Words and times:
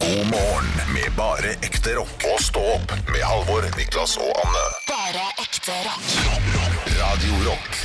God 0.00 0.26
morgen 0.30 0.66
med 0.94 1.12
bare 1.16 1.50
ekte 1.62 1.94
rock. 1.94 2.24
Og 2.34 2.40
stå 2.42 2.60
opp 2.76 2.92
med 3.12 3.22
Halvor, 3.24 3.66
Niklas 3.78 4.16
og 4.20 4.30
Anne. 4.44 4.64
Bare 4.88 5.26
ekte 5.42 5.76
rock. 5.86 6.14
rock, 6.28 6.48
rock. 6.56 6.88
Radio 7.00 7.40
Rock. 7.50 7.76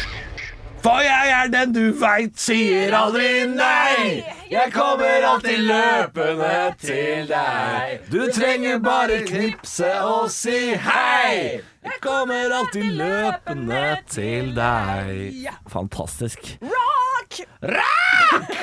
For 0.79 1.01
jeg 1.03 1.31
er 1.35 1.49
den 1.51 1.73
du 1.75 1.81
veit 1.99 2.37
sier 2.39 2.93
aldri 2.95 3.43
nei. 3.51 4.21
Jeg 4.49 4.71
kommer 4.71 5.25
alltid 5.27 5.65
løpende 5.67 6.53
til 6.79 7.27
deg. 7.27 8.05
Du 8.07 8.21
trenger 8.31 8.79
bare 8.79 9.19
knipse 9.27 9.89
og 10.07 10.29
si 10.31 10.71
hei. 10.79 11.59
Jeg 11.83 11.99
kommer 12.03 12.55
alltid 12.61 12.95
løpende 12.95 13.83
til 14.07 14.53
deg. 14.55 15.51
Fantastisk. 15.67 16.55
Rock! 16.63 17.43
Rock! 17.75 18.55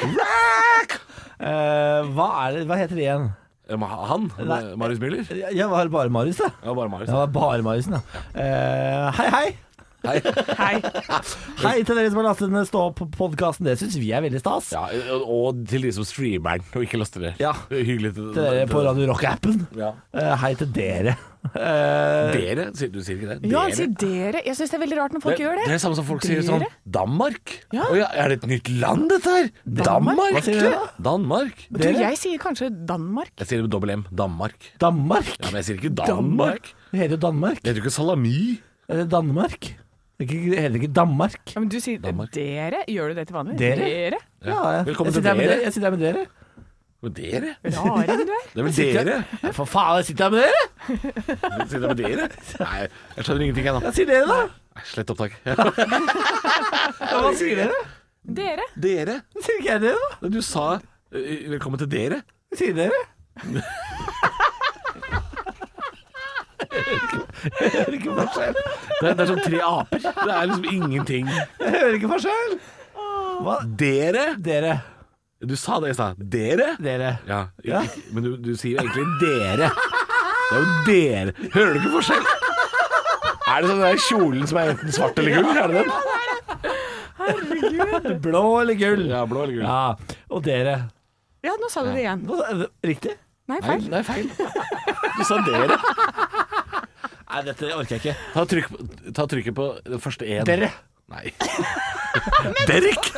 Eh, 0.97 0.97
hva, 1.39 2.29
er 2.46 2.57
det, 2.57 2.64
hva 2.71 2.79
heter 2.80 2.96
det 2.96 3.05
igjen? 3.05 3.27
Han? 3.66 4.29
Nei. 4.46 4.61
Marius 4.79 5.00
Müller? 5.03 5.27
Ja, 5.53 5.67
var 5.68 5.89
bare 5.90 6.12
Marius, 6.14 6.39
da. 6.39 6.53
Ja, 6.62 6.75
bare 6.75 6.89
Marius. 6.89 7.11
Jeg 7.11 7.18
Ja, 7.18 7.26
bare 7.35 7.62
Marius, 7.67 7.89
da. 7.90 8.00
Eh, 8.39 9.09
hei, 9.18 9.31
hei. 9.35 9.49
Hei. 10.05 10.18
Hei. 10.59 10.75
Hei 11.63 11.75
til 11.86 11.96
dere 11.99 12.11
som 12.13 12.18
har 12.21 12.27
lastet 12.29 12.50
ned 12.53 12.67
Stå 12.68 12.82
opp-podkasten. 12.91 13.67
Det 13.67 13.77
syns 13.81 13.96
vi 13.99 14.11
er 14.14 14.21
veldig 14.23 14.39
stas. 14.43 14.68
Ja, 14.77 14.82
og 15.25 15.63
til 15.71 15.87
de 15.87 15.93
som 15.96 16.04
streamer 16.07 16.61
den, 16.61 16.67
og 16.77 16.85
ikke 16.85 17.00
laster 17.00 17.25
ned. 17.25 17.41
Ja. 17.43 17.54
Hyggelig 17.73 18.13
til 18.18 18.29
Til 18.37 18.43
dere 18.45 18.67
på 18.71 18.82
Radio 18.85 19.09
Rock-appen. 19.11 19.64
Ja. 19.79 19.95
Eh, 20.14 20.35
hei 20.45 20.53
til 20.61 20.68
dere. 20.77 21.17
Eh, 21.46 22.32
Dere? 22.35 22.68
Du 22.90 22.99
sier 23.07 23.17
ikke 23.21 23.29
det? 23.31 23.37
Ja, 23.46 23.49
Dere? 23.49 23.63
han 23.63 23.75
sier 23.79 23.90
dere. 24.03 24.40
Jeg 24.49 24.59
syns 24.59 24.73
det 24.73 24.79
er 24.79 24.82
veldig 24.82 24.96
rart 24.99 25.13
når 25.14 25.23
folk 25.23 25.37
det, 25.39 25.45
gjør 25.45 25.54
det 25.61 25.63
det. 25.63 25.68
er 25.71 25.77
det 25.77 25.82
samme 25.85 25.99
som 25.99 26.07
folk 26.09 26.25
sier 26.26 26.43
sånn 26.46 26.65
Danmark? 26.96 27.53
Ja. 27.76 27.87
Å 27.87 27.99
ja, 28.01 28.09
er 28.18 28.32
det 28.35 28.39
et 28.40 28.46
nytt 28.51 28.71
land, 28.82 29.07
dette 29.13 29.35
her? 29.37 29.51
Danmark? 29.81 30.35
Hva 30.37 30.43
sier 30.43 30.59
du? 30.65 30.71
da? 30.75 30.85
Danmark? 31.09 31.65
Du, 31.71 31.82
jeg 31.87 32.19
sier 32.19 32.42
kanskje 32.42 32.70
Danmark. 32.91 33.31
Jeg 33.39 33.47
sier 33.53 33.62
det 33.62 33.69
med 33.69 33.75
dobbel 33.77 33.95
M. 34.01 34.05
Danmark. 34.11 34.70
Danmark. 34.83 35.31
Ja, 35.39 35.51
Men 35.53 35.61
jeg 35.62 35.69
sier 35.70 35.78
ikke 35.83 35.95
Danmark. 36.03 36.73
Det 36.91 37.03
heter 37.05 37.15
jo 37.19 37.23
Danmark. 37.28 37.63
Det 37.63 37.70
heter 37.73 37.83
jo 37.83 37.87
ikke 37.87 37.95
salami. 38.01 38.39
Er 38.91 39.03
det 39.05 39.09
Danmark? 39.15 39.70
Det 40.19 40.31
heter 40.31 40.69
ikke- 40.72 40.75
ikke 40.81 40.92
Danmark. 40.97 41.34
Ja, 41.55 41.61
men 41.61 41.69
du 41.69 41.78
sier 41.81 41.98
Danmark. 41.98 42.31
dere. 42.33 42.84
Gjør 42.89 43.09
du 43.09 43.14
det 43.14 43.27
til 43.28 43.34
vanlig? 43.36 43.59
Dere? 43.59 43.77
Dere? 43.77 44.19
Ja, 44.45 44.69
jeg, 44.70 44.86
Velkommen 44.86 45.12
til 45.12 45.20
sitter 45.23 45.28
her 45.28 45.36
med 45.36 45.45
dere. 45.45 45.55
dere. 45.56 45.64
Jeg 45.64 45.73
sitter 45.73 45.91
her 45.91 45.97
med 45.97 46.06
dere. 46.06 46.27
Men 47.03 47.12
dere? 47.12 47.55
Raring 47.64 48.06
du 48.06 48.12
er. 48.12 48.45
Det 48.55 48.58
er 48.58 48.62
vel 48.62 48.73
dere? 49.05 49.25
Ja, 49.42 49.50
For 49.50 49.64
faen, 49.69 49.97
jeg 49.97 50.05
sitter 50.06 50.25
her 50.25 50.31
med 50.31 50.41
dere! 50.42 50.62
Sier 51.69 51.81
det 51.81 51.89
med 51.89 51.97
dere? 51.97 52.28
Nei, 52.61 52.78
jeg 53.17 53.25
skjønner 53.25 53.42
ingenting 53.45 53.67
ennå. 53.69 53.81
nå. 53.81 53.92
Jeg 53.92 54.06
dere, 54.06 54.27
da. 54.27 54.39
Nei, 54.77 54.83
Slett 54.84 55.11
opptak. 55.11 55.33
Ja, 55.47 57.20
hva 57.20 57.34
sier 57.36 57.56
dere? 57.61 57.77
Dere. 58.27 58.64
Dere? 58.80 59.20
Sier 59.42 59.61
ikke 59.61 59.70
jeg 59.70 59.80
det, 59.84 59.95
da? 60.23 60.28
Du 60.33 60.41
sa 60.42 60.78
velkommen 61.12 61.78
til 61.78 61.89
dere. 61.92 62.23
Sier 62.56 62.73
dere? 62.75 63.05
Jeg 66.67 67.70
hører 67.77 67.92
ikke 67.92 68.14
forskjell. 68.17 68.55
Det 69.00 69.08
er, 69.11 69.14
det 69.14 69.22
er 69.25 69.27
som 69.33 69.41
tre 69.44 69.58
aper. 69.66 69.98
Det 70.00 70.33
er 70.33 70.47
liksom 70.50 70.64
ingenting. 70.72 71.27
Jeg 71.61 71.72
hører 71.75 71.94
ikke 71.98 72.08
forskjell. 72.14 72.52
Hva? 73.44 73.56
Dere? 73.83 74.22
Dere. 74.41 74.77
Du 75.44 75.52
sa 75.61 75.77
det 75.84 75.91
i 75.92 75.97
stad. 75.98 76.16
Dere? 76.33 76.70
Dere. 76.80 77.11
Ja, 77.28 77.42
Ja. 77.64 77.83
men 78.12 78.24
du, 78.24 78.30
du 78.41 78.55
sier 78.56 78.78
jo 78.80 78.86
egentlig 78.86 79.05
dere. 79.20 79.69
Det 80.48 80.56
er 80.56 80.61
jo 80.62 80.67
dere. 80.86 81.34
Hører 81.55 81.74
du 81.74 81.78
ikke 81.83 81.92
forskjell? 81.98 82.24
Er 83.47 83.61
det 83.62 83.69
sånn 83.69 83.78
den 83.78 83.86
der 83.86 84.00
kjolen 84.08 84.47
som 84.50 84.58
er 84.62 84.72
enten 84.72 84.92
svart 84.97 85.19
eller 85.20 85.33
gull? 85.36 85.56
Er 85.56 85.69
det 85.69 85.84
den? 85.84 85.91
Blå 88.24 88.42
eller 88.61 88.74
gull? 88.80 89.05
Ja, 89.11 89.20
blå 89.28 89.42
eller 89.44 89.55
gull. 89.55 89.64
Ja. 89.67 89.97
Og 90.33 90.42
dere. 90.47 90.77
Ja, 91.47 91.52
nå 91.61 91.69
sa 91.70 91.84
du 91.86 91.92
det 91.92 92.02
igjen. 92.05 92.24
Hva- 92.27 92.47
er 92.50 92.67
Riktig? 92.86 93.14
Nei, 93.47 93.61
feil. 93.62 93.84
Nei, 93.92 94.02
feil. 94.02 94.27
Du 95.17 95.22
sa 95.28 95.36
dere. 95.47 95.77
Nei, 97.37 97.42
dette 97.45 97.69
orker 97.77 97.98
jeg 97.98 98.01
ikke. 98.01 98.12
Ta, 98.33 98.45
trykk, 98.48 98.69
på- 98.73 99.12
ta 99.12 99.27
trykket 99.29 99.53
på 99.59 99.65
den 99.84 100.01
første 100.01 100.25
én. 100.25 100.41
Dere. 100.48 100.70
Nei. 101.12 101.29
Derek. 102.70 103.11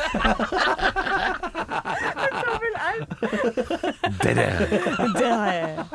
Dere. 4.23 4.47
Dere. 5.15 5.85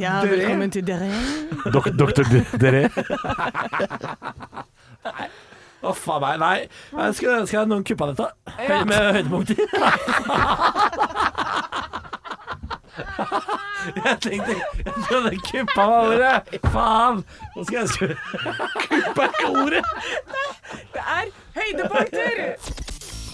Ja, 0.00 0.14
velkommen 0.24 0.70
til 0.72 0.86
dere. 0.88 1.10
Dok 1.74 1.90
doktor 1.98 2.24
D- 2.32 2.48
Dere. 2.64 2.82
Å, 5.86 5.92
faen 5.92 6.20
meg. 6.24 6.40
Nei. 6.40 6.58
Jeg 6.96 7.12
skulle 7.20 7.42
ønske 7.44 7.58
jeg 7.60 7.68
noen 7.70 7.84
kuppa 7.86 8.08
dette. 8.14 8.26
Høy, 8.56 8.80
med 8.88 9.00
høydepunkter. 9.20 9.60
Jeg 14.04 14.18
tenkte 14.24 14.54
Jeg 14.84 14.94
trodde 15.08 15.32
kuppa 15.48 15.82
var 15.90 16.06
ordet. 16.12 16.60
Faen. 16.72 17.24
Nå 17.56 17.64
skal 17.68 17.78
jeg 17.82 17.88
skru 17.88 18.08
Kuppa 18.86 19.26
er 19.26 19.34
ikke 19.34 19.50
ordet. 19.64 19.84
Det 20.94 21.04
er 21.16 21.34
høydepunkter! 21.58 22.40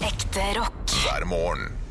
Ekte 0.09 0.49
rock. 0.59 0.99
hver 1.03 1.25
morgen. 1.25 1.82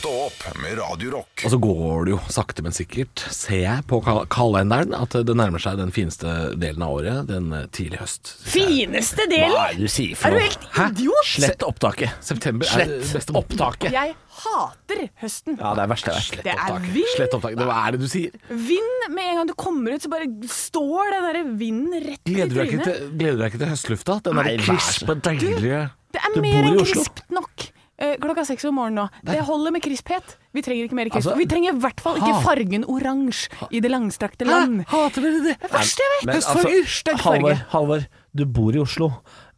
Stå 0.00 0.10
opp 0.30 0.44
med 0.62 0.78
Radio 0.78 1.10
Rock. 1.12 1.42
Og 1.44 1.52
så 1.52 1.58
går 1.60 2.06
det 2.06 2.12
jo 2.14 2.18
sakte, 2.32 2.62
men 2.64 2.72
sikkert, 2.72 3.20
ser 3.36 3.58
jeg 3.66 3.82
på 3.90 3.98
kal 4.00 4.22
kalenderen, 4.32 4.94
at 4.96 5.12
det 5.12 5.34
nærmer 5.36 5.60
seg 5.60 5.76
den 5.76 5.90
fineste 5.92 6.54
delen 6.56 6.80
av 6.86 6.94
året, 6.94 7.26
den 7.28 7.50
tidlige 7.68 7.90
tidlig 7.90 8.00
høst. 8.00 8.30
Fineste 8.48 9.26
delen? 9.30 9.52
Hva 9.52 9.66
er 9.70 9.76
det 9.76 9.88
du 9.88 9.92
sier 9.92 10.14
Er 10.24 10.34
du 10.34 10.40
helt 10.40 10.78
idiot? 10.86 11.28
Slett 11.28 11.64
opptaket. 11.66 12.14
September 12.24 12.70
er 12.80 12.92
beste 13.10 13.34
opptaket. 13.36 13.92
Jeg 13.92 14.14
hater 14.40 15.02
høsten. 15.20 15.58
Ja, 15.60 15.72
det 15.76 15.84
er 15.84 15.90
verste 15.92 16.14
jeg 16.14 16.24
vet. 16.30 16.44
Det 16.46 16.54
er 16.54 16.86
vind. 16.86 17.10
Slett 17.16 17.36
opptak. 17.36 17.58
Hva 17.60 17.80
er 17.82 17.96
det 17.96 18.00
du 18.00 18.06
sier? 18.10 18.38
Vind 18.48 19.04
med 19.10 19.26
en 19.26 19.40
gang 19.40 19.50
du 19.50 19.56
kommer 19.58 19.96
ut, 19.96 20.04
så 20.06 20.12
bare 20.12 20.30
står 20.54 21.12
den 21.16 21.26
der 21.28 21.52
vinden 21.60 22.06
rett 22.06 22.22
i 22.24 22.38
Gleder 22.38 22.54
du 22.54 22.62
trynet. 22.62 23.04
gleder 23.20 23.36
du 23.36 23.44
deg 23.44 23.52
ikke 23.52 23.62
til 23.64 23.72
høstlufta? 23.74 24.16
Den 24.30 24.40
derre 24.40 24.56
krispe, 24.64 25.18
deilige 25.28 25.82
Det 26.14 26.24
er 26.24 26.40
mer 26.40 26.70
enn 26.70 26.80
krispt 26.84 27.22
nok. 27.36 27.68
Eh, 28.00 28.14
klokka 28.22 28.46
seks 28.48 28.64
om 28.64 28.78
morgenen 28.80 29.02
nå. 29.02 29.08
Det 29.28 29.42
holder 29.44 29.74
med 29.76 29.82
krisphet. 29.84 30.36
Vi 30.56 30.62
trenger 30.64 30.86
ikke 30.88 30.96
mer 30.96 31.10
krisp. 31.12 31.26
Altså, 31.28 31.36
vi 31.36 31.46
trenger 31.50 31.76
i 31.76 31.82
hvert 31.84 32.00
fall 32.00 32.16
ikke 32.16 32.38
fargen 32.46 32.86
oransje 32.88 33.68
i 33.70 33.82
det 33.84 33.90
langstrakte 33.92 34.48
land. 34.48 34.86
Hater 34.88 35.26
dere 35.26 35.42
det? 35.50 35.58
Det 35.60 35.70
verste 35.74 36.00
jeg 36.06 36.14
vet! 36.16 36.26
Men 36.30 36.40
Høstfarger. 36.40 36.90
Stygg 36.96 37.20
farge. 37.20 37.44
Halvor, 37.44 37.62
Halvor, 37.76 38.08
du 38.40 38.44
bor 38.48 38.74
i 38.74 38.80
Oslo. 38.80 39.10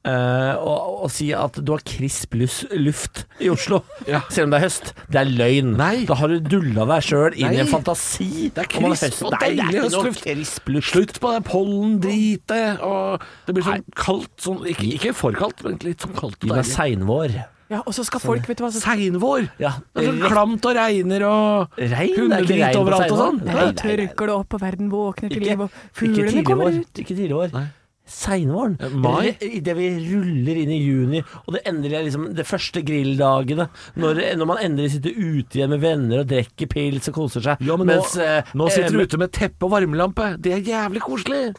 Uh, 0.02 0.58
og, 0.58 1.04
og 1.06 1.10
si 1.14 1.28
at 1.30 1.60
du 1.62 1.68
har 1.70 1.82
krisp 1.86 2.32
luft 2.34 3.20
i 3.38 3.46
Oslo, 3.52 3.84
Ja. 4.10 4.18
selv 4.34 4.48
om 4.48 4.50
det 4.50 4.58
er 4.58 4.64
høst, 4.64 4.88
det 5.14 5.20
er 5.20 5.28
løgn. 5.30 5.68
Nei. 5.78 5.92
Da 6.08 6.16
har 6.18 6.32
du 6.32 6.40
dulla 6.42 6.88
deg 6.90 7.04
sjøl 7.06 7.36
inn 7.38 7.54
i 7.54 7.60
en 7.62 7.70
fantasi. 7.70 8.48
Det 8.50 8.64
er 8.64 8.70
krisp 8.72 9.22
og 9.28 9.36
det 9.36 9.38
er 9.38 9.44
deilig 9.46 9.68
ikke 9.68 9.84
høstluft. 9.86 10.90
Slutt 10.90 11.20
på 11.22 11.30
det 11.36 11.44
pollendritet, 11.46 12.82
og 12.82 13.22
det 13.46 13.54
blir 13.54 13.68
sånn 13.68 13.86
kaldt 13.94 14.34
sånn, 14.42 14.64
ikke, 14.74 14.88
ikke 14.98 15.14
for 15.14 15.38
kaldt, 15.38 15.62
men 15.62 15.78
litt 15.86 16.02
sånn 16.02 16.18
kaldt 16.18 16.40
Gi 16.42 16.50
og 16.50 16.56
meg 16.56 16.64
deilig. 16.64 16.74
seinvår. 16.74 17.38
Ja, 17.72 17.80
og 17.88 17.94
så 17.96 18.04
skal 18.04 18.20
folk, 18.20 18.44
vet 18.50 18.58
du 18.60 18.64
hva 18.66 18.70
så 18.74 18.82
Seinvår! 18.84 19.46
Ja, 19.62 19.70
Det 19.96 20.02
er 20.04 20.10
sånn 20.12 20.24
klamt 20.28 20.66
og 20.68 20.74
regner 20.76 21.22
og 21.24 21.78
Regn? 21.80 22.16
Hundedrit 22.18 22.76
overalt 22.76 23.10
og 23.14 23.20
sånn. 23.22 23.38
Nei, 23.40 23.52
Da 23.54 23.60
nei, 23.62 23.68
nei. 23.70 23.78
tørker 23.82 24.28
det 24.28 24.34
opp, 24.36 24.56
og 24.58 24.60
verden 24.66 24.90
våkner 24.92 25.32
til 25.32 25.40
Ikke, 25.40 25.48
liv, 25.54 25.62
og 25.64 25.78
fuglene 25.96 26.44
kommer 26.44 26.68
vår. 26.68 26.82
ut. 26.82 27.00
Ikke 27.00 27.16
tidlig 27.16 27.38
vår. 27.38 27.54
Nei. 27.56 27.68
Seinvåren. 28.12 28.74
Eh, 28.82 28.94
mai? 28.98 29.30
Idet 29.40 29.76
vi 29.78 29.86
ruller 30.10 30.58
inn 30.64 30.72
i 30.74 30.78
juni, 30.82 31.20
og 31.46 31.54
det 31.54 31.62
endelig 31.70 31.96
er 31.96 32.04
liksom 32.08 32.26
de 32.36 32.44
første 32.44 32.82
grilldagene. 32.84 33.68
Når, 34.02 34.20
når 34.36 34.48
man 34.50 34.58
endelig 34.66 34.90
sitter 34.98 35.14
ute 35.16 35.56
igjen 35.60 35.70
med 35.72 35.80
venner 35.80 36.24
og 36.24 36.28
drikker 36.32 36.68
pils 36.68 37.08
og 37.08 37.14
koser 37.22 37.46
seg. 37.46 37.62
Ja, 37.64 37.76
men 37.80 37.88
nå, 37.88 38.00
eh, 38.20 38.42
nå 38.58 38.68
sitter 38.74 38.90
eh, 38.90 38.98
du 38.98 39.06
ute 39.06 39.22
med 39.22 39.32
teppe 39.32 39.64
og 39.68 39.72
varmelampe. 39.78 40.34
Det 40.42 40.52
er 40.58 40.66
jævlig 40.74 41.00
koselig. 41.06 41.54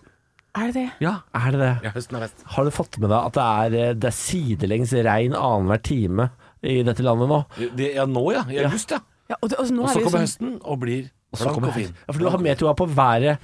Er 0.56 0.68
det 0.70 0.74
det? 0.76 0.86
Ja. 1.02 1.16
Er 1.34 1.52
det 1.56 1.60
det? 1.64 1.72
ja 1.88 1.92
høsten 1.96 2.16
er 2.20 2.26
best. 2.28 2.44
Har 2.54 2.64
du 2.68 2.70
fått 2.76 3.00
med 3.02 3.10
deg 3.10 3.18
at 3.32 3.34
det 3.40 3.44
er, 3.44 3.78
eh, 3.90 3.94
det 3.98 4.10
er 4.12 4.14
sidelengs 4.18 4.92
regn 5.08 5.34
annenhver 5.34 5.82
time 5.82 6.28
i 6.62 6.76
dette 6.86 7.02
landet 7.04 7.28
nå? 7.32 7.40
Det, 7.80 7.88
ja, 7.96 8.06
nå 8.06 8.24
ja. 8.36 8.44
I 8.54 8.60
august, 8.68 8.92
ja. 8.94 9.00
Ja, 9.32 9.36
og, 9.42 9.50
det, 9.50 9.58
og 9.58 9.66
så 9.68 9.74
nå 9.74 9.82
Og 9.82 9.90
er 9.90 9.94
så 9.94 9.98
det 9.98 10.04
jo 10.04 10.10
kommer 10.12 10.20
sånn 10.22 10.28
høsten 10.28 10.54
og 10.62 10.80
blir 10.84 11.04
Og 11.34 11.38
så 11.40 11.44
blank 11.48 11.56
kommer 11.58 11.72
og 11.72 11.78
fin. 11.80 11.90
høsten. 11.90 12.06
Ja, 12.06 12.14
for 12.14 12.20
du 12.20 12.30
har 12.30 12.44
mer 12.46 12.56
troa 12.62 12.74
på 12.78 12.88
været 12.94 13.38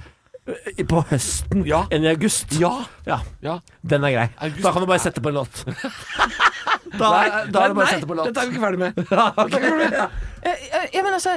eh, 0.46 0.84
på 0.86 1.02
høsten 1.10 1.66
Ja. 1.66 1.82
enn 1.90 2.06
i 2.06 2.12
august. 2.14 2.54
Ja. 2.60 2.72
Ja, 3.08 3.18
ja. 3.42 3.58
Den 3.82 4.04
er 4.06 4.14
grei. 4.14 4.28
August- 4.46 4.62
Da 4.68 4.72
kan 4.76 4.82
du 4.82 4.86
bare 4.92 5.02
sette 5.02 5.20
på 5.24 5.32
en 5.34 5.40
låt. 5.42 5.64
Da, 6.90 7.10
Nei, 7.14 7.28
da 7.52 7.62
er 7.64 7.72
det 7.72 7.76
bare 7.78 7.86
å 7.86 7.90
sette 7.94 8.08
på 8.08 8.16
låt. 8.18 8.30
Dette 8.30 8.42
er 8.42 8.50
vi 8.50 8.56
ikke 8.56 8.64
ferdig 8.66 8.80
med. 8.82 10.10
Eh, 10.40 10.62
eh, 10.72 10.84
ja, 10.94 11.02
men 11.04 11.12
altså, 11.12 11.34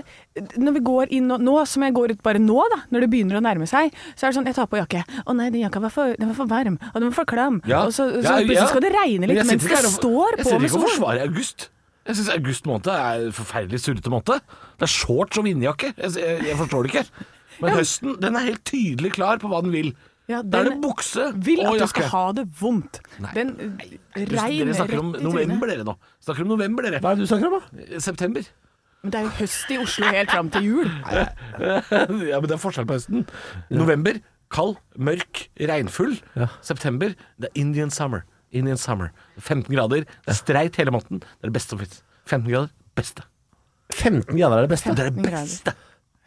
når 0.63 0.77
vi 0.77 0.81
går 0.87 1.09
inn 1.17 1.27
nå, 1.27 1.53
som 1.67 1.83
jeg 1.83 1.91
går 1.91 2.13
ut 2.13 2.21
bare 2.23 2.39
nå, 2.39 2.55
da, 2.71 2.77
når 2.93 3.03
det 3.03 3.09
begynner 3.11 3.35
å 3.35 3.41
nærme 3.43 3.65
seg, 3.67 3.91
så 4.15 4.23
er 4.23 4.31
det 4.31 4.37
sånn, 4.37 4.47
jeg 4.47 4.55
tar 4.55 4.69
på 4.71 4.79
jakke. 4.79 5.01
Å 5.27 5.35
nei, 5.35 5.49
den 5.51 5.65
jakka 5.65 5.81
var 5.83 5.91
for, 5.91 6.13
den 6.15 6.31
var 6.31 6.37
for 6.37 6.47
varm, 6.47 6.77
og 6.87 6.95
den 7.01 7.09
var 7.09 7.17
for 7.17 7.27
klam. 7.27 7.59
Ja. 7.67 7.81
Og 7.83 7.91
så, 7.91 8.05
så 8.15 8.23
Ja, 8.23 8.37
plutselig 8.39 8.61
ja. 8.61 8.69
skal 8.71 8.85
det 8.85 8.93
regne 8.95 9.27
litt 9.27 9.41
mens 9.41 9.51
det 9.51 9.59
her 9.59 9.89
og- 9.89 10.37
Jeg 10.39 10.47
sitter 10.47 10.67
ikke 10.69 10.79
og 10.79 10.87
forsvarer 10.87 11.27
august. 11.27 11.67
Jeg 12.07 12.15
syns 12.19 12.31
august 12.37 12.65
måned 12.67 12.87
er 12.95 13.27
en 13.27 13.35
forferdelig 13.35 13.83
surrete 13.83 14.11
måned. 14.11 14.47
Det 14.79 14.87
er 14.87 14.91
shorts 14.95 15.39
og 15.39 15.47
vindjakke. 15.51 15.91
Jeg, 15.99 16.15
jeg, 16.23 16.39
jeg 16.47 16.57
forstår 16.63 16.87
det 16.87 16.93
ikke. 16.93 17.27
Men 17.59 17.77
høsten 17.77 18.17
den 18.23 18.35
er 18.39 18.47
helt 18.49 18.63
tydelig 18.67 19.13
klar 19.19 19.39
på 19.43 19.51
hva 19.51 19.61
den 19.63 19.75
vil. 19.75 19.93
Ja, 20.31 20.41
Da 20.41 20.61
er 20.61 20.69
det 20.69 20.71
den 20.77 20.83
bukse 20.85 21.25
Vil 21.43 21.59
og 21.65 21.73
at 21.75 21.81
du 21.83 21.87
skal 21.91 22.05
ha 22.13 22.23
det 22.37 22.45
vondt. 22.59 22.99
Nei. 23.19 23.31
Den 23.35 23.49
regner 24.15 24.73
snakker 24.77 25.01
om 25.01 25.09
rett 25.11 25.19
i 25.21 25.25
november, 25.25 25.67
trynet. 25.67 25.73
dere 25.73 25.87
nå. 25.89 25.95
Snakker 26.23 26.45
om 26.45 26.51
november, 26.53 26.87
dere. 26.87 27.01
Hva 27.03 27.11
er 27.11 27.19
det 27.19 27.25
du 27.25 27.31
snakker 27.31 27.49
om, 27.49 27.57
da? 27.59 27.99
September. 28.05 28.45
Men 29.03 29.11
det 29.11 29.19
er 29.19 29.25
jo 29.27 29.33
høst 29.41 29.73
i 29.75 29.79
Oslo 29.83 30.11
helt 30.15 30.31
fram 30.31 30.51
til 30.53 30.63
jul. 30.69 30.91
ja, 32.31 32.37
men 32.39 32.47
det 32.47 32.55
er 32.55 32.61
forskjell 32.61 32.87
på 32.87 32.95
høsten. 32.95 33.25
November, 33.75 34.21
kald, 34.53 34.77
mørk, 34.95 35.47
regnfull. 35.59 36.15
September, 36.63 37.11
det 37.35 37.51
er 37.51 37.59
Indian 37.59 37.91
summer. 37.91 38.23
Indian 38.55 38.79
summer. 38.79 39.11
15 39.41 39.67
grader, 39.75 40.05
er 40.29 40.37
streit 40.39 40.79
hele 40.79 40.93
måneden. 40.95 41.19
Det 41.25 41.43
er 41.43 41.51
det 41.51 41.57
beste 41.59 41.75
som 41.75 41.83
fins. 41.83 41.99
15 42.31 42.47
grader, 42.47 42.71
beste. 42.95 43.25
15 43.91 44.37
grader 44.37 44.61
er 44.61 44.67
det 44.69 44.71
beste. 44.71 44.95
Det 44.95 45.03
er 45.03 45.11
det 45.11 45.19
15 45.19 45.35
beste. 45.35 45.75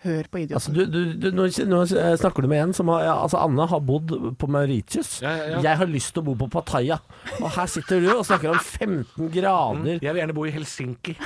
Hør 0.06 0.28
på 0.30 0.38
Altså, 0.44 0.70
idioten. 0.72 0.74
du, 0.76 0.82
du, 0.86 1.12
du, 1.18 1.28
nå, 1.34 1.46
nå 1.70 1.80
snakker 2.20 2.46
du 2.46 2.48
med 2.52 2.62
en 2.62 2.74
som 2.76 2.88
har 2.94 3.02
ja, 3.06 3.14
Altså, 3.24 3.40
Anne 3.42 3.66
har 3.70 3.80
bodd 3.82 4.14
på 4.38 4.48
Mauritius. 4.50 5.16
Ja, 5.24 5.32
ja, 5.36 5.48
ja. 5.56 5.62
Jeg 5.66 5.80
har 5.82 5.90
lyst 5.90 6.12
til 6.14 6.22
å 6.22 6.26
bo 6.30 6.36
på 6.44 6.48
Pattaya. 6.52 7.00
Og 7.40 7.48
her 7.56 7.66
sitter 7.70 8.00
du 8.04 8.10
og 8.14 8.24
snakker 8.28 8.54
om 8.54 8.60
15 8.62 9.30
grader. 9.34 9.98
Jeg 9.98 10.12
vil 10.12 10.22
gjerne 10.22 10.36
bo 10.36 10.46
i 10.46 10.54
Helsinki. 10.54 11.16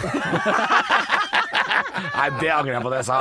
Nei, 2.00 2.29
det 2.41 2.50
angrer 2.53 2.75
jeg 2.79 2.85
på 2.85 2.93
det 2.93 3.00
jeg 3.03 3.09
sa. 3.11 3.19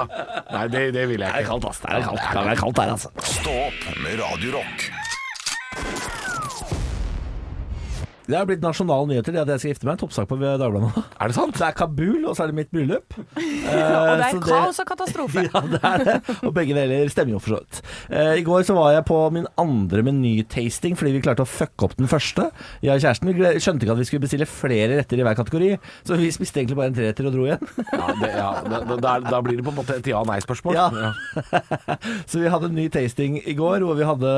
Nei, 0.53 0.63
det, 0.71 0.83
det 0.95 1.05
vil 1.11 1.23
jeg 1.23 1.29
ikke. 1.29 1.35
Det 1.35 1.43
er 1.43 1.49
kaldt, 1.49 1.69
ass. 1.69 1.83
Det 1.83 1.91
er 1.91 2.07
kaldt, 2.07 2.25
det 2.31 2.53
er 2.55 2.63
kaldt 2.63 2.81
her, 2.83 2.95
altså. 2.95 3.11
Stå 3.39 3.59
opp 3.67 3.85
med 4.05 4.19
Radio 4.23 4.63
Det 8.29 8.37
har 8.37 8.45
blitt 8.49 8.61
nasjonale 8.61 9.07
nyheter, 9.09 9.33
det 9.33 9.41
at 9.41 9.49
jeg 9.55 9.61
skal 9.63 9.71
gifte 9.73 9.87
meg. 9.87 9.95
En 9.97 10.01
Toppsak 10.03 10.27
på 10.29 10.37
Dagbladet. 10.39 10.91
Er 11.21 11.31
det 11.31 11.35
sant? 11.35 11.55
Det 11.57 11.65
er 11.65 11.75
Kabul, 11.79 12.19
og 12.29 12.35
så 12.37 12.45
er 12.45 12.51
det 12.51 12.57
mitt 12.59 12.69
bryllup. 12.73 13.15
Og 13.19 13.25
det 14.19 14.27
er 14.27 14.35
så 14.35 14.41
kaos 14.43 14.79
og 14.83 14.87
katastrofe. 14.93 15.45
Ja, 15.49 15.61
det 15.65 15.79
er 15.81 16.03
det. 16.05 16.15
Og 16.45 16.53
begge 16.53 16.75
deler 16.77 17.09
stemmer 17.11 17.35
jo 17.37 17.39
for 17.41 17.55
så 17.55 17.59
vidt. 17.63 17.79
Eh, 18.13 18.33
I 18.39 18.43
går 18.45 18.65
så 18.67 18.75
var 18.77 18.91
jeg 18.93 19.05
på 19.09 19.17
min 19.33 19.47
andre 19.59 20.03
menytasting 20.05 20.97
fordi 20.99 21.13
vi 21.15 21.21
klarte 21.25 21.43
å 21.45 21.49
fucke 21.49 21.87
opp 21.87 21.95
den 21.97 22.09
første. 22.11 22.49
Jeg 22.85 22.93
og 22.99 23.01
kjæresten 23.03 23.31
vi 23.31 23.51
skjønte 23.63 23.85
ikke 23.87 23.95
at 23.95 24.01
vi 24.03 24.07
skulle 24.09 24.25
bestille 24.27 24.47
flere 24.49 24.99
retter 24.99 25.21
i 25.21 25.25
hver 25.25 25.37
kategori, 25.39 25.69
så 26.07 26.17
vi 26.19 26.29
spiste 26.35 26.61
egentlig 26.61 26.77
bare 26.79 26.91
en 26.91 26.97
treretter 26.99 27.29
og 27.29 27.35
dro 27.35 27.47
igjen. 27.47 27.65
Ja, 27.89 28.09
det, 28.21 28.31
ja 28.35 28.49
da, 28.69 28.81
da, 28.99 29.15
da- 29.25 29.41
blir 29.45 29.57
det 29.59 29.65
på 29.65 29.71
en 29.73 29.79
måte 29.79 29.95
et 29.97 30.09
ja-nei-spørsmål. 30.11 30.75
Ja. 30.77 31.13
Så 32.29 32.41
vi 32.43 32.49
hadde 32.51 32.69
en 32.69 32.75
ny 32.77 32.87
tasting 32.93 33.39
i 33.47 33.55
går 33.57 33.85
hvor 33.87 33.97
vi 33.97 34.07
hadde 34.07 34.33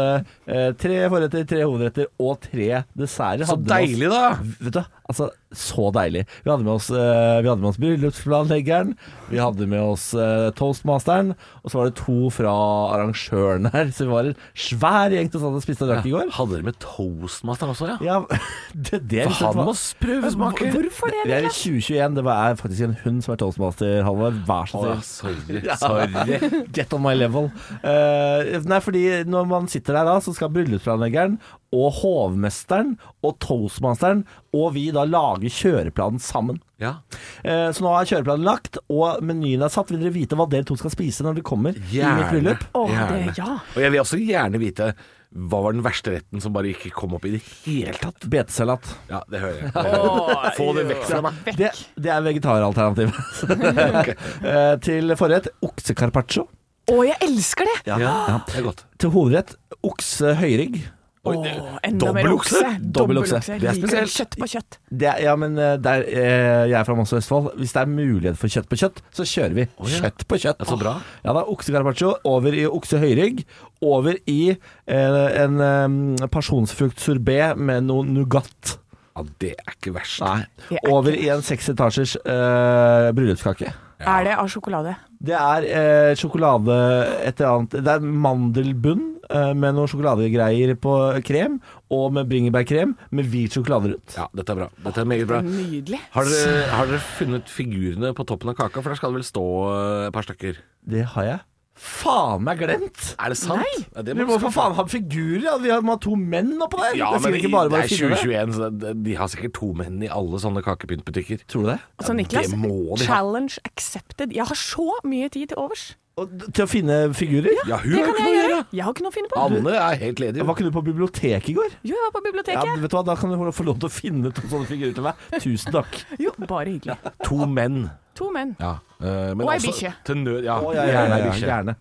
eh, 0.48 0.70
tre 0.80 1.00
forretter, 1.12 1.46
tre 1.50 1.64
hovedretter 1.66 2.10
og 2.22 2.38
tre 2.46 2.84
desserter. 2.98 3.46
Så 3.50 3.58
Hadde 3.58 3.81
deilig, 3.81 4.12
da! 4.12 4.25
Vet 4.62 4.78
du, 4.78 4.83
altså 5.12 5.31
så 5.51 5.89
deilig. 5.92 6.24
Vi 6.45 6.51
hadde 6.51 6.63
med 6.63 6.74
oss, 6.78 6.88
uh, 6.94 7.42
vi 7.44 7.50
hadde 7.50 7.60
med 7.60 7.69
oss 7.74 7.80
bryllupsplanleggeren, 7.81 8.94
vi 9.28 9.39
hadde 9.42 9.68
med 9.68 9.83
oss 9.83 10.06
uh, 10.16 10.48
toastmasteren, 10.56 11.33
og 11.62 11.72
så 11.72 11.80
var 11.80 11.89
det 11.89 11.98
to 12.00 12.30
fra 12.31 12.54
arrangøren 12.95 13.68
her. 13.74 13.92
Så 13.92 14.07
vi 14.07 14.13
var 14.13 14.30
en 14.30 14.38
svær 14.56 15.16
gjeng 15.16 15.31
som 15.33 15.44
satt 15.44 15.57
og 15.60 15.66
spiste 15.66 15.86
og 15.88 15.92
drakk 15.92 16.07
i 16.07 16.13
går. 16.16 16.31
Hadde 16.38 16.56
dere 16.56 16.68
med 16.69 16.80
toastmaster 16.83 17.74
også, 17.74 17.89
ja? 17.92 17.98
Ja, 18.06 18.42
det, 18.88 19.01
det 19.12 19.25
er 19.25 19.33
For 19.33 19.51
han 19.51 19.72
må 19.72 19.75
prøvesmake. 20.06 20.72
Hvorfor 20.72 21.12
det? 21.12 21.25
Det 21.27 21.38
er 21.38 21.50
i 21.50 21.51
2021. 21.51 22.18
Det 22.18 22.25
er 22.38 22.60
faktisk 22.63 22.88
en 22.88 22.98
hund 23.04 23.22
som 23.25 23.36
er 23.36 23.42
toastmaster, 23.44 23.98
Halvor. 24.07 24.39
Vær 24.48 24.72
så 24.72 24.86
snill. 25.04 25.66
sorry. 25.75 26.07
sorry. 26.16 26.66
Get 26.72 26.95
on 26.95 27.04
my 27.04 27.16
level. 27.18 27.51
Uh, 27.84 28.56
nei, 28.72 28.80
fordi 28.84 29.06
når 29.27 29.51
man 29.51 29.68
sitter 29.72 30.00
der 30.00 30.07
da, 30.07 30.19
så 30.24 30.34
skal 30.36 30.54
bryllupsplanleggeren 30.56 31.42
og 31.72 31.94
hovmesteren 32.02 32.98
og 33.24 33.38
toastmasteren 33.44 34.26
og 34.58 34.74
vi 34.76 34.90
da 34.92 35.06
lager 35.08 35.48
kjøreplanen 35.56 36.20
sammen. 36.20 36.60
Ja. 36.82 36.98
Eh, 37.46 37.70
så 37.72 37.86
nå 37.86 37.94
er 37.96 38.10
kjøreplanen 38.10 38.44
lagt, 38.44 38.80
og 38.92 39.22
menyen 39.24 39.64
er 39.64 39.72
satt. 39.72 39.92
Vil 39.94 40.02
dere 40.02 40.16
vite 40.16 40.36
hva 40.36 40.48
dere 40.52 40.68
to 40.68 40.76
skal 40.80 40.92
spise 40.92 41.24
når 41.24 41.38
dere 41.40 41.48
kommer 41.48 41.78
i 41.78 42.02
mitt 42.04 42.30
bryllup? 42.34 42.66
Det, 42.74 42.86
Gjerne. 42.92 43.34
ja. 43.38 43.50
Og 43.76 43.82
jeg 43.86 43.94
vil 43.96 44.04
også 44.04 44.20
gjerne 44.22 44.62
vite 44.62 44.92
hva 45.32 45.62
var 45.64 45.72
den 45.72 45.84
verste 45.86 46.12
retten 46.12 46.42
som 46.44 46.52
bare 46.52 46.74
ikke 46.74 46.90
kom 46.92 47.14
opp 47.16 47.24
i 47.30 47.38
det 47.38 47.40
hele 47.64 47.94
tatt? 47.96 48.26
Betesalat. 48.28 48.90
Ja, 49.08 49.22
det 49.32 49.40
hører 49.40 49.62
jeg. 49.62 49.72
Få 50.58 50.66
det 50.76 50.84
vekk 50.90 51.06
fra 51.08 51.22
meg. 51.24 51.38
Det, 51.56 51.70
det 52.04 52.12
er 52.12 52.26
vegetaralternativet. 52.28 53.16
Eh, 54.42 54.74
til 54.84 55.14
forrett 55.16 55.48
oksecarpaccio. 55.64 56.44
Å, 56.92 56.96
jeg 57.06 57.16
elsker 57.24 57.70
det! 57.70 57.76
Ja, 57.88 58.42
det 58.44 58.58
er 58.60 58.66
godt. 58.66 58.84
Til 59.00 59.14
hovedrett 59.14 59.54
okse 59.86 60.34
høyrygg. 60.42 60.82
Oi, 61.22 61.36
Åh, 61.38 61.76
enda 61.86 62.14
mer 62.16 62.24
dobbel 62.26 62.34
okse. 62.34 62.58
okse? 62.58 62.70
Dobbel 62.82 63.20
okse. 63.22 63.40
Det 63.46 63.54
er 63.54 63.60
liker 63.62 63.90
spesielt. 63.92 64.14
Kjøtt 64.16 64.38
på 64.42 64.48
kjøtt. 64.50 64.78
Det 64.90 65.10
er, 65.12 65.20
ja, 65.22 65.36
men 65.38 65.54
eh, 65.62 65.76
der, 65.78 66.06
eh, 66.10 66.64
jeg 66.72 66.78
er 66.80 66.88
fra 66.88 66.96
Moss 66.98 67.14
og 67.14 67.20
Østfold. 67.20 67.52
Hvis 67.62 67.76
det 67.76 67.82
er 67.84 67.92
mulighet 67.92 68.40
for 68.42 68.50
kjøtt 68.50 68.70
på 68.72 68.80
kjøtt, 68.82 69.04
så 69.14 69.26
kjører 69.30 69.54
vi 69.60 69.66
ja. 69.68 70.00
kjøtt 70.00 70.26
på 70.26 70.40
kjøtt. 70.42 70.64
Ja, 70.66 70.70
så 70.72 70.80
bra. 70.82 70.96
Ja 71.22 71.36
da, 71.38 71.46
Oksecarpaccio 71.54 72.16
over 72.32 72.58
i 72.58 72.66
oksehøyrygg. 72.66 73.44
Over 73.86 74.18
i 74.26 74.40
eh, 74.56 75.22
en 75.44 75.62
eh, 75.68 76.26
pasjonsfruktsorbé 76.34 77.54
med 77.54 77.86
noe 77.92 78.08
nougat. 78.10 78.80
Ja, 79.14 79.28
det 79.44 79.54
er 79.60 79.78
ikke 79.78 79.94
verst. 80.00 80.24
Nei. 80.26 80.48
Det 80.72 80.82
er 80.82 80.90
Over 80.90 81.14
ikke 81.14 81.28
i 81.28 81.32
en 81.36 81.46
seks 81.46 81.70
etasjers 81.76 82.18
eh, 82.26 83.12
bryllupskake. 83.14 83.76
Er 84.07 84.27
det 84.27 84.36
av 84.39 84.50
sjokolade? 84.51 84.95
Det 85.21 85.36
er 85.38 85.68
eh, 85.69 86.12
sjokolade 86.18 86.75
et 87.21 87.38
eller 87.38 87.51
annet 87.51 87.75
Det 87.86 87.92
er 87.94 88.06
mandelbunn 88.25 89.03
eh, 89.30 89.51
med 89.53 89.77
noen 89.77 89.92
sjokoladegreier 89.92 90.74
på 90.81 90.95
krem, 91.27 91.59
og 91.94 92.07
med 92.15 92.30
bringebærkrem 92.31 92.95
med 93.12 93.30
hvit 93.30 93.57
sjokolade 93.57 93.94
rundt. 93.94 94.18
Ja, 94.18 94.25
dette 94.38 94.56
er 94.56 94.63
bra. 94.63 94.69
Dette 94.88 95.03
er 95.03 95.12
meget 95.13 95.30
bra. 95.30 95.44
Nydelig. 95.45 96.01
Har 96.15 96.30
dere, 96.31 96.65
har 96.74 96.89
dere 96.89 97.03
funnet 97.19 97.53
figurene 97.53 98.15
på 98.18 98.25
toppen 98.30 98.53
av 98.53 98.57
kaka? 98.63 98.81
For 98.81 98.94
der 98.94 99.01
skal 99.01 99.13
det 99.13 99.21
vel 99.21 99.30
stå 99.30 99.48
eh, 99.69 100.09
et 100.09 100.18
par 100.18 100.27
stykker. 100.27 100.62
Det 100.92 101.06
har 101.13 101.30
jeg 101.30 101.39
faen 101.76 102.44
meg 102.44 102.60
glemt! 102.60 103.16
Er 103.20 103.30
det 103.34 103.38
sant? 103.40 103.64
Ja, 103.96 104.02
det 104.04 104.16
Vi 104.18 104.26
må 104.28 104.38
for 104.42 104.52
faen 104.54 104.74
ha 104.78 104.84
figurer! 104.86 105.44
Ja. 105.44 105.58
Vi 105.58 105.70
har- 105.70 105.82
må 105.82 105.96
ha 105.96 105.98
to 105.98 106.16
menn 106.16 106.58
oppå 106.62 106.78
der! 106.78 106.96
Ja, 106.98 107.12
det 107.18 107.22
men 107.24 107.34
ikke 107.40 107.52
bare 107.52 107.70
bare 107.70 107.88
det 107.88 107.92
er 107.92 108.10
2021, 108.12 108.54
så 108.58 108.70
det- 108.80 109.04
de 109.04 109.16
har 109.16 109.28
sikkert 109.28 109.54
to 109.54 109.74
menn 109.74 110.02
i 110.04 110.08
alle 110.08 110.38
sånne 110.40 110.62
kakepyntbutikker. 110.64 111.46
Tror 111.48 111.62
du 111.64 111.68
det? 111.72 111.80
Altså, 112.00 112.14
Niklas, 112.14 112.50
det 112.50 112.60
må 112.60 112.98
de 112.98 113.06
ha. 113.06 113.16
challenge 113.16 113.58
accepted. 113.66 114.32
Jeg 114.34 114.46
har 114.46 114.56
så 114.56 114.92
mye 115.04 115.30
tid 115.30 115.48
til 115.50 115.58
overs. 115.58 115.96
Til 116.18 116.66
å 116.66 116.68
finne 116.69 116.96
figurer? 117.16 117.54
Ja, 117.66 117.78
hun 117.81 117.94
Det 117.96 118.02
kan 118.04 118.18
jeg 118.28 118.34
gjøre. 118.36 118.50
gjøre. 118.52 118.66
Jeg 118.75 118.84
har 118.86 118.94
ikke 118.94 119.04
noe 119.06 119.12
å 119.12 119.16
finne 119.16 119.30
på. 119.31 119.40
Anne 119.42 119.75
er 119.80 119.96
helt 120.02 120.19
ledig. 120.19 120.44
Var 120.46 120.56
ikke 120.58 120.66
du 120.68 120.72
på 120.75 120.84
biblioteket 120.86 121.50
i 121.50 121.54
går? 121.56 121.69
Jo, 121.88 121.96
jeg 121.96 122.04
var 122.04 122.12
på 122.18 122.24
biblioteket. 122.28 122.68
Ja, 122.68 122.75
vet 122.84 122.92
du 122.92 122.98
hva, 122.98 123.04
Da 123.08 123.16
kan 123.16 123.31
du 123.31 123.52
få 123.56 123.66
lov 123.66 123.80
til 123.80 123.88
å 123.88 123.92
finne 123.96 124.31
to 124.36 124.42
sånne 124.52 124.68
figurer 124.69 124.94
til 124.94 125.04
meg. 125.08 125.16
Tusen 125.40 125.72
takk. 125.72 125.96
Jo, 126.22 126.34
bare 126.46 126.68
hyggelig. 126.68 126.98
To 127.25 127.46
menn. 127.48 127.90
To 128.19 128.28
menn. 128.36 128.56
Ja. 128.60 128.74
uh, 129.00 129.31
men 129.34 129.48
Og 129.48 129.54
ei 129.56 129.60
bikkje. 129.63 129.94
Til 130.06 130.19
nød, 130.22 130.44
ja. 130.46 130.60
Å, 130.60 130.75
ja, 130.75 130.84
ja, 130.86 131.06
ei 131.16 131.24
ja, 131.31 131.34
gjerne. 131.48 131.78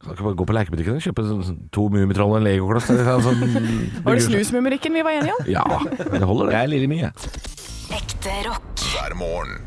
Kan 0.00 0.14
ikke 0.16 0.24
bare 0.30 0.38
gå 0.40 0.46
på 0.48 0.54
lekebutikken 0.56 0.96
og 0.96 1.04
kjøpe 1.04 1.26
sånn, 1.28 1.42
sånn, 1.44 1.58
to 1.76 1.82
Mummitroll 1.92 2.32
og 2.32 2.38
en 2.40 2.46
legokloss? 2.48 2.88
sånn- 2.88 3.20
sånn- 3.20 4.02
Var 4.06 4.16
det 4.16 4.24
snusmumrikken 4.24 4.96
vi 4.96 5.02
var 5.04 5.18
enige 5.20 5.36
om? 5.36 5.44
Ja, 5.52 5.66
det 6.00 6.24
holder 6.24 6.48
det. 6.48 6.54
Jeg 6.56 6.62
er 6.64 6.72
Lille 6.72 6.88
mye. 6.88 7.12
Ekte 7.92 8.38
rock. 8.48 8.86
hver 8.96 9.14
morgen. 9.20 9.60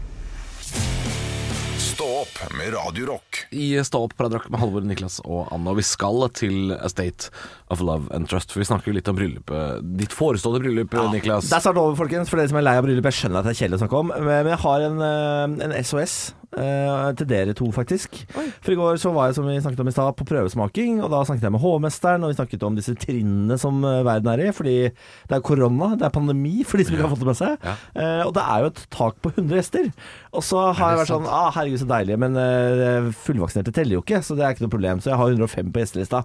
Stå 1.93 2.05
opp 2.23 2.53
med 2.57 2.73
Radio 2.73 3.05
Rock. 3.05 3.45
I 3.53 3.83
Stå 3.85 3.99
opp 4.07 4.13
Rock 4.17 4.47
med 4.49 4.57
Halvor, 4.59 4.81
Niklas 4.81 5.19
og 5.21 5.51
Anna. 5.53 5.75
Og 5.75 5.77
vi 5.77 5.83
skal 5.85 6.23
til 6.33 6.73
A 6.73 6.89
State 6.89 7.29
of 7.69 7.83
Love 7.85 8.09
and 8.15 8.25
Trust. 8.31 8.49
For 8.49 8.63
vi 8.63 8.65
snakker 8.65 8.89
jo 8.89 8.95
litt 8.97 9.11
om 9.11 9.17
bryllupet. 9.19 9.83
Ditt 9.99 10.15
forestående 10.15 10.63
bryllup, 10.63 10.95
Niklas. 11.13 11.51
Det 11.51 11.59
er 11.59 11.65
snart 11.67 11.77
over, 11.77 11.93
folkens, 11.99 12.31
for 12.31 12.41
dere 12.41 12.49
som 12.49 12.57
er 12.57 12.65
lei 12.65 12.73
av 12.79 12.87
bryllup. 12.87 13.11
Jeg 13.11 13.19
skjønner 13.19 13.43
at 13.43 13.45
det 13.45 13.53
er 13.53 13.59
kjedelig 13.61 13.77
å 13.77 13.83
snakke 13.83 14.01
om, 14.01 14.09
men 14.09 14.49
jeg 14.49 14.61
har 14.65 14.87
en, 14.87 14.97
eh, 15.05 15.67
en 15.67 15.77
SOS 15.83 16.15
eh, 16.57 17.11
til 17.19 17.29
dere 17.29 17.55
to, 17.57 17.69
faktisk. 17.75 18.23
For 18.33 18.73
i 18.73 18.79
går 18.79 18.99
så 19.01 19.13
var 19.15 19.29
jeg, 19.29 19.37
som 19.37 19.47
vi 19.47 19.59
snakket 19.61 19.83
om 19.85 19.91
i 19.91 19.95
stad, 19.95 20.17
på 20.19 20.27
prøvesmaking, 20.27 20.99
og 21.03 21.13
da 21.13 21.21
snakket 21.27 21.47
jeg 21.47 21.55
med 21.55 21.63
hovmesteren, 21.63 22.25
og 22.25 22.33
vi 22.33 22.39
snakket 22.39 22.67
om 22.67 22.79
disse 22.79 22.95
trinnene 22.99 23.59
som 23.61 23.79
eh, 23.87 24.01
verden 24.07 24.33
er 24.33 24.47
i, 24.47 24.51
fordi 24.55 24.77
det 24.89 25.37
er 25.37 25.45
korona, 25.45 25.93
det 25.99 26.09
er 26.09 26.15
pandemi, 26.15 26.55
for 26.67 26.81
de 26.81 26.87
som 26.89 26.97
ikke 26.97 27.07
har 27.07 27.13
fått 27.13 27.23
det 27.23 27.31
med 27.31 27.41
seg. 27.41 27.57
Ja. 27.63 27.77
Uh, 27.93 28.21
og 28.27 28.33
det 28.35 28.43
er 28.43 28.63
jo 28.63 28.69
et 28.71 28.83
tak 28.93 29.17
på 29.23 29.31
100 29.33 29.59
gjester. 29.59 29.89
Og 30.33 30.43
så 30.45 30.65
har 30.73 30.93
jeg 30.93 30.99
vært 30.99 31.03
vært 31.03 31.11
sånn 31.11 31.29
ah, 31.29 31.51
Herregud, 31.53 31.81
så 31.81 31.89
deilig, 31.89 32.17
men 32.21 32.39
uh, 32.39 33.11
fullvaksinerte 33.25 33.73
teller 33.75 33.97
jo 33.97 34.03
ikke, 34.03 34.21
så 34.25 34.37
det 34.37 34.45
er 34.45 34.55
ikke 34.55 34.65
noe 34.65 34.73
problem. 34.73 35.03
Så 35.03 35.11
jeg 35.11 35.19
har 35.19 35.35
105 35.35 35.71
på 35.73 35.83
gjestelista. 35.83 36.23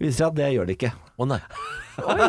Viser 0.00 0.16
seg 0.20 0.26
at 0.30 0.38
det 0.38 0.50
gjør 0.54 0.68
det 0.68 0.78
ikke. 0.78 0.92
Å 1.18 1.28
nei. 1.28 1.40
Oi. 1.98 2.28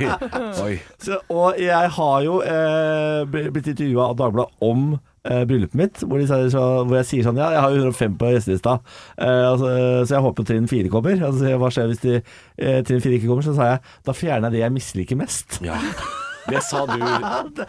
Oi. 0.66 0.74
Så, 1.00 1.18
og 1.32 1.60
jeg 1.60 1.92
har 1.96 2.16
jo 2.26 2.38
eh, 2.44 3.22
blitt 3.30 3.70
intervjua 3.72 4.10
av 4.10 4.18
Dagbladet 4.20 4.64
om 4.64 4.94
eh, 5.24 5.44
bryllupet 5.48 5.78
mitt, 5.78 6.02
hvor, 6.04 6.22
sier 6.24 6.50
hvor 6.84 6.98
jeg 7.00 7.08
sier 7.10 7.28
sånn 7.28 7.40
Ja, 7.40 7.50
jeg 7.56 7.64
har 7.64 7.76
jo 7.76 7.84
105 7.90 8.18
på 8.20 8.32
gjestelista, 8.34 8.78
eh, 9.18 9.44
altså, 9.50 9.70
så 10.04 10.18
jeg 10.18 10.26
håper 10.28 10.50
trinn 10.50 10.68
4 10.70 10.92
kommer. 10.92 11.24
Altså, 11.30 11.54
hva 11.60 11.72
skjer 11.74 11.90
hvis 11.92 12.04
de, 12.04 12.18
eh, 12.58 12.82
trinn 12.86 13.04
4 13.04 13.18
ikke 13.18 13.30
kommer? 13.30 13.46
Så 13.46 13.56
sa 13.56 13.74
jeg 13.74 13.82
da 14.04 14.16
fjerner 14.16 14.50
jeg 14.50 14.58
det 14.58 14.66
jeg 14.66 14.76
misliker 14.80 15.20
mest. 15.24 15.60
Ja. 15.64 15.80
Det 16.48 16.60
sa 16.66 16.82
du 16.90 16.96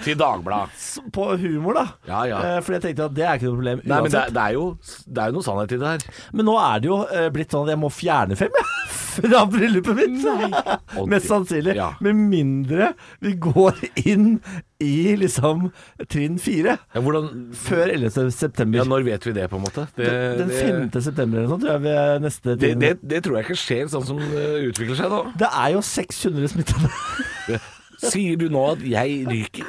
til 0.03 0.17
Dagbladet. 0.19 0.83
På 1.15 1.29
humor, 1.39 1.77
da. 1.79 1.85
Ja, 2.09 2.23
ja. 2.27 2.39
For 2.59 2.69
fordi 2.69 2.79
jeg 2.79 2.85
tenkte 2.89 3.07
at 3.09 3.15
det 3.15 3.25
er 3.27 3.37
ikke 3.39 3.47
noe 3.49 3.57
problem 3.59 3.81
Nei, 3.85 4.01
men 4.03 4.11
det, 4.11 4.19
er, 4.21 4.33
det, 4.35 4.43
er 4.49 4.57
jo, 4.57 4.65
det 5.07 5.23
er 5.23 5.31
jo 5.31 5.37
noe 5.37 5.45
sannhet 5.47 5.75
i 5.77 5.79
det 5.81 5.93
her. 5.93 6.05
Men 6.35 6.49
nå 6.49 6.57
er 6.59 6.83
det 6.83 6.89
jo 6.91 6.99
eh, 7.07 7.29
blitt 7.35 7.55
sånn 7.55 7.67
at 7.69 7.75
jeg 7.75 7.81
må 7.85 7.91
fjerne 7.93 8.37
fem, 8.39 8.59
jeg. 8.59 8.71
Fra 9.15 9.45
bryllupet 9.47 9.95
mitt. 9.95 10.25
Mest 11.13 11.29
sannsynlig. 11.31 11.77
ja. 11.77 11.93
Med 12.03 12.17
mindre 12.19 12.89
vi 13.23 13.31
går 13.39 13.77
inn 14.03 14.33
i 14.83 15.13
liksom 15.15 15.69
trinn 16.11 16.35
fire. 16.43 16.73
Ja, 16.91 16.99
hvordan 17.05 17.29
Før 17.55 17.85
11. 17.93 18.11
september. 18.35 18.81
Ja, 18.81 18.83
når 18.91 19.05
vet 19.07 19.23
vi 19.29 19.31
det, 19.37 19.45
på 19.53 19.55
en 19.55 19.63
måte? 19.63 19.85
Det, 19.95 20.09
Den 20.41 20.51
det- 20.51 20.59
5. 20.91 21.01
september 21.05 21.39
eller 21.39 21.47
noe 21.47 21.53
sånt, 21.55 21.63
tror 21.63 21.77
jeg 21.77 21.85
vi 21.85 21.93
er 22.01 22.19
neste 22.25 22.57
det, 22.59 22.73
det, 22.81 22.91
det 23.07 23.23
tror 23.23 23.39
jeg 23.39 23.47
ikke 23.47 23.59
skjer 23.61 23.87
sånn 23.95 24.03
som 24.11 24.19
det 24.19 24.43
utvikler 24.67 24.99
seg 24.99 25.15
nå. 25.15 25.21
Det 25.39 25.47
er 25.63 25.71
jo 25.77 25.85
600 25.95 26.51
smittede. 26.57 26.91
Sier 28.11 28.37
du 28.37 28.47
nå 28.53 28.63
at 28.73 28.83
jeg 28.85 29.25
ryker? 29.29 29.65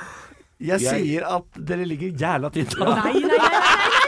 Jeg, 0.59 0.81
Jeg- 0.81 1.02
sier 1.05 1.26
at 1.37 1.59
dere 1.69 1.85
ligger 1.85 2.11
jævla 2.16 2.49
tynt 2.55 2.76
an. 2.81 2.95
Nei, 2.97 3.12
nei, 3.12 3.21
nei, 3.21 3.38
nei, 3.38 3.38
nei, 3.38 3.88
nei. 3.93 4.05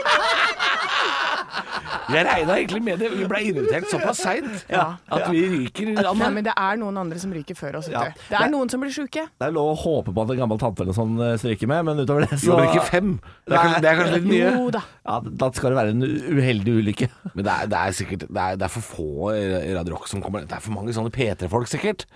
Jeg 2.13 2.25
regna 2.27 2.55
egentlig 2.57 2.81
med 2.83 2.99
det. 2.99 3.09
Vi 3.17 3.25
ble 3.29 3.41
invitert 3.49 3.87
såpass 3.91 4.21
seint 4.23 4.65
Ja. 4.69 4.97
at 5.09 5.27
vi 5.31 5.43
ryker. 5.53 5.91
Nei, 5.93 6.29
men 6.35 6.43
det 6.47 6.53
er 6.55 6.79
noen 6.81 6.97
andre 7.01 7.19
som 7.21 7.33
ryker 7.33 7.55
før 7.57 7.77
oss. 7.79 7.89
Ja. 7.91 8.05
Det 8.29 8.37
er 8.39 8.49
noen 8.51 8.69
som 8.71 8.81
blir 8.81 8.91
sjuke. 8.93 9.25
Det 9.29 9.47
er 9.47 9.51
lov 9.55 9.71
å 9.73 9.77
håpe 9.83 10.13
på 10.15 10.23
at 10.25 10.33
en 10.35 10.41
gammel 10.43 10.59
tante 10.61 10.83
eller 10.85 10.97
sånn 10.97 11.15
eh, 11.21 11.35
stryker 11.41 11.67
med, 11.69 11.85
men 11.85 12.01
utover 12.03 12.25
det 12.27 12.39
så 12.41 12.57
ryker 12.59 12.81
men 12.81 12.89
fem. 12.89 13.11
Det 13.45 13.55
er 13.55 13.63
kanskje, 13.63 13.81
det 13.85 13.89
er 13.91 13.99
kanskje 14.01 14.15
litt 14.19 14.29
mye. 14.31 14.51
Jo 14.57 14.69
da. 14.75 14.83
Ja, 15.09 15.19
da 15.43 15.51
skal 15.57 15.73
det 15.73 15.79
være 15.79 15.95
en 15.95 16.03
uheldig 16.39 16.75
ulykke. 16.81 17.09
Men 17.33 17.43
det 17.47 17.53
er, 17.55 17.69
det 17.71 17.79
er 17.83 17.95
sikkert 17.99 18.25
det 18.29 18.41
er, 18.45 18.57
det 18.59 18.67
er 18.67 18.73
for 18.73 18.87
få 18.89 19.33
i 19.35 19.73
Radio 19.77 19.95
Rock 19.95 20.07
som 20.11 20.21
kommer. 20.21 20.45
Det 20.45 20.57
er 20.57 20.63
for 20.65 20.75
mange 20.75 20.93
sånne 20.95 21.11
P3-folk, 21.13 21.67
sikkert. 21.71 22.05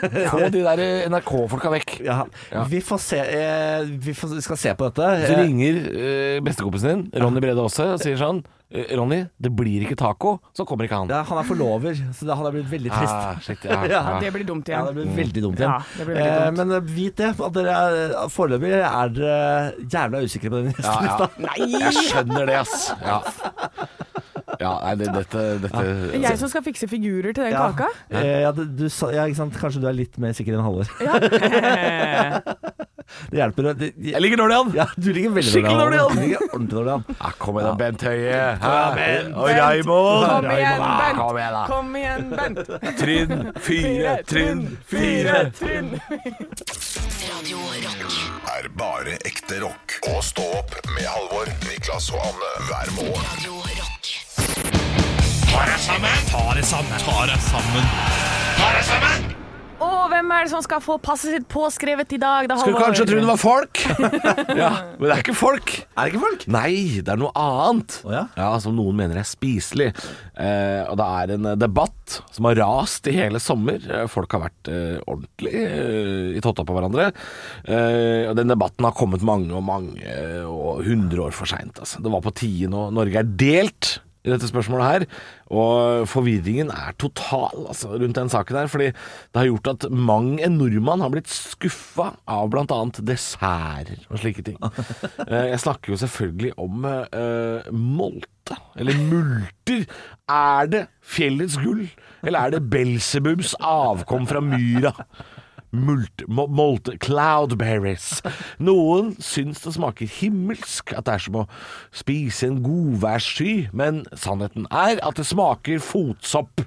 Få 0.00 0.38
de 0.48 0.62
der 0.64 0.80
NRK-folka 1.12 1.68
vekk. 1.74 1.90
Ja, 2.06 2.22
Vi 2.70 2.78
får 2.80 3.00
se 3.04 3.18
eh, 3.20 3.82
Vi 4.00 4.14
får, 4.16 4.30
vi 4.38 4.44
skal 4.46 4.56
se 4.56 4.72
på 4.78 4.88
dette. 4.88 5.10
Så 5.26 5.34
Eh, 5.34 5.42
ringer 5.44 5.76
eh, 5.90 6.38
bestekompisen 6.44 6.88
din, 7.10 7.20
Ronny 7.20 7.42
Brede 7.44 7.60
Aase, 7.60 7.84
og 7.94 8.00
sier 8.00 8.16
sånn 8.20 8.40
eh, 8.40 8.59
Ronny, 8.70 9.24
det 9.42 9.50
blir 9.58 9.82
ikke 9.82 9.96
taco. 9.98 10.36
Så 10.54 10.62
kommer 10.68 10.86
ikke 10.86 11.00
han. 11.00 11.08
ja, 11.10 11.24
han 11.26 11.38
er 11.40 11.46
forlover, 11.48 11.96
så 12.14 12.28
det 12.28 12.36
hadde 12.38 12.52
blitt 12.54 12.68
veldig 12.70 12.92
trist. 12.92 13.14
Ah, 13.16 13.40
shit, 13.42 13.64
ja, 13.66 13.80
Ja. 13.90 14.02
Det 14.22 14.30
blir 14.36 14.44
dumt 14.46 14.68
igjen. 14.70 14.78
Ja, 14.78 14.92
det 14.92 14.94
blir 15.00 15.16
veldig 15.16 15.42
dumt 15.42 15.58
igjen. 15.58 15.72
Ja, 15.74 15.98
det 15.98 16.06
blir 16.06 16.20
eh, 16.22 16.50
men 16.54 16.76
eh, 16.76 16.84
vit 16.86 17.16
det, 17.18 17.32
at 17.34 17.56
dere 17.56 17.74
er 17.74 18.28
foreløpig 18.30 18.70
er 18.78 19.10
dere 19.16 19.88
jævla 19.90 20.22
usikre 20.22 20.52
på 20.54 20.62
den 20.62 20.70
Ja, 20.86 20.94
ja. 21.08 21.56
Jeg 21.58 22.06
skjønner 22.12 22.46
det, 22.46 22.60
ass. 22.62 22.92
Ja, 23.02 23.18
ja 24.60 24.70
nei, 24.84 24.94
det, 25.00 25.10
dette, 25.14 25.42
dette 25.64 25.82
Det 25.82 26.14
er 26.20 26.24
Jeg 26.28 26.38
som 26.40 26.50
skal 26.52 26.64
fikse 26.66 26.86
figurer 26.90 27.34
til 27.34 27.42
den 27.48 27.52
Ja. 27.56 27.66
kaka. 27.72 27.90
Eh, 28.10 28.46
du, 28.54 28.86
ja, 29.10 29.26
ikke 29.26 29.40
sant? 29.42 29.58
Kanskje 29.58 29.82
du 29.82 29.90
er 29.90 29.98
litt 29.98 30.14
mer 30.22 30.36
sikker 30.36 30.54
enn 30.54 30.62
Halvor. 30.66 30.86
Ja. 31.02 31.18
Det 33.30 33.38
hjelper. 33.40 33.62
Det, 33.62 33.74
det, 33.80 33.88
Jeg 34.12 34.20
ligger 34.22 34.36
dårlig 34.42 34.56
an. 34.60 34.70
ja, 34.74 34.86
du 34.96 35.08
ligger 35.12 35.30
veldig 35.30 35.52
Skikkelig 35.52 35.78
dårlig 35.80 35.98
an. 36.00 36.14
Du 36.16 36.20
ligger 36.22 36.38
ordentlig 36.52 36.76
dårlig 36.78 36.92
an. 36.94 37.04
Ja, 37.20 37.30
kom 37.38 37.54
igjen 37.60 37.68
da, 37.70 37.74
Bent 37.84 38.02
Høie. 38.02 38.40
Hæ? 38.62 38.74
Bent. 39.00 39.34
Og 39.36 39.48
Raymond. 39.60 40.26
Kom 40.30 40.50
igjen, 40.50 40.80
Ah, 40.80 41.00
Bent. 41.00 41.18
Kom 41.20 41.36
igjen, 41.36 41.52
da. 41.52 41.62
Kom 41.70 41.96
igjen, 41.96 42.24
Bent. 42.36 42.58
Trinn 43.00 43.32
fire, 43.66 44.16
trinn 44.30 44.62
fire. 44.86 45.38
trinn. 45.60 45.88
Radio 47.30 47.58
Rock. 47.58 48.14
er 48.56 48.68
bare 48.78 49.14
ekte 49.28 49.60
rock. 49.62 49.98
Og 50.12 50.22
stå 50.24 50.42
opp 50.58 50.72
med 50.94 51.06
Halvor, 51.08 51.46
Niklas 51.68 52.10
og 52.14 52.20
Anne 52.24 52.50
hver 52.68 52.88
morgen. 52.98 53.24
Radio 53.30 53.54
Rock. 53.54 54.06
Og 59.80 60.10
hvem 60.12 60.32
er 60.34 60.44
det 60.44 60.50
som 60.52 60.60
skal 60.64 60.82
få 60.84 60.98
passet 61.00 61.32
sitt 61.32 61.46
påskrevet 61.50 62.10
i 62.12 62.18
dag? 62.20 62.48
Da, 62.50 62.58
Skulle 62.60 62.82
kanskje 62.82 63.06
tro 63.08 63.20
det 63.22 63.28
var 63.30 63.38
folk. 63.40 63.80
ja, 64.60 64.70
men 64.98 65.06
det 65.06 65.14
er 65.14 65.22
ikke 65.22 65.36
folk. 65.38 65.72
Er 65.94 66.02
det 66.04 66.12
ikke 66.12 66.22
folk? 66.24 66.44
Nei, 66.52 66.72
det 67.00 67.14
er 67.14 67.20
noe 67.20 67.32
annet. 67.40 67.96
Oh, 68.04 68.12
ja? 68.12 68.50
Som 68.60 68.76
noen 68.76 68.98
mener 68.98 69.20
er 69.22 69.28
spiselig. 69.28 69.88
Eh, 70.36 70.82
og 70.84 70.98
det 71.00 71.06
er 71.22 71.32
en 71.36 71.48
eh, 71.52 71.58
debatt 71.60 72.18
som 72.34 72.48
har 72.50 72.58
rast 72.60 73.08
i 73.08 73.16
hele 73.16 73.40
sommer. 73.40 73.80
Eh, 73.88 74.04
Folk 74.10 74.36
har 74.36 74.44
vært 74.48 74.70
eh, 74.72 74.98
ordentlig 75.08 75.54
eh, 75.64 76.36
i 76.36 76.44
totta 76.44 76.66
på 76.68 76.76
hverandre. 76.76 77.08
Eh, 77.64 78.28
og 78.28 78.36
den 78.38 78.52
debatten 78.52 78.84
har 78.88 78.96
kommet 78.98 79.24
mange 79.24 79.54
og 79.56 79.64
mange 79.64 80.20
og 80.44 80.84
hundre 80.84 81.28
år 81.30 81.36
for 81.36 81.48
seint. 81.48 81.80
Altså. 81.80 82.02
Det 82.04 82.12
var 82.12 82.24
på 82.24 82.34
tide 82.42 82.68
nå. 82.72 82.88
Norge 82.96 83.22
er 83.24 83.32
delt 83.40 83.96
i 84.24 84.32
dette 84.32 84.48
spørsmålet 84.50 84.86
her. 84.86 85.04
Og 85.50 86.04
forvirringen 86.10 86.70
er 86.74 86.94
total 87.00 87.64
altså, 87.70 87.92
rundt 87.94 88.18
den 88.18 88.30
saken 88.32 88.58
her. 88.60 88.70
Fordi 88.70 88.90
det 88.92 89.40
har 89.40 89.48
gjort 89.48 89.70
at 89.74 89.86
mang 89.90 90.34
en 90.44 90.58
nordmann 90.60 91.04
har 91.04 91.12
blitt 91.14 91.30
skuffa 91.32 92.10
av 92.30 92.50
bl.a. 92.52 92.80
desserter 93.00 94.04
og 94.10 94.20
slike 94.22 94.46
ting. 94.46 94.60
Eh, 95.30 95.50
Jeg 95.52 95.60
snakker 95.62 95.92
jo 95.92 95.98
selvfølgelig 96.00 96.52
om 96.58 96.84
uh, 96.86 97.66
molte, 97.74 98.56
eller 98.78 98.96
multer. 99.10 99.84
Er 100.30 100.70
det 100.70 100.80
fjellets 101.06 101.58
gull, 101.60 101.84
eller 102.24 102.38
er 102.40 102.54
det 102.56 102.62
Belsebubs 102.72 103.54
avkom 103.60 104.26
fra 104.30 104.42
myra? 104.42 104.92
Mult, 105.70 106.24
molt 106.26 106.90
cloudberries. 107.04 108.18
Noen 108.58 109.12
syns 109.22 109.62
det 109.62 109.76
smaker 109.76 110.10
himmelsk, 110.18 110.94
at 110.98 111.06
det 111.06 111.14
er 111.14 111.24
som 111.26 111.40
å 111.44 111.48
spise 111.94 112.48
en 112.50 112.58
godværssky, 112.64 113.68
men 113.76 114.02
sannheten 114.18 114.66
er 114.74 114.98
at 115.06 115.20
det 115.20 115.28
smaker 115.30 115.78
fotsopp. 115.84 116.64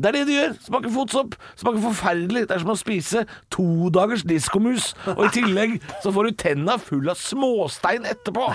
Det 0.00 0.08
er 0.08 0.16
det 0.16 0.22
det 0.26 0.36
gjør. 0.38 0.54
Smaker 0.64 0.92
fotsopp. 0.94 1.34
Smaker 1.60 1.82
forferdelig. 1.84 2.46
Det 2.48 2.56
er 2.56 2.62
som 2.62 2.72
å 2.72 2.76
spise 2.80 3.24
to 3.52 3.90
dagers 3.92 4.24
diskomus, 4.24 4.92
og 5.12 5.26
i 5.26 5.32
tillegg 5.36 5.76
så 6.00 6.14
får 6.14 6.30
du 6.30 6.38
tenna 6.40 6.78
full 6.80 7.12
av 7.12 7.20
småstein 7.20 8.08
etterpå. 8.08 8.48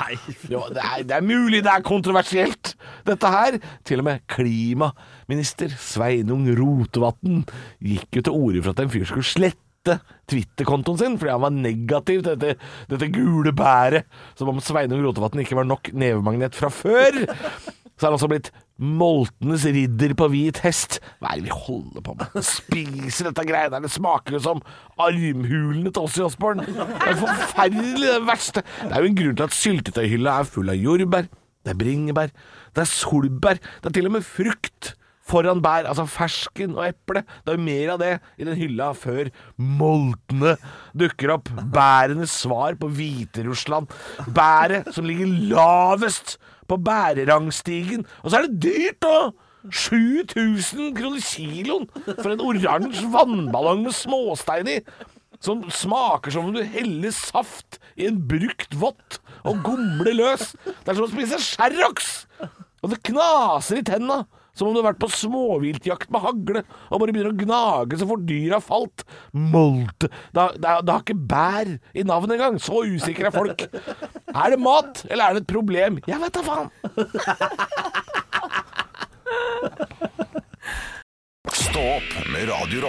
Jo, 0.50 0.63
det, 0.74 0.81
er, 0.81 1.05
det 1.05 1.19
er 1.19 1.27
mulig 1.27 1.62
det 1.62 1.75
er 1.75 1.86
kontroversielt, 1.86 2.74
dette 3.05 3.31
her. 3.31 3.60
Til 3.86 4.01
og 4.01 4.10
med 4.10 4.25
klimaminister 4.34 5.77
Sveinung 5.77 6.50
Rotevatn 6.57 7.46
gikk 7.86 8.17
jo 8.17 8.25
til 8.25 8.41
orde 8.41 8.65
for 8.65 8.74
at 8.74 8.84
en 8.84 8.93
fyr 8.98 9.05
skulle 9.05 9.29
slette 9.29 9.67
Twitter-kontoen 10.27 11.00
sin 11.00 11.17
fordi 11.20 11.34
han 11.34 11.44
var 11.46 11.56
negativ 11.56 12.22
til 12.25 12.36
dette, 12.36 12.70
dette 12.91 13.10
gule 13.13 13.53
bæret. 13.56 14.08
Som 14.38 14.51
om 14.51 14.62
Sveinung 14.63 15.06
Rotevatn 15.06 15.44
ikke 15.44 15.58
var 15.60 15.67
nok 15.70 15.91
nevemagnet 15.96 16.58
fra 16.58 16.72
før. 16.74 17.24
Så 17.98 18.06
er 18.06 18.12
han 18.12 18.17
også 18.20 18.29
blitt 18.29 18.51
moltenes 18.77 19.63
ridder 19.74 20.13
på 20.17 20.27
hvit 20.29 20.60
hest. 20.62 21.00
Hva 21.17 21.32
er 21.32 21.39
det 21.39 21.48
vi 21.48 21.56
holder 21.56 22.03
på 22.06 22.13
med? 22.20 22.36
Spiser 22.46 23.32
dette 23.32 23.46
greiene 23.48 23.79
her. 23.79 23.86
Det 23.88 23.94
smaker 23.94 24.38
jo 24.38 24.44
som 24.44 24.62
armhulene 25.01 25.89
til 25.89 26.03
oss 26.03 26.20
i 26.20 26.25
Osborn. 26.27 26.62
Det 26.62 27.10
er 27.10 27.17
forferdelig, 27.24 28.06
det 28.06 28.27
verste. 28.27 28.63
Det 28.84 28.91
er 28.91 29.01
jo 29.01 29.10
en 29.10 29.17
grunn 29.17 29.39
til 29.39 29.48
at 29.48 29.58
syltetøyhylla 29.58 30.38
er 30.44 30.51
full 30.51 30.70
av 30.74 30.77
jordbær. 30.77 31.32
Det 31.65 31.74
er 31.74 31.82
bringebær. 31.82 32.32
Det 32.77 32.84
er 32.86 32.91
solbær. 32.91 33.58
Det 33.82 33.89
er 33.89 33.98
til 33.98 34.12
og 34.12 34.17
med 34.20 34.29
frukt 34.29 34.94
foran 35.27 35.62
bær. 35.63 35.88
Altså 35.89 36.07
fersken 36.10 36.75
og 36.77 36.86
eple. 36.88 37.24
Det 37.43 37.53
er 37.53 37.57
jo 37.60 37.65
mer 37.67 37.93
av 37.96 38.03
det 38.03 38.13
i 38.38 38.48
den 38.48 38.60
hylla 38.60 38.91
før 38.98 39.31
moltene 39.57 40.55
dukker 40.98 41.36
opp. 41.38 41.51
Bærenes 41.74 42.36
svar 42.43 42.77
på 42.79 42.91
Hviterussland. 42.98 43.91
Bæret 44.36 44.93
som 44.96 45.07
ligger 45.07 45.34
lavest 45.51 46.38
på 46.67 46.79
bærerangstigen. 46.84 48.05
Og 48.24 48.31
så 48.31 48.39
er 48.39 48.48
det 48.48 48.63
dyrt, 48.67 49.03
da! 49.03 49.29
7000 49.67 50.93
kroner 50.96 51.24
kiloen 51.24 51.88
for 52.05 52.31
en 52.31 52.43
oransje 52.43 53.07
vannballong 53.12 53.81
med 53.84 53.96
småstein 53.96 54.69
i. 54.72 54.77
Som 55.43 55.65
smaker 55.69 56.34
som 56.34 56.48
om 56.48 56.55
du 56.55 56.63
heller 56.63 57.13
saft 57.13 57.77
i 58.00 58.07
en 58.07 58.22
brukt 58.29 58.74
vott 58.79 59.19
og 59.43 59.60
gomler 59.65 60.15
løs. 60.17 60.55
Det 60.63 60.93
er 60.93 60.98
som 60.98 61.05
å 61.05 61.12
spise 61.12 61.41
Sherrox! 61.43 62.25
Og 62.84 62.93
det 62.93 63.03
knaser 63.10 63.81
i 63.81 63.86
tenna. 63.86 64.24
Som 64.58 64.68
om 64.72 64.74
du 64.76 64.82
har 64.82 64.88
vært 64.90 65.02
på 65.04 65.10
småviltjakt 65.14 66.10
med 66.14 66.24
hagle 66.24 66.64
og 66.90 67.00
bare 67.04 67.14
begynner 67.14 67.34
å 67.36 67.38
gnage 67.44 68.00
så 68.02 68.08
fort 68.10 68.26
dyret 68.26 68.58
har 68.58 68.66
falt. 68.66 69.04
Molt. 69.38 70.08
Det, 70.34 70.42
har- 70.42 70.58
ikke 71.06 71.18
bær 71.30 71.70
i 71.94 72.04
navnet 72.08 72.36
engang. 72.40 72.58
Så 72.62 72.82
usikre 72.90 73.30
er 73.30 73.36
folk. 73.38 73.68
Er 74.34 74.50
det 74.56 74.60
mat, 74.60 75.06
eller 75.10 75.24
er 75.30 75.38
det 75.38 75.46
et 75.46 75.52
problem? 75.54 76.00
Jeg 76.10 76.20
vet 76.26 76.34
da 76.34 76.42
faen. 76.48 76.70
Stå 81.54 81.86
med 82.34 82.50
Radio 82.50 82.82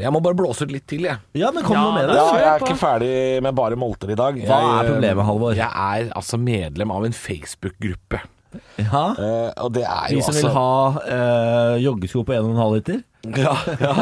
Jeg 0.00 0.12
må 0.14 0.22
bare 0.24 0.38
blåse 0.38 0.66
ut 0.66 0.72
litt 0.74 0.86
til, 0.90 1.06
jeg. 1.08 1.20
Ja, 1.38 1.52
men 1.54 1.66
kom 1.66 1.78
noe 1.78 1.94
med 1.96 2.10
det. 2.10 2.16
Ja, 2.18 2.26
jeg 2.40 2.48
er 2.50 2.64
ikke 2.64 2.80
ferdig 2.80 3.14
med 3.44 3.56
bare 3.58 3.78
molter 3.80 4.12
i 4.12 4.18
dag. 4.18 4.38
Hva 4.40 4.60
Jeg, 4.64 4.74
er 4.74 4.92
problemet, 4.94 5.26
Halvor? 5.28 5.56
Jeg 5.58 5.68
er 5.70 6.12
altså 6.16 6.40
medlem 6.40 6.94
av 6.94 7.06
en 7.08 7.16
Facebook-gruppe. 7.16 8.22
Ja. 8.80 9.04
Eh, 9.14 9.50
og 9.62 9.70
det 9.76 9.84
er 9.86 10.10
jo 10.10 10.16
Vi 10.16 10.18
jo 10.18 10.24
som 10.26 10.34
altså 10.34 10.48
vil 10.48 10.56
ha 10.56 10.72
eh, 11.14 11.76
joggesko 11.84 12.24
på 12.26 12.36
1,5 12.40 12.74
liter. 12.78 13.00
Ja, 13.36 13.52
ja. 13.76 13.92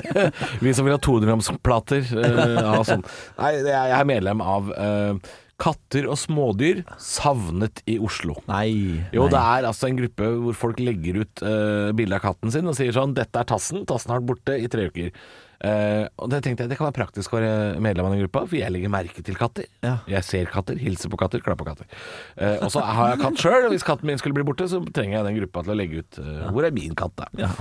vi 0.64 0.72
som 0.72 0.86
vil 0.86 0.94
ha 0.94 1.00
200-gramsplater. 1.04 2.06
Uh, 2.16 2.54
ja, 2.56 2.78
sånn. 2.88 3.02
Nei, 3.36 3.50
jeg 3.60 3.92
er 3.98 4.06
medlem 4.08 4.40
av 4.40 4.70
eh, 4.72 5.34
Katter 5.60 6.08
og 6.10 6.18
smådyr 6.18 6.82
savnet 6.98 7.84
i 7.86 7.94
Oslo. 8.02 8.34
Nei. 8.50 8.98
Jo, 9.14 9.28
nei. 9.28 9.32
det 9.32 9.40
er 9.40 9.68
altså 9.68 9.88
en 9.88 9.98
gruppe 10.00 10.30
hvor 10.42 10.56
folk 10.58 10.82
legger 10.82 11.22
ut 11.22 11.42
uh, 11.46 11.94
bilde 11.96 12.18
av 12.18 12.24
katten 12.24 12.50
sin 12.54 12.66
og 12.66 12.74
sier 12.78 12.94
sånn 12.96 13.14
'Dette 13.14 13.38
er 13.38 13.48
Tassen. 13.48 13.84
Tassen 13.86 14.10
har 14.10 14.22
vært 14.22 14.30
borte 14.32 14.56
i 14.58 14.70
tre 14.70 14.88
uker'. 14.90 15.14
Uh, 15.64 16.04
og 16.20 16.28
det 16.28 16.42
tenkte 16.44 16.64
jeg 16.64 16.72
det 16.72 16.76
kan 16.76 16.90
være 16.90 16.98
praktisk 16.98 17.32
å 17.32 17.38
være 17.38 17.78
medlem 17.80 18.08
av 18.08 18.12
den 18.12 18.24
gruppa, 18.24 18.42
for 18.50 18.58
jeg 18.58 18.72
legger 18.74 18.92
merke 18.92 19.22
til 19.24 19.38
katter. 19.38 19.68
Ja. 19.86 19.94
Jeg 20.10 20.26
ser 20.26 20.50
katter, 20.52 20.76
hilser 20.76 21.12
på 21.12 21.20
katter, 21.20 21.40
klapper 21.44 21.62
på 21.62 21.70
katter. 21.70 21.88
Uh, 22.36 22.66
og 22.66 22.74
så 22.74 22.82
har 22.84 23.14
jeg 23.14 23.22
katt 23.22 23.40
sjøl, 23.40 23.68
og 23.68 23.72
hvis 23.72 23.86
katten 23.86 24.10
min 24.10 24.20
skulle 24.20 24.36
bli 24.36 24.44
borte, 24.44 24.68
så 24.68 24.82
trenger 24.90 25.20
jeg 25.20 25.28
den 25.30 25.38
gruppa 25.38 25.64
til 25.64 25.76
å 25.76 25.78
legge 25.78 26.02
ut 26.02 26.20
eh, 26.20 26.44
'Hvor 26.50 26.66
er 26.66 26.76
min 26.76 26.98
katt', 26.98 27.16
da? 27.16 27.30
Ja. 27.46 27.52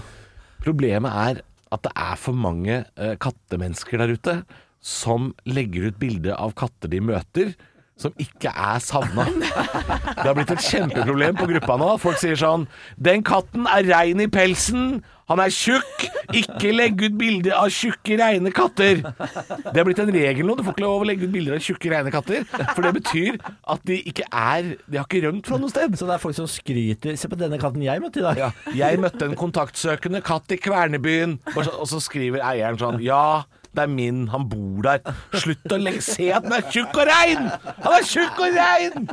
Problemet 0.65 1.13
er 1.13 1.43
at 1.73 1.85
det 1.85 1.93
er 1.95 2.17
for 2.19 2.37
mange 2.37 2.83
kattemennesker 3.23 4.01
der 4.01 4.13
ute 4.13 4.35
som 4.83 5.31
legger 5.47 5.87
ut 5.87 5.99
bilde 6.01 6.35
av 6.35 6.51
katter 6.59 6.91
de 6.91 6.99
møter, 7.01 7.53
som 7.99 8.13
ikke 8.19 8.49
er 8.49 8.79
savna. 8.83 9.25
Det 9.29 10.25
har 10.25 10.35
blitt 10.37 10.51
et 10.55 10.65
kjempeproblem 10.65 11.37
på 11.37 11.47
gruppa 11.51 11.75
nå. 11.79 11.89
Folk 12.01 12.17
sier 12.21 12.35
sånn 12.39 12.67
'Den 12.97 13.23
katten 13.23 13.67
er 13.69 13.85
rein 13.93 14.19
i 14.23 14.27
pelsen. 14.27 15.03
Han 15.29 15.39
er 15.39 15.47
tjukk. 15.53 16.01
Ikke 16.35 16.73
legg 16.75 16.99
ut 16.99 17.15
bilder 17.17 17.53
av 17.55 17.69
tjukke, 17.71 18.17
reine 18.19 18.51
katter'. 18.51 18.99
Det 19.05 19.77
har 19.77 19.85
blitt 19.87 19.99
en 20.03 20.11
regel 20.11 20.45
nå. 20.45 20.57
Du 20.57 20.63
får 20.63 20.73
ikke 20.75 20.83
lov 20.83 21.01
å 21.05 21.07
legge 21.07 21.23
ut 21.29 21.31
bilder 21.31 21.55
av 21.55 21.63
tjukke, 21.63 21.91
reine 21.93 22.11
katter. 22.11 22.43
For 22.75 22.81
det 22.83 22.93
betyr 22.97 23.37
at 23.71 23.85
de 23.87 24.01
ikke 24.03 24.25
er 24.31 24.75
De 24.89 24.97
har 24.97 25.05
ikke 25.05 25.23
rømt 25.23 25.47
fra 25.47 25.57
noe 25.61 25.69
sted. 25.71 25.95
Så 25.95 26.05
det 26.09 26.15
er 26.17 26.23
folk 26.25 26.35
som 26.35 26.47
skryter 26.47 27.15
Se 27.17 27.27
på 27.31 27.37
denne 27.39 27.59
katten 27.61 27.81
jeg 27.85 28.01
møtte 28.01 28.19
i 28.19 28.25
dag. 28.27 28.37
Ja, 28.37 28.51
jeg 28.75 28.99
møtte 28.99 29.29
en 29.29 29.35
kontaktsøkende 29.39 30.21
katt 30.23 30.51
i 30.51 30.57
Kvernebyen, 30.57 31.39
så- 31.53 31.79
og 31.79 31.87
så 31.87 32.01
skriver 32.01 32.41
eieren 32.43 32.77
sånn 32.77 32.99
Ja, 33.01 33.43
det 33.73 33.83
er 33.85 33.91
min, 33.91 34.23
han 34.33 34.47
bor 34.51 34.83
der. 34.85 35.01
Slutt 35.33 35.73
å 35.73 35.79
legge, 35.81 36.01
se 36.05 36.29
at 36.35 36.45
den 36.45 36.53
er 36.59 36.67
tjukk 36.69 36.93
og 37.01 37.09
rein! 37.09 37.47
Han 37.83 37.97
er 37.97 38.05
tjukk 38.09 38.43
og 38.45 38.57
rein! 38.59 39.09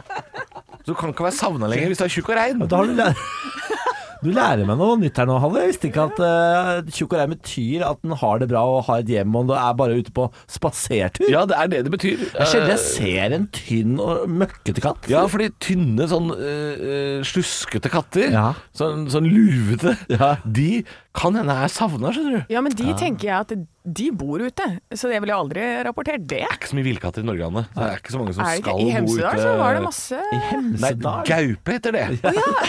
Så 0.81 0.93
du 0.93 0.97
kan 0.99 1.13
ikke 1.15 1.29
være 1.29 1.37
savna 1.39 1.69
lenger 1.71 1.93
hvis 1.93 2.01
du 2.03 2.07
er 2.09 2.15
tjukk 2.17 2.33
og 2.35 2.41
rein. 2.41 2.67
Da 2.69 2.81
har 2.83 2.91
du 2.91 2.97
lært 3.01 3.27
Du 4.21 4.29
lærer 4.37 4.67
meg 4.69 4.77
noe 4.77 4.99
nytt 5.01 5.17
her 5.17 5.25
nå, 5.25 5.39
Halle. 5.41 5.63
Jeg 5.63 5.71
visste 5.71 5.89
ikke 5.89 6.03
at 6.11 6.19
uh, 6.21 6.91
tjukk 6.93 7.15
og 7.15 7.21
rein 7.23 7.31
betyr 7.33 7.85
at 7.89 8.03
den 8.05 8.13
har 8.21 8.43
det 8.43 8.51
bra 8.51 8.61
og 8.69 8.83
har 8.91 9.01
et 9.01 9.09
hjem 9.09 9.39
og 9.39 9.53
er 9.57 9.79
bare 9.79 9.97
ute 9.97 10.13
på 10.13 10.27
spasertur. 10.45 11.25
Ja, 11.33 11.47
det 11.49 11.57
er 11.57 11.71
det 11.73 11.81
det 11.87 11.93
betyr. 11.95 12.27
Det 12.27 12.35
er 12.45 12.51
sjelden 12.51 12.75
jeg 12.75 12.83
ser 12.85 13.37
en 13.39 13.47
tynn 13.57 13.95
og 13.97 14.27
møkkete 14.29 14.85
katt. 14.85 15.09
Ja, 15.09 15.23
fordi 15.33 15.49
tynne, 15.65 16.05
sånn 16.13 16.29
øh, 16.37 17.25
sluskete 17.33 17.89
katter, 17.97 18.29
Ja. 18.37 18.45
sånn, 18.77 19.09
sånn 19.09 19.25
lurvete, 19.33 19.97
Ja. 20.13 20.35
de 20.45 20.85
kan 21.17 21.41
hende 21.41 21.57
er 21.57 21.73
savna, 21.73 22.13
skjønner 22.13 22.43
du. 22.43 22.53
Ja, 22.53 22.61
men 22.61 22.77
de 22.77 22.93
tenker 23.01 23.31
jeg 23.33 23.39
at 23.41 23.57
de 23.85 24.11
bor 24.13 24.43
ute, 24.45 24.67
så 24.93 25.09
jeg 25.09 25.23
ville 25.25 25.33
aldri 25.35 25.63
rapportert 25.87 26.21
det. 26.29 26.29
Det 26.31 26.45
er 26.45 26.57
ikke 26.59 26.69
så 26.69 26.77
mye 26.77 26.85
villkatter 26.85 27.25
i 27.25 27.29
Norge, 27.31 27.47
Anne. 27.49 27.63
Det 27.73 27.87
er 27.87 28.03
ikke 28.03 28.13
så 28.13 28.21
mange 28.21 28.35
som 28.37 28.45
skal 28.45 28.67
bo 28.67 28.75
ute. 28.77 28.85
I 28.85 28.97
Hemsedal 28.97 29.41
så 29.41 29.55
var 29.57 29.79
det 29.79 29.85
masse 29.87 30.21
I 30.21 30.41
Nei, 30.85 30.93
gaupe 31.31 31.77
heter 31.77 31.97
det. 31.97 32.05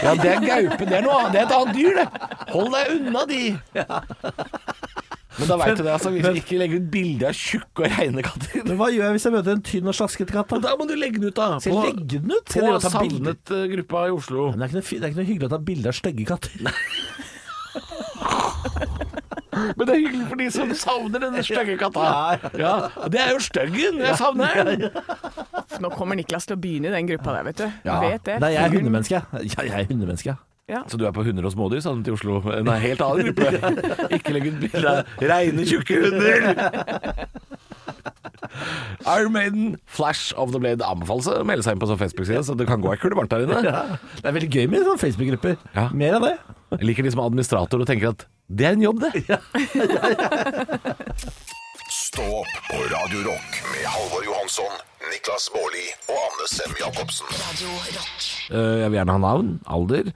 Ja, 0.05 0.13
det 0.15 0.31
er 0.31 0.45
gaupe. 0.45 0.87
Det 0.87 0.99
er 1.01 1.03
noe 1.05 1.17
annet. 1.19 1.33
Det 1.35 1.41
er 1.41 1.49
et 1.49 1.55
annet 1.57 1.75
dyr, 1.81 1.99
det. 1.99 2.07
Hold 2.53 2.71
deg 2.77 2.93
unna 2.95 3.25
de. 3.27 3.41
Men 5.39 5.47
da 5.47 5.57
veit 5.61 5.77
du 5.79 5.83
det, 5.83 5.91
altså. 5.93 6.11
Hvis 6.15 6.25
men, 6.25 6.39
ikke 6.41 6.59
legger 6.59 6.79
ut 6.79 6.87
bilde 6.93 7.27
av 7.27 7.35
tjukke 7.37 7.85
og 7.85 7.93
reine 7.95 8.23
katter 8.25 8.65
Men 8.67 8.79
hva 8.79 8.89
gjør 8.91 9.05
jeg 9.07 9.15
hvis 9.15 9.27
jeg 9.27 9.35
møter 9.35 9.55
en 9.55 9.63
tynn 9.67 9.91
og 9.91 9.97
slaskete 9.97 10.35
katt? 10.35 10.51
Da? 10.51 10.59
Da 10.65 10.73
må 10.79 10.87
du 10.87 10.95
legge 10.99 11.19
den 11.19 11.31
ut, 11.31 11.35
da. 11.39 11.55
På, 11.63 11.75
legge 11.87 12.19
den 12.19 12.31
ut? 12.35 12.47
På, 12.51 12.63
på 12.67 12.79
savnet-gruppa 12.87 14.05
i 14.07 14.15
Oslo. 14.15 14.49
Men 14.53 14.63
det 14.63 14.69
er, 14.69 14.71
ikke 14.71 14.79
noe, 14.79 14.87
det 14.87 15.03
er 15.03 15.13
ikke 15.13 15.21
noe 15.21 15.29
hyggelig 15.31 15.51
å 15.51 15.53
ta 15.55 15.61
bilde 15.71 15.91
av 15.91 15.99
stygge 15.99 16.27
katter. 16.31 16.71
Men 19.77 19.87
det 19.87 19.93
er 19.95 19.99
hyggelig 20.03 20.27
for 20.29 20.41
de 20.41 20.47
som 20.53 20.73
savner 20.77 21.23
denne 21.25 21.43
stygge 21.45 21.77
katta. 21.81 22.05
Ja, 22.05 22.51
Ja, 22.61 23.07
det 23.11 23.21
er 23.23 23.33
jo 23.35 23.41
styggen. 23.43 23.99
Jeg 24.03 24.17
savner 24.19 24.61
den. 24.71 24.87
Nå 25.83 25.89
kommer 25.95 26.17
Niklas 26.19 26.45
til 26.49 26.57
å 26.57 26.61
begynne 26.61 26.91
i 26.91 26.95
den 26.95 27.09
gruppa 27.09 27.37
der, 27.39 27.49
vet 27.49 27.61
du. 27.63 27.67
Ja. 27.87 27.99
Vet 28.03 28.25
det. 28.27 28.39
Nei, 28.43 28.53
jeg 28.55 28.63
er 28.63 28.75
hundemenneske. 28.77 29.21
Ja, 29.33 29.65
jeg 29.67 29.73
er 29.81 29.89
hundemenneske. 29.89 30.37
Ja. 30.71 30.83
Så 30.87 30.95
du 30.97 31.03
er 31.07 31.11
på 31.11 31.23
hunder 31.25 31.43
og 31.49 31.51
smådyr 31.51 31.81
savnet 31.83 32.05
til 32.07 32.15
Oslo? 32.15 32.37
Nei, 32.63 32.77
helt 32.85 33.01
annen 33.03 33.31
gruppe. 33.31 33.73
Ikke 34.15 34.35
legg 34.37 34.45
ut 34.53 34.59
bilde 34.61 34.93
av 34.93 35.25
reine, 35.31 35.65
tjukke 35.67 35.97
hunder. 36.05 36.47
Iron 39.17 39.31
Maiden, 39.35 39.77
Flash 39.85 40.33
of 40.37 40.51
the 40.53 40.59
Blade 40.61 40.83
anbefales 40.85 41.27
å 41.31 41.39
melde 41.47 41.63
seg 41.65 41.75
inn 41.77 41.81
på 41.83 41.89
sånn 41.89 41.99
Facebook-side, 42.01 42.43
så 42.47 42.55
det 42.59 42.67
kan 42.69 42.81
gå 42.83 42.91
ei 42.93 42.99
kule 43.01 43.17
varmt 43.17 43.31
der 43.33 43.45
inne. 43.47 43.61
Det 44.21 44.27
er 44.27 44.35
veldig 44.37 44.51
gøy 44.53 44.67
med 44.71 44.85
sånne 44.87 45.01
Facebook-grupper. 45.01 45.57
Ja. 45.77 45.87
Mer 45.93 46.19
av 46.19 46.27
det. 46.27 46.35
Jeg 46.77 46.87
liker 46.91 47.03
de 47.07 47.11
som 47.15 47.23
er 47.23 47.31
administrator 47.31 47.83
og 47.83 47.89
tenker 47.89 48.13
at 48.15 48.27
det 48.51 48.65
er 48.67 48.75
en 48.75 48.83
jobb, 48.83 48.99
det. 48.99 49.11
Stå 51.91 52.23
opp 52.41 52.53
på 52.67 52.79
Radio 52.91 53.21
Rock 53.27 53.59
med 53.71 53.85
Halvor 53.87 54.23
Johansson, 54.25 54.73
Niklas 55.11 55.45
Baarli 55.53 55.85
og 56.11 56.17
Anne 56.19 56.47
Sem 56.51 56.73
Jacobsen. 56.79 57.27
Radio 57.39 57.71
Rock. 57.95 58.27
Eh, 58.51 58.75
Jeg 58.81 58.91
vil 58.91 58.97
gjerne 58.99 59.15
ha 59.15 59.21
navn, 59.23 59.53
alder, 59.71 60.11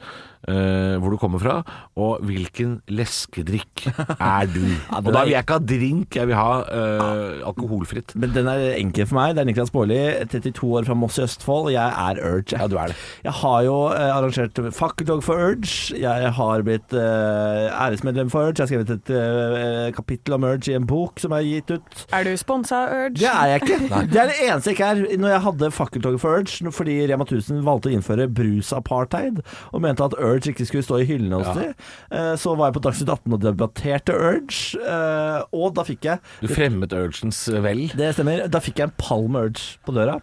eh, 0.48 0.96
hvor 1.02 1.14
du 1.14 1.20
kommer 1.22 1.42
fra, 1.42 1.56
og 1.96 2.24
hvilken 2.26 2.80
leskedrikk 2.92 3.88
er 4.20 4.50
du? 4.52 4.64
Og 5.06 5.12
da 5.14 5.24
vil 5.26 5.36
jeg 5.36 5.46
ikke 5.46 5.58
ha 5.58 5.66
drink, 5.72 6.16
jeg 6.18 6.30
vil 6.30 6.38
ha 6.38 6.52
eh, 6.66 7.42
alkoholfritt. 7.48 8.16
Men 8.20 8.34
den 8.36 8.50
er 8.52 8.76
enkel 8.80 9.08
for 9.10 9.20
meg. 9.20 9.36
Det 9.36 9.44
er 9.44 9.50
Niklas 9.50 9.72
Baarli, 9.74 10.00
32 10.32 10.72
år 10.80 10.88
fra 10.88 10.98
Moss 10.98 11.20
i 11.20 11.26
Østfold, 11.26 11.72
jeg 11.74 11.86
er 11.86 12.22
Urge. 12.26 12.56
Ja, 12.56 12.68
du 12.72 12.78
er 12.82 12.92
det. 12.92 12.98
Jeg 13.26 13.36
har 13.42 13.60
jo 13.66 13.78
eh, 13.94 14.12
arrangert 14.16 14.62
Fakkeltog 14.76 15.24
for 15.26 15.40
Urge. 15.50 15.96
Jeg 16.00 16.32
har 16.38 16.66
blitt 16.66 16.96
eh, 16.96 17.68
æresmedlem 17.72 18.32
for 18.34 18.50
Urge. 18.50 18.58
Jeg 18.60 18.66
har 18.66 18.72
skrevet 18.72 18.94
et 18.96 19.14
eh, 19.16 19.90
kapittel 19.96 20.38
om 20.38 20.48
Urge 20.48 20.72
i 20.74 20.78
en 20.78 20.88
bok 20.90 21.22
som 21.22 21.36
er 21.38 21.46
gitt 21.48 21.76
ut. 21.76 22.06
Er 22.16 22.28
du 22.28 22.34
sponsa, 22.40 22.86
Urge? 22.92 23.20
Det 23.22 23.32
er 23.32 23.54
jeg 23.54 23.64
ikke. 23.64 23.80
Det 24.16 24.22
er 24.22 24.32
det 24.32 24.38
eneste 24.46 24.72
jeg 24.72 24.78
ikke 24.78 24.92
er. 24.92 25.18
Når 25.20 25.34
jeg 25.36 25.44
hadde 25.48 25.72
fakkeltoget 25.72 26.22
for 26.22 26.40
Urge, 26.40 26.72
fordi 26.76 26.98
Rema 27.10 27.26
1000 27.28 27.64
valgte 27.66 27.92
å 27.92 27.96
innføre 27.96 28.28
brusapartheid, 28.32 29.42
og 29.72 29.84
mente 29.84 30.06
at 30.06 30.16
Urge 30.20 30.35
ikke 30.44 30.68
skulle 30.68 30.86
stå 30.86 31.00
i 31.02 31.08
hyllene 31.10 31.40
hos 31.40 31.56
dem, 31.56 31.72
eh, 32.12 32.34
så 32.42 32.56
var 32.58 32.70
jeg 32.70 32.78
på 32.80 32.84
Dagsnytt 32.88 33.14
18 33.14 33.38
og 33.38 33.46
debatterte 33.46 34.16
Urge, 34.16 34.82
eh, 34.82 35.40
og 35.56 35.74
da 35.78 35.86
fikk 35.88 36.10
jeg 36.10 36.20
Du 36.42 36.52
fremmet 36.52 36.94
Urgens 36.96 37.46
vel. 37.64 37.88
Det 37.96 38.12
stemmer. 38.18 38.46
Da 38.52 38.62
fikk 38.64 38.82
jeg 38.82 38.92
en 38.92 38.98
pall 39.00 39.28
med 39.32 39.50
Urge 39.50 39.80
på 39.86 39.96
døra. 39.96 40.20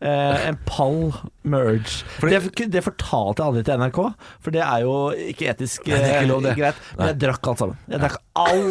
Eh, 0.00 0.48
en 0.48 0.58
pall 0.68 1.12
merge. 1.42 2.04
Urge. 2.20 2.40
Det, 2.52 2.68
det 2.72 2.82
fortalte 2.84 3.40
jeg 3.40 3.48
aldri 3.48 3.62
til 3.64 3.80
NRK, 3.80 4.00
for 4.44 4.52
det 4.52 4.62
er 4.64 4.84
jo 4.84 4.96
ikke 5.32 5.48
etisk 5.54 5.88
Nei, 5.88 6.02
ikke 6.02 6.18
eh, 6.20 6.28
lov, 6.28 6.48
greit. 6.58 6.82
Men 6.98 7.12
jeg 7.12 7.20
drakk 7.24 7.50
alt 7.52 7.62
sammen. 7.62 7.80
Jeg 7.88 8.02
drakk 8.04 8.20
all 8.36 8.66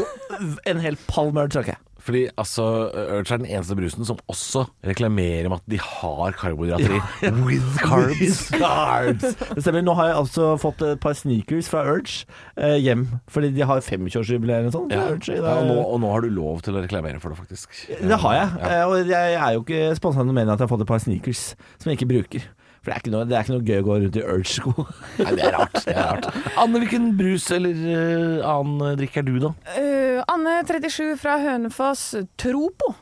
En 0.69 0.83
hel 0.83 0.99
pall 1.09 1.33
merge. 1.33 1.57
Urge 1.57 1.73
jeg. 1.73 1.81
Fordi 2.05 2.19
altså, 2.37 2.63
Urge 2.93 3.33
er 3.33 3.39
den 3.41 3.47
eneste 3.49 3.75
brusen 3.77 4.05
som 4.05 4.19
også 4.29 4.65
reklamerer 4.85 5.49
med 5.49 5.57
at 5.57 5.71
de 5.73 5.79
har 5.81 6.35
karbohydrater 6.37 6.95
i. 6.99 6.99
With 7.47 7.79
carbs. 7.81 8.43
Carbs. 8.53 9.25
Det 9.55 9.63
stemmer. 9.65 9.81
Nå 9.87 9.95
har 9.97 10.11
jeg 10.11 10.17
altså 10.19 10.51
fått 10.61 10.83
et 10.85 11.01
par 11.01 11.17
sneakers 11.17 11.69
fra 11.71 11.81
Urge 11.89 12.27
eh, 12.59 12.75
hjem, 12.85 13.07
fordi 13.31 13.49
de 13.55 13.65
har 13.65 13.81
25-årsjubileum 13.81 14.67
eller 14.67 14.75
sånt. 14.75 14.93
Ja. 14.93 15.07
Urge, 15.15 15.39
Ja, 15.39 15.55
og, 15.63 15.65
nå, 15.71 15.79
og 15.95 15.99
nå 16.05 16.11
har 16.13 16.21
du 16.21 16.29
lov 16.35 16.61
til 16.65 16.77
å 16.77 16.83
reklamere 16.85 17.17
for 17.23 17.33
det, 17.33 17.39
faktisk. 17.41 17.73
Det 17.89 18.19
har 18.21 18.37
jeg. 18.37 18.53
Eh, 18.69 18.83
Og 18.85 19.09
jeg 19.09 19.39
er 19.41 19.57
jo 19.57 19.65
ikke 19.65 19.81
sponsa 19.97 20.21
noe 20.23 20.35
mer 20.37 20.45
enn 20.45 20.53
at 20.53 20.61
jeg 20.61 20.67
har 20.69 20.75
fått 20.75 20.85
et 20.85 20.91
par 20.93 21.01
sneakers 21.01 21.47
som 21.81 21.89
jeg 21.91 21.97
ikke 21.99 22.11
bruker. 22.13 22.45
For 22.85 22.91
det 22.91 22.95
er 22.95 23.01
ikke 23.01 23.13
noe, 23.15 23.25
det 23.25 23.33
er 23.33 23.47
ikke 23.47 23.55
noe 23.55 23.65
gøy 23.65 23.79
å 23.81 23.85
gå 23.87 23.95
rundt 24.03 24.17
i 24.19 24.25
Urge-sko. 24.29 24.73
Nei, 25.25 25.31
det 25.39 25.47
er 25.47 25.55
rart. 25.57 25.79
det 25.81 25.95
er 25.95 26.03
rart 26.05 26.27
Anne, 26.61 26.81
hvilken 26.83 27.07
brus 27.17 27.47
eller 27.55 27.79
uh, 27.81 28.45
annen 28.51 28.99
drikk 29.01 29.17
er 29.23 29.25
du, 29.25 29.33
da? 29.41 29.55
Uh, 29.73 30.19
Anne, 30.29 30.59
37 30.69 31.15
fra 31.17 31.39
Hønefoss, 31.41 32.11
Tropo. 32.37 32.93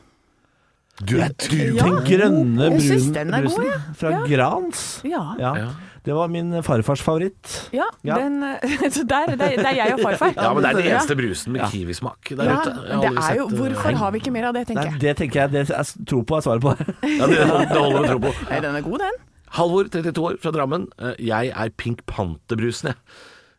Du 1.04 1.18
er 1.20 1.34
du. 1.36 1.58
Ja. 1.74 1.84
Den 1.84 2.00
grønne 2.06 2.70
brun, 2.70 3.10
den 3.12 3.34
er 3.36 3.48
god, 3.50 3.66
ja. 3.66 3.80
fra 3.98 4.14
Ja. 4.14 4.22
Grans. 4.30 4.86
Ja. 5.04 5.66
Det 6.04 6.12
var 6.14 6.28
min 6.28 6.62
farfars 6.62 7.02
favoritt. 7.02 7.70
Ja, 7.72 7.84
Ja. 8.04 8.18
Den, 8.20 8.42
eh, 8.42 8.88
så 8.96 9.04
der, 9.08 9.36
der, 9.36 9.36
der 9.36 9.66
er 9.66 9.74
jeg 9.74 9.94
og 9.94 10.00
farfar. 10.04 10.32
Ja, 10.36 10.52
men 10.54 10.62
det 10.62 10.70
er 10.70 10.76
den 10.80 10.90
eneste 10.92 11.16
brusen 11.16 11.52
med 11.52 11.64
kiwismak 11.72 12.28
der 12.30 12.44
Ja, 12.44 12.60
ute. 12.60 12.74
Det 12.74 12.92
er 12.92 12.96
jo, 13.08 13.20
sett, 13.20 13.38
eh, 13.52 13.58
hvorfor 13.58 14.00
har 14.00 14.10
vi 14.10 14.20
ikke 14.20 14.32
mer 14.32 14.48
av 14.48 14.54
det, 14.56 14.66
Nei, 14.68 14.74
tenker 14.74 14.90
jeg. 14.90 15.00
det 15.00 15.16
tenker 15.16 15.40
jeg 15.40 15.52
det 15.52 15.70
er, 15.70 15.94
tro 16.06 16.20
på 16.22 16.36
er 16.36 16.44
svaret 16.44 16.60
på. 16.62 16.74
Ja, 17.08 17.26
det, 17.26 17.38
det 17.40 17.78
holder 17.78 18.00
med 18.00 18.10
tro 18.12 18.18
på. 18.26 18.34
Nei, 18.50 18.60
den 18.60 18.76
er 18.76 18.84
god, 18.84 18.98
den. 19.06 19.22
Halvor, 19.54 19.88
32 19.92 20.24
år, 20.28 20.40
fra 20.42 20.50
Drammen. 20.54 20.88
Eh, 20.98 21.14
Jeg 21.30 21.52
er 21.54 21.70
Pink 21.78 22.04
Panther-brusen, 22.10 22.92
jeg. 22.92 22.96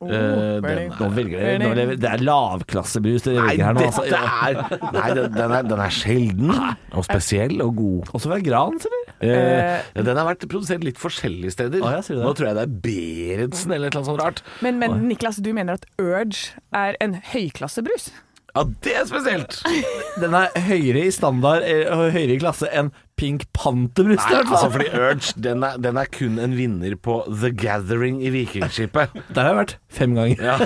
Oh, 0.04 0.10
Eh, 0.12 0.60
den- 0.60 0.92
Nå 1.00 1.08
velger 1.16 1.40
dere, 1.40 1.60
nå 1.62 1.98
det 1.98 2.04
er 2.04 2.18
lavklassebrus 2.20 3.24
dere 3.24 3.46
velger 3.48 3.64
her 3.64 3.74
nå. 3.78 3.86
Altså. 3.86 4.04
er 4.04 4.92
Nei, 4.92 5.14
den, 5.16 5.32
den, 5.34 5.52
er, 5.56 5.64
den 5.64 5.80
er 5.80 5.90
sjelden 5.96 6.52
og 6.92 7.06
spesiell 7.08 7.62
og 7.64 7.76
god. 7.78 8.12
Også 8.14 8.28
fra 8.28 8.40
Grans, 8.44 8.86
eller? 8.86 9.14
Eh, 9.24 10.04
den 10.04 10.18
har 10.20 10.28
vært 10.28 10.44
produsert 10.52 10.84
litt 10.84 11.00
forskjellige 11.00 11.56
steder. 11.56 11.80
Du 11.80 11.88
det? 11.88 12.20
Nå 12.22 12.36
tror 12.36 12.52
jeg 12.52 12.56
det 12.60 12.66
er 12.68 12.76
Berentsen 12.86 13.72
eller 13.72 13.88
et 13.88 13.96
eller 13.96 14.04
annet 14.04 14.12
sånt 14.12 14.22
rart. 14.22 14.44
Men, 14.62 14.80
men 14.84 15.08
Niklas, 15.08 15.38
du 15.42 15.54
mener 15.56 15.80
at 15.80 15.86
Urge 15.98 16.52
er 16.76 17.00
en 17.00 17.16
høyklassebrus? 17.32 18.12
Ja, 18.56 18.64
det 18.84 18.94
er 19.00 19.08
spesielt! 19.08 19.58
Den 20.22 20.36
er 20.38 20.52
høyere 20.68 21.08
i 21.08 21.12
standard 21.12 21.64
eh, 21.68 21.88
og 21.92 22.12
høyere 22.16 22.36
i 22.36 22.40
klasse 22.44 22.68
enn 22.72 22.92
Pink 23.16 23.46
Panther-brus. 23.56 24.20
Nei, 24.20 24.42
altså 24.44 24.68
fordi 24.74 24.90
Urge 24.92 25.34
den 25.40 25.64
er, 25.64 25.78
den 25.80 25.96
er 26.02 26.10
kun 26.12 26.40
en 26.44 26.56
vinner 26.58 26.98
på 27.00 27.22
The 27.30 27.52
Gathering 27.56 28.20
i 28.20 28.32
Vikingskipet. 28.34 29.16
Der 29.32 29.42
har 29.42 29.54
jeg 29.54 29.60
vært 29.62 29.76
fem 29.88 30.16
ganger. 30.18 30.36
Ja. 30.44 30.58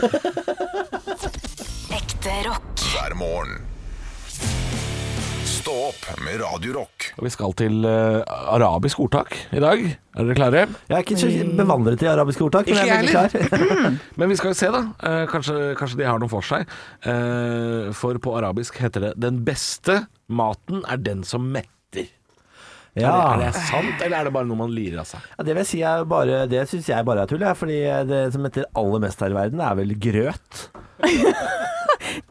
Ekte 1.94 2.34
rock. 2.48 2.66
hver 2.90 3.14
morgen. 3.20 3.62
Stå 5.46 5.76
opp 5.92 6.06
med 6.26 6.40
Radio 6.42 6.74
Rock. 6.80 7.10
Vi 7.22 7.30
skal 7.30 7.54
til 7.60 7.84
uh, 7.86 8.24
arabisk 8.56 9.02
ordtak 9.04 9.36
i 9.54 9.62
dag. 9.62 9.82
Er 10.18 10.26
dere 10.26 10.38
klare? 10.40 10.62
Jeg 10.90 10.96
er 10.98 11.04
ikke 11.06 11.18
så 11.20 11.30
bevandret 11.60 12.02
i 12.02 12.10
arabiske 12.10 12.46
ordtak, 12.48 12.70
men 12.72 12.80
Ikke 12.80 12.88
jeg 12.88 12.96
er 12.96 13.04
veldig 13.04 13.50
klar. 13.60 13.98
Men 14.20 14.32
vi 14.32 14.38
skal 14.40 14.56
jo 14.56 14.58
se, 14.58 14.72
da. 14.74 14.82
Uh, 15.04 15.24
kanskje, 15.30 15.58
kanskje 15.78 16.00
de 16.02 16.08
har 16.10 16.22
noe 16.24 16.32
for 16.32 16.48
seg. 16.48 16.66
Uh, 17.06 17.92
for 17.94 18.18
på 18.24 18.34
arabisk 18.40 18.80
heter 18.82 19.10
det 19.10 19.18
'den 19.20 19.44
beste 19.46 20.08
maten 20.28 20.82
er 20.90 20.98
den 20.98 21.22
som 21.28 21.46
metter'. 21.54 21.76
Er, 22.98 23.06
det, 23.06 23.10
er 23.10 23.42
det 23.44 23.50
sant, 23.70 24.02
eller 24.02 24.18
er 24.18 24.28
det 24.28 24.34
bare 24.34 24.48
noe 24.50 24.58
man 24.60 24.72
lirer 24.74 25.00
av 25.04 25.08
seg? 25.08 25.22
Ja, 25.38 25.44
det 25.46 25.54
vil 25.54 25.62
jeg 25.62 25.70
si 25.70 25.82
er 25.86 26.06
bare 26.10 26.40
Det 26.50 26.64
syns 26.72 26.90
jeg 26.90 27.06
bare 27.08 27.24
er 27.24 27.30
tull, 27.32 27.44
jeg. 27.46 27.58
Fordi 27.60 27.78
det 28.10 28.22
som 28.34 28.48
heter 28.48 28.66
aller 28.82 29.04
mest 29.06 29.22
her 29.24 29.36
i 29.36 29.38
verden, 29.38 29.62
er 29.64 29.78
vel 29.80 29.94
grøt. 30.10 30.64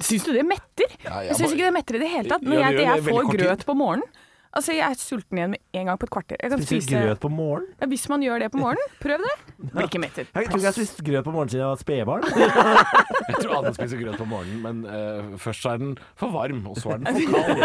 Syns 0.03 0.25
du 0.27 0.33
det 0.35 0.45
metter? 0.47 0.91
Ja, 1.05 1.21
jeg 1.23 1.31
jeg 1.31 1.37
syns 1.39 1.53
ikke 1.55 1.69
det 1.69 1.75
metter 1.77 1.99
i 1.99 2.01
det 2.03 2.09
hele 2.11 2.31
tatt. 2.33 2.45
Når 2.47 2.59
Ja, 2.59 2.71
jeg, 2.71 2.81
jeg 2.83 2.99
det 2.99 3.05
veldig 3.07 3.15
får 3.15 3.37
grøt 3.39 3.65
på 3.69 3.77
morgenen, 3.79 4.09
Altså, 4.57 4.73
jeg 4.73 4.85
er 4.91 4.95
sulten 4.97 5.39
igjen 5.39 5.51
med 5.53 5.61
en 5.77 5.87
gang 5.91 5.99
på 6.01 6.07
et 6.09 6.11
kvarter. 6.15 6.37
Jeg 6.43 6.51
kan 6.51 6.63
Spiser 6.63 6.81
spise 6.87 7.03
grøt 7.05 7.21
på 7.21 7.29
morgenen? 7.29 7.69
ja, 7.83 7.87
Hvis 7.87 8.09
man 8.09 8.23
gjør 8.25 8.39
det 8.43 8.49
på 8.53 8.59
morgenen, 8.63 8.89
prøv 9.03 9.19
det. 9.21 9.35
Blir 9.73 9.85
ikke 9.89 10.01
mettet. 10.01 10.27
Jeg 10.27 10.33
tror 10.35 10.43
ikke 10.43 10.59
jeg 10.63 10.69
har 10.71 10.77
spist 10.79 11.03
grøt 11.05 11.25
på 11.27 11.31
morgenen 11.35 11.51
siden 11.53 11.63
jeg 11.63 11.69
var 11.69 11.77
spedbarn. 11.83 12.23
Jeg 13.29 13.37
tror 13.43 13.53
alle 13.59 13.75
spiser 13.77 13.99
grøt 14.01 14.17
på 14.19 14.25
morgenen, 14.25 14.61
men 14.65 14.77
uh, 14.89 15.39
først 15.39 15.67
er 15.69 15.77
den 15.83 15.91
for 16.17 16.33
varm, 16.33 16.63
og 16.71 16.77
så 16.81 16.95
er 16.95 16.97
den 16.97 17.07
for 17.07 17.13
kald. 17.35 17.61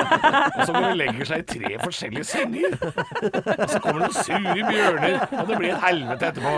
Og 0.60 0.66
så 0.66 0.72
går 0.74 0.82
den 0.90 0.98
legger 1.00 1.26
seg 1.30 1.38
i 1.40 1.46
tre 1.54 1.72
forskjellige 1.84 2.24
senger. 2.28 2.76
Og 2.84 3.70
så 3.72 3.80
kommer 3.80 4.04
det 4.04 4.10
noen 4.10 4.18
sure 4.20 4.60
bjørner, 4.68 5.16
og 5.40 5.48
det 5.48 5.56
blir 5.62 5.70
et 5.72 5.82
helvete 5.86 6.24
etterpå. 6.34 6.54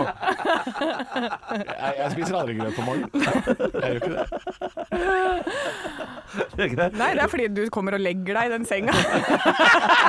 Jeg, 1.54 1.94
jeg 2.00 2.10
spiser 2.16 2.34
aldri 2.40 2.58
grøt 2.58 2.74
på 2.74 2.82
morgenen. 2.88 3.10
Jeg 3.14 3.86
gjør 3.86 3.96
ikke 6.66 6.80
det. 6.82 6.90
Nei, 6.98 7.10
det 7.14 7.22
er 7.22 7.30
fordi 7.30 7.46
du 7.54 7.62
kommer 7.72 7.94
og 7.96 8.02
legger 8.02 8.40
deg 8.40 8.50
i 8.50 8.54
den 8.56 8.66
senga. 8.66 8.92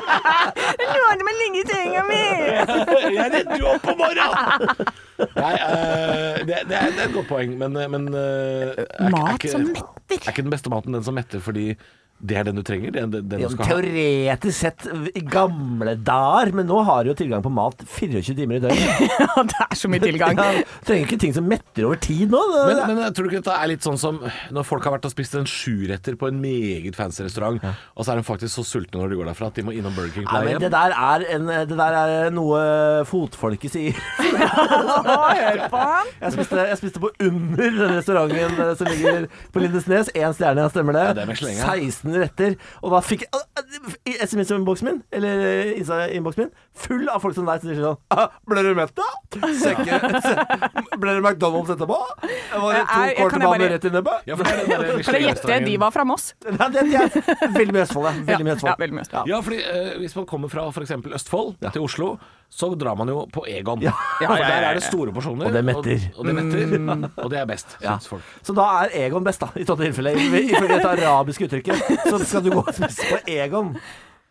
Låner 0.08 1.24
meg 1.28 1.38
lenge 1.42 1.62
i 1.62 1.66
senga 1.68 2.04
mi! 2.08 2.22
Jeg 3.18 3.28
redder 3.34 3.60
jo 3.62 3.70
opp 3.74 3.84
på 3.86 3.96
morgenen! 4.00 4.88
Nei, 5.18 5.54
eh, 5.58 6.42
det, 6.46 6.60
det, 6.70 6.76
er, 6.78 6.92
det 6.94 7.02
er 7.02 7.06
et 7.08 7.16
godt 7.16 7.30
poeng, 7.32 7.56
men, 7.60 7.78
men 7.94 8.08
eh, 8.14 8.74
er, 8.74 8.84
ikke- 8.86 9.12
Mat 9.14 9.30
er 9.32 9.40
ikke, 9.40 9.54
som 9.56 9.66
metter. 9.72 10.20
Er 10.22 10.32
ikke 10.34 10.46
den 10.46 10.54
beste 10.54 10.72
maten 10.74 10.94
den 10.98 11.06
som 11.08 11.18
metter, 11.18 11.42
fordi 11.44 11.72
det 12.20 12.38
er 12.40 12.48
den 12.48 12.58
du 12.58 12.64
trenger? 12.66 12.90
Er 12.90 13.06
den, 13.06 13.28
den 13.30 13.42
Ja, 13.44 13.48
du 13.48 13.54
skal 13.54 13.68
ha. 13.68 13.76
teoretisk 13.78 14.58
sett 14.58 14.88
i 15.14 15.22
gamle 15.22 15.94
dager, 16.02 16.50
men 16.58 16.66
nå 16.66 16.80
har 16.88 17.04
du 17.06 17.12
jo 17.12 17.18
tilgang 17.20 17.44
på 17.46 17.52
mat 17.54 17.84
24 17.86 18.34
timer 18.40 18.58
i 18.58 18.64
døgnet. 18.64 19.04
Ja, 19.38 19.44
det 19.46 19.58
er 19.68 19.78
så 19.78 19.90
mye 19.92 20.02
tilgang. 20.02 20.40
Ja, 20.42 20.64
trenger 20.88 21.06
ikke 21.06 21.20
ting 21.22 21.34
som 21.36 21.46
metter 21.50 21.86
over 21.86 22.00
tid 22.02 22.32
nå. 22.34 22.40
Men, 22.56 22.80
men 22.90 23.02
jeg 23.04 23.14
tror 23.14 23.28
du 23.28 23.30
ikke 23.30 23.42
dette 23.44 23.58
er 23.62 23.70
litt 23.70 23.86
sånn 23.86 24.00
som 24.02 24.18
når 24.54 24.66
folk 24.66 24.86
har 24.88 24.96
vært 24.96 25.06
og 25.06 25.14
spist 25.14 25.36
en 25.38 25.46
sjuretter 25.50 26.18
på 26.18 26.30
en 26.32 26.40
meget 26.42 26.98
fancy 26.98 27.22
restaurant, 27.28 27.62
og 27.62 28.02
så 28.08 28.16
er 28.16 28.22
de 28.22 28.26
faktisk 28.26 28.56
så 28.58 28.66
sultne 28.66 29.02
når 29.04 29.14
de 29.14 29.20
går 29.20 29.30
derfra 29.30 29.52
at 29.52 29.60
de 29.60 29.66
må 29.68 29.76
innom 29.78 29.94
Burger 29.94 30.16
King 30.16 30.26
på 30.30 30.42
vei 30.42 30.56
hjem? 30.56 30.62
det 30.66 30.72
der 30.74 30.96
er, 30.98 31.26
en, 31.38 31.48
det 31.70 31.78
der 31.78 31.98
er 32.02 32.34
noe 32.34 32.62
fotfolket 33.10 33.74
sier. 33.76 34.02
Hør 34.58 35.62
på 35.70 35.84
han. 35.84 36.12
Jeg 36.22 36.34
spiste, 36.38 36.60
jeg 36.72 36.80
spiste 36.82 37.04
på 37.04 37.12
under 37.28 37.78
den 37.78 37.96
restauranten 37.98 38.76
som 38.80 38.90
ligger 38.92 39.28
på 39.54 39.64
Lindesnes. 39.64 40.12
Én 40.18 40.34
stjerne, 40.38 40.66
ja, 40.66 40.72
stemmer 40.74 40.98
det. 40.98 41.06
Ja, 41.12 41.16
det 41.18 41.26
er 41.26 41.32
Michelin, 41.32 41.58
ja. 41.60 41.74
16 41.78 42.07
retter. 42.16 42.56
Og 42.82 42.92
da 42.96 43.02
fikk 43.04 43.26
jeg 43.28 44.18
SMS-innboksen 44.28 44.88
min, 44.88 45.02
eller 45.12 45.44
eh, 45.44 45.72
Insta-innboksen 45.82 46.46
min, 46.46 46.52
full 46.78 47.08
av 47.12 47.20
folk 47.24 47.36
som 47.36 47.46
deg 47.50 47.62
som 47.64 47.70
sier 47.72 47.82
sånn 47.84 47.98
«Ah, 48.14 48.30
Ble 48.48 48.64
du 48.64 48.72
mett, 48.78 48.94
da? 48.98 49.08
Sekke, 49.36 50.00
se, 50.24 50.34
ble 51.02 51.12
dere 51.18 51.24
McDonald's 51.26 51.74
etterpå? 51.76 51.98
Var 51.98 52.78
det 52.78 52.84
to 52.88 52.94
kortbaner 52.94 53.08
jeg- 53.08 53.18
kort 53.18 53.32
kan 53.32 53.42
jeg 53.42 53.50
bane 53.50 53.64
bare- 53.64 53.74
rett 53.76 53.86
i 53.86 53.94
nebbet? 53.98 54.28
Ja, 54.30 54.36
for 54.36 54.44
det 54.44 55.06
Kan 55.08 55.18
jeg 55.20 55.28
gjette? 55.28 55.60
De 55.68 55.78
var 55.84 55.92
fra 55.96 56.06
Moss. 56.08 56.34
Ja, 56.58 56.70
det, 56.74 56.86
det 56.90 57.02
er 57.04 57.54
veldig 57.58 57.74
mye 57.76 57.84
Østfold, 57.86 58.08
ja. 58.08 58.14
Veldig 58.32 58.46
mye 58.48 58.54
Ja, 58.54 58.58
Østfold. 58.58 58.80
veldig 58.82 58.96
mye 58.98 59.06
Østfold. 59.08 59.30
Ja, 59.34 59.42
fordi 59.46 59.60
eh, 59.64 59.94
hvis 60.02 60.16
man 60.18 60.26
kommer 60.30 60.52
fra 60.54 60.68
f.eks. 60.72 60.96
Østfold 61.20 61.56
til 61.74 61.82
Oslo, 61.86 62.14
så 62.50 62.70
drar 62.80 62.96
man 62.98 63.10
jo 63.12 63.26
på 63.34 63.44
Egon. 63.52 63.82
Ja. 63.84 63.92
For 64.22 64.40
der 64.40 64.66
er 64.70 64.74
det 64.80 64.84
store 64.86 65.12
porsjoner. 65.14 65.50
Og 65.50 65.54
det 65.54 65.64
metter. 65.68 66.08
Og, 66.16 66.20
og 66.24 66.26
det 66.30 66.36
metter, 66.40 67.10
og 67.24 67.30
det 67.34 67.40
er 67.42 67.46
best, 67.50 67.78
Ja. 67.84 67.98
syns 67.98 68.08
folk. 68.08 68.24
Så 68.48 68.56
da 68.58 68.66
er 68.86 68.96
Egon 69.06 69.24
best, 69.28 69.44
da, 69.44 69.50
i 69.60 69.66
sånne 69.68 69.90
tilfeller. 69.90 70.18
Ifølge 70.18 70.72
dette 70.78 70.94
arabiske 70.96 71.50
uttrykket. 71.50 71.96
Så 72.08 72.22
skal 72.24 72.46
du 72.48 72.52
gå 72.56 72.64
og 72.64 72.74
spise 72.74 73.12
på 73.12 73.20
Egon. 73.36 73.76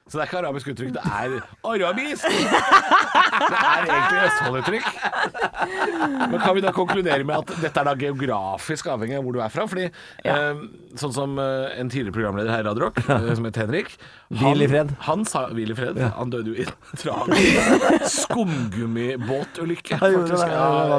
Så 0.06 0.18
det 0.20 0.22
er 0.22 0.28
ikke 0.30 0.38
arabisk 0.38 0.68
uttrykk, 0.70 0.92
det 0.94 1.02
er 1.02 1.32
arabisk! 1.66 2.26
Det 3.36 3.56
er 3.58 3.88
egentlig 3.90 4.20
Østfold-uttrykk. 4.26 4.86
Men 6.30 6.36
kan 6.40 6.54
vi 6.56 6.62
da 6.62 6.70
konkludere 6.76 7.26
med 7.26 7.40
at 7.42 7.50
dette 7.64 7.82
er 7.82 7.88
da 7.88 7.94
geografisk 7.98 8.86
avhengig 8.92 9.18
av 9.18 9.26
hvor 9.26 9.34
du 9.34 9.40
er 9.42 9.50
fra? 9.52 9.66
Fordi 9.68 9.88
eh, 9.90 10.60
sånn 11.00 11.14
som 11.16 11.34
eh, 11.42 11.74
en 11.80 11.90
tidligere 11.90 12.14
programleder 12.14 12.54
her 12.54 12.62
i 12.62 12.68
Radio 12.68 12.86
Rock, 12.86 13.00
eh, 13.02 13.32
som 13.34 13.48
het 13.50 13.58
Henrik 13.60 13.96
Hvil 14.36 14.62
i 14.64 14.66
fred. 14.70 14.94
Han 15.06 15.22
sa 15.28 15.44
hvil 15.54 15.70
i 15.70 15.76
fred. 15.78 15.98
Han 16.16 16.30
døde 16.32 16.50
jo 16.50 16.56
i 16.58 16.64
en 16.66 16.72
tragisk 16.98 18.14
skumgummibåtulykke, 18.14 19.98
Ja, 20.02 20.08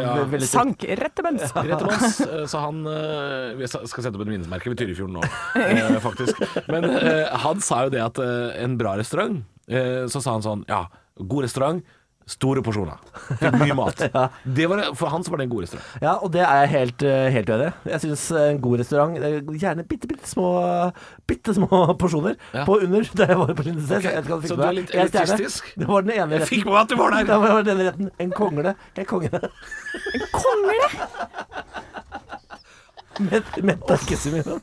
ja. 0.04 0.39
Sank 0.48 0.84
rett 1.00 1.15
til 1.17 1.26
bunns. 1.26 1.52
Rettemanns, 1.56 2.20
eh, 2.28 2.43
så 2.48 2.62
han 2.63 2.84
eh, 2.88 3.56
Vi 3.60 3.67
skal 3.72 3.88
sette 4.06 4.13
opp 4.15 4.24
et 4.24 4.32
minnesmerke 4.32 4.72
ved 4.72 4.80
Tyrifjorden 4.80 5.17
nå, 5.20 5.26
eh, 5.63 5.98
faktisk. 6.04 6.39
Men 6.72 6.88
eh, 6.91 7.28
han 7.43 7.63
sa 7.63 7.86
jo 7.88 7.93
det 7.98 8.04
at 8.04 8.22
eh, 8.24 8.63
en 8.63 8.78
bra 8.80 8.96
restaurant 8.99 9.43
eh, 9.69 10.03
Så 10.12 10.21
sa 10.23 10.33
han 10.38 10.43
sånn 10.45 10.65
Ja, 10.69 10.86
god 11.17 11.47
restaurant, 11.47 11.86
store 12.27 12.60
porsjoner. 12.60 12.97
Fikk 13.39 13.53
mye 13.55 13.75
mat. 13.77 14.01
Det 14.57 14.65
var, 14.67 14.81
for 14.99 15.07
han 15.13 15.23
så 15.23 15.31
var 15.31 15.39
det 15.39 15.45
en 15.47 15.51
god 15.53 15.63
restaurant. 15.63 15.86
Ja, 16.03 16.17
og 16.19 16.33
det 16.33 16.41
er 16.43 16.57
jeg 16.65 16.71
helt, 16.73 17.03
eh, 17.07 17.27
helt 17.31 17.51
uenig 17.53 17.69
i. 17.69 17.91
Jeg 17.93 18.03
syns 18.03 18.25
en 18.41 18.60
god 18.65 18.81
restaurant 18.81 19.15
det 19.23 19.29
er 19.31 19.53
Gjerne 19.63 19.86
bitte, 19.88 20.10
bitte 20.12 20.27
små 20.27 20.49
Bitte 21.29 21.55
små 21.55 21.79
porsjoner 22.01 22.36
Ja. 22.51 22.65
på 22.67 22.75
under 22.83 23.07
Det 23.21 23.29
jeg 23.31 23.39
var 23.39 23.53
på 23.55 23.63
Lindesnes. 23.69 23.97
Ok, 24.01 24.10
Jeg 24.12 24.19
vet 24.19 24.27
hva 24.33 24.39
fikk 24.43 24.51
så 24.51 24.60
du 24.60 24.65
er 24.67 24.75
litt 24.81 24.91
En 24.93 25.05
elitistisk? 25.05 25.71
Det 25.79 25.88
var 25.88 26.03
den 26.03 26.13
ene 26.17 26.41
Jeg 26.41 26.49
fikk 26.51 26.65
med 26.67 26.73
meg 26.75 26.81
at 26.83 26.91
du 26.91 26.97
var 26.99 27.15
der! 27.15 27.27
Det 27.31 27.39
var 27.45 27.63
den 27.71 27.83
retten. 27.88 28.12
En 28.27 28.36
kongle. 28.36 28.75
En 28.99 29.07
kongle. 29.13 29.41
Kongle! 30.36 30.91
Med, 33.17 33.47
med 33.65 33.79
takkesi 33.89 34.29
mine. 34.36 34.60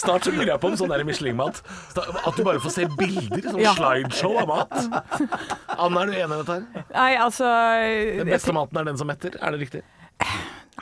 Snart 0.00 0.24
så 0.26 0.32
lurer 0.32 0.52
jeg 0.54 0.60
på 0.62 0.70
om 0.70 0.76
sånn 0.78 0.92
Michelin-mat 1.06 1.62
At 1.98 2.36
du 2.36 2.44
bare 2.46 2.60
får 2.62 2.74
se 2.76 2.86
bilder, 2.98 3.42
sånn 3.50 3.60
Ja. 3.62 3.74
slideshow 3.76 4.38
av 4.42 4.48
mat. 4.48 4.72
Anne, 5.78 6.02
er 6.02 6.06
du 6.06 6.12
enig 6.12 6.38
i 6.38 6.42
dette 6.42 6.52
her? 6.52 6.86
Nei, 6.94 7.10
altså 7.16 7.50
Den 8.18 8.30
beste 8.32 8.52
maten 8.56 8.78
er 8.80 8.84
den 8.90 8.98
som 8.98 9.06
metter, 9.10 9.36
er 9.40 9.50
det 9.56 9.60
riktig? 9.66 9.82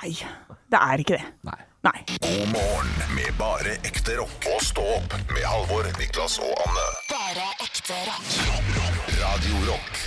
Nei, 0.00 0.14
det 0.70 0.78
er 0.80 1.02
ikke 1.02 1.18
det. 1.18 1.24
Nei. 1.48 1.58
Nei. 1.80 1.96
God 2.20 2.50
morgen 2.52 3.14
med 3.16 3.32
bare 3.38 3.72
ekte 3.88 4.18
rock. 4.18 4.44
Og 4.52 4.60
stå 4.60 4.84
opp 4.98 5.14
med 5.32 5.44
Halvor, 5.48 5.86
Niklas 5.96 6.36
og 6.44 6.52
Anne. 6.66 6.86
Bare 7.08 7.46
ekte 7.64 7.96
rock. 8.04 8.34
rock. 8.50 9.14
Radio 9.22 9.62
Rock. 9.70 10.02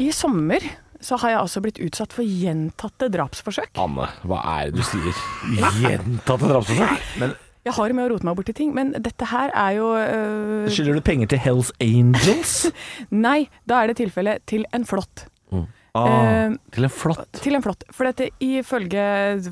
I 0.00 0.10
sommer 0.12 0.64
så 1.04 1.18
har 1.20 1.34
jeg 1.34 1.40
altså 1.42 1.60
blitt 1.64 1.78
utsatt 1.84 2.12
for 2.16 2.24
gjentatte 2.24 3.10
drapsforsøk. 3.12 3.70
Anne, 3.80 4.08
hva 4.24 4.40
er 4.56 4.72
det 4.72 4.80
du 4.80 4.86
sier? 4.88 5.20
Gjentatte 5.82 6.48
drapsforsøk? 6.48 7.04
Men 7.20 7.36
Jeg 7.66 7.74
har 7.74 7.92
med 7.98 8.06
å 8.06 8.10
rote 8.14 8.26
meg 8.28 8.36
borti 8.38 8.52
ting, 8.54 8.68
men 8.76 8.92
dette 9.02 9.26
her 9.26 9.50
er 9.50 9.72
jo 9.80 9.88
øh, 9.98 10.68
skylder 10.70 11.00
du 11.00 11.02
penger 11.06 11.32
til 11.32 11.40
Hells 11.42 11.72
Angels? 11.82 12.52
Nei, 13.26 13.48
da 13.66 13.80
er 13.82 13.90
det 13.90 13.96
tilfelle 14.04 14.36
til 14.46 14.62
en 14.76 14.86
flått. 14.86 15.26
Ah. 15.96 16.50
uh, 16.52 16.54
Til 16.76 16.84
en 16.84 16.92
flott 16.92 17.38
til 17.40 17.54
en 17.56 17.62
flått. 17.64 17.86
For 17.96 18.04
dette, 18.04 18.26
ifølge 18.44 19.00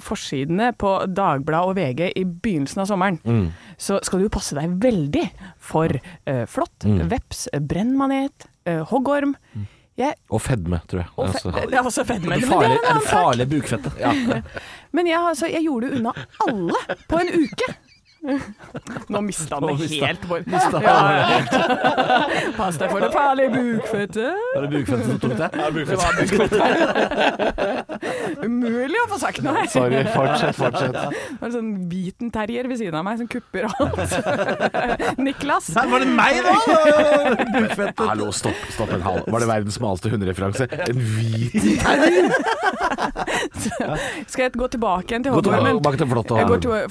forsidene 0.05 0.75
på 0.77 0.91
Dagbladet 1.09 1.71
og 1.71 1.79
VG 1.79 2.03
i 2.21 2.25
begynnelsen 2.29 2.83
av 2.85 2.91
sommeren, 2.91 3.17
Mm. 3.25 3.47
så 3.81 3.97
skal 4.05 4.21
du 4.21 4.29
passe 4.29 4.53
deg 4.59 4.75
veldig 4.83 5.23
for 5.57 5.89
uh, 5.97 6.45
flått, 6.45 6.85
Mm. 6.85 7.07
veps, 7.09 7.47
brennmanet, 7.65 8.45
uh, 8.69 8.83
hoggorm. 8.93 9.33
Jeg, 9.97 10.17
Og 10.29 10.43
fedme, 10.43 10.83
tror 10.91 11.01
jeg. 11.05 11.09
og 11.17 11.29
fe, 11.31 11.33
Altså. 11.39 11.71
det 11.71 11.79
er 11.79 11.89
også 11.89 12.05
fedme. 12.05 12.37
Det 12.37 12.49
det 12.51 12.91
er 12.91 12.95
det 12.99 13.09
farlige 13.09 13.47
bukfettet. 13.47 13.93
men 14.93 15.07
jeg, 15.07 15.19
altså, 15.19 15.47
jeg 15.49 15.65
gjorde 15.65 15.93
unna 15.97 16.13
alle 16.45 16.99
på 17.09 17.21
en 17.25 17.31
uke. 17.41 17.73
Nå 19.13 19.21
mista 19.21 19.59
han 19.61 19.67
det 19.69 19.89
helt. 20.01 20.23
Bård. 20.29 20.47
mista 20.47 20.81
Ja, 20.83 21.13
ja. 21.19 21.41
Pass 22.59 22.79
deg 22.81 22.91
for 22.91 23.01
det 23.05 23.11
farlige 23.13 23.51
bukfettet. 23.53 24.35
Var 24.55 24.63
det 24.65 24.71
bukfettet 24.73 25.07
som 25.11 25.19
tok 25.21 25.35
deg? 25.41 25.51
Det 25.53 25.61
var 26.01 26.13
bukfettet. 26.21 26.61
Umulig 28.45 28.99
å 29.03 29.07
få 29.13 29.19
sagt 29.21 29.43
noe 29.45 29.55
her. 29.59 29.69
Sorry, 29.73 30.01
fortsett, 30.15 30.57
fortsett. 30.57 30.93
Det 30.97 31.41
var 31.41 31.49
en 31.51 31.55
sånn 31.55 31.71
hviten 31.91 32.33
terrier 32.35 32.69
ved 32.71 32.81
siden 32.81 32.97
av 32.99 33.05
meg 33.07 33.21
som 33.21 33.29
kupper 33.31 33.69
alt. 33.69 34.17
Niklas. 35.21 35.69
Nei, 35.77 35.87
var 35.93 36.05
det 36.05 36.11
meg, 36.17 36.41
da? 36.45 36.55
Bukfettet. 37.59 38.05
Hallo, 38.09 38.31
stopp, 38.37 38.61
stopp 38.75 38.93
en 38.97 39.05
halv. 39.05 39.29
Var 39.35 39.45
det 39.45 39.51
verdens 39.53 39.77
smaleste 39.81 40.13
hundereferanse? 40.13 40.69
En 40.89 40.99
hvit 41.15 41.53
Skal 44.31 44.47
jeg 44.47 44.53
gå 44.57 44.67
tilbake 44.73 45.13
igjen 45.13 45.25
til 45.27 45.35
Gå 45.35 45.45
tilbake 45.45 46.01
til 46.01 46.09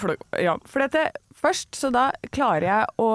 for, 0.02 0.16
ja, 0.42 0.56
for 0.70 0.84
dette, 0.86 1.08
først 1.44 1.76
så 1.76 1.90
da 1.94 2.10
klarer 2.32 2.68
jeg 2.70 2.92
å 3.04 3.08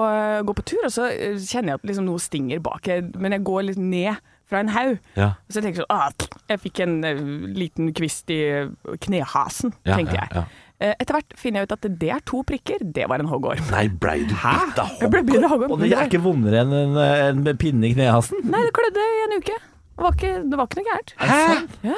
gå 0.45 0.53
på 0.59 0.65
tur, 0.73 0.83
og 0.85 0.93
så 0.93 1.07
eh, 1.09 1.37
kjenner 1.41 1.73
jeg 1.75 1.81
at 1.81 1.87
liksom 1.89 2.05
noe 2.09 2.21
stinger 2.21 2.61
bak. 2.65 2.89
Men 3.17 3.35
jeg 3.37 3.45
går 3.47 3.67
litt 3.71 3.81
ned 3.81 4.19
fra 4.49 4.63
en 4.63 4.71
haug. 4.73 4.97
Ja. 5.17 5.31
Så 5.49 5.59
jeg 5.59 5.67
tenker 5.67 5.83
sånn 5.83 5.93
ah, 5.93 6.29
Jeg 6.49 6.61
fikk 6.63 6.79
en 6.85 6.95
eh, 7.05 7.19
liten 7.57 7.91
kvist 7.93 8.31
i 8.33 8.39
knehasen, 9.05 9.75
Ja, 9.85 9.97
tenkte 9.99 10.17
jeg. 10.17 10.29
ja. 10.33 10.45
Eh, 10.79 10.93
Etter 10.95 11.17
hvert 11.17 11.33
finner 11.37 11.59
jeg 11.61 11.67
ut 11.69 11.73
at 11.75 11.87
det 12.01 12.11
er 12.15 12.21
to 12.25 12.39
prikker. 12.47 12.85
Det 12.95 13.05
var 13.11 13.19
en 13.21 13.27
hoggorm. 13.29 13.59
Nei, 13.73 13.87
blei 13.91 14.21
du 14.23 14.31
Jeg 14.31 15.11
bitt 15.27 15.43
av 15.43 15.51
hoggorm. 15.51 15.73
Og 15.75 15.81
det 15.83 15.91
er 15.91 16.07
ikke 16.07 16.21
vondere 16.23 16.61
enn 16.63 16.71
en, 16.77 16.95
en 17.01 17.57
pinne 17.59 17.89
i 17.89 17.95
knehasen? 17.97 18.45
Nei, 18.47 18.61
det 18.63 18.71
klødde 18.77 19.03
i 19.03 19.25
en 19.25 19.35
uke. 19.41 19.57
Det 19.59 20.05
var 20.05 20.15
ikke, 20.15 20.31
det 20.47 20.57
var 20.61 20.69
ikke 20.69 20.79
noe 20.79 20.87
gærent. 20.87 21.13
Hæ? 21.19 21.91
Ja. 21.91 21.97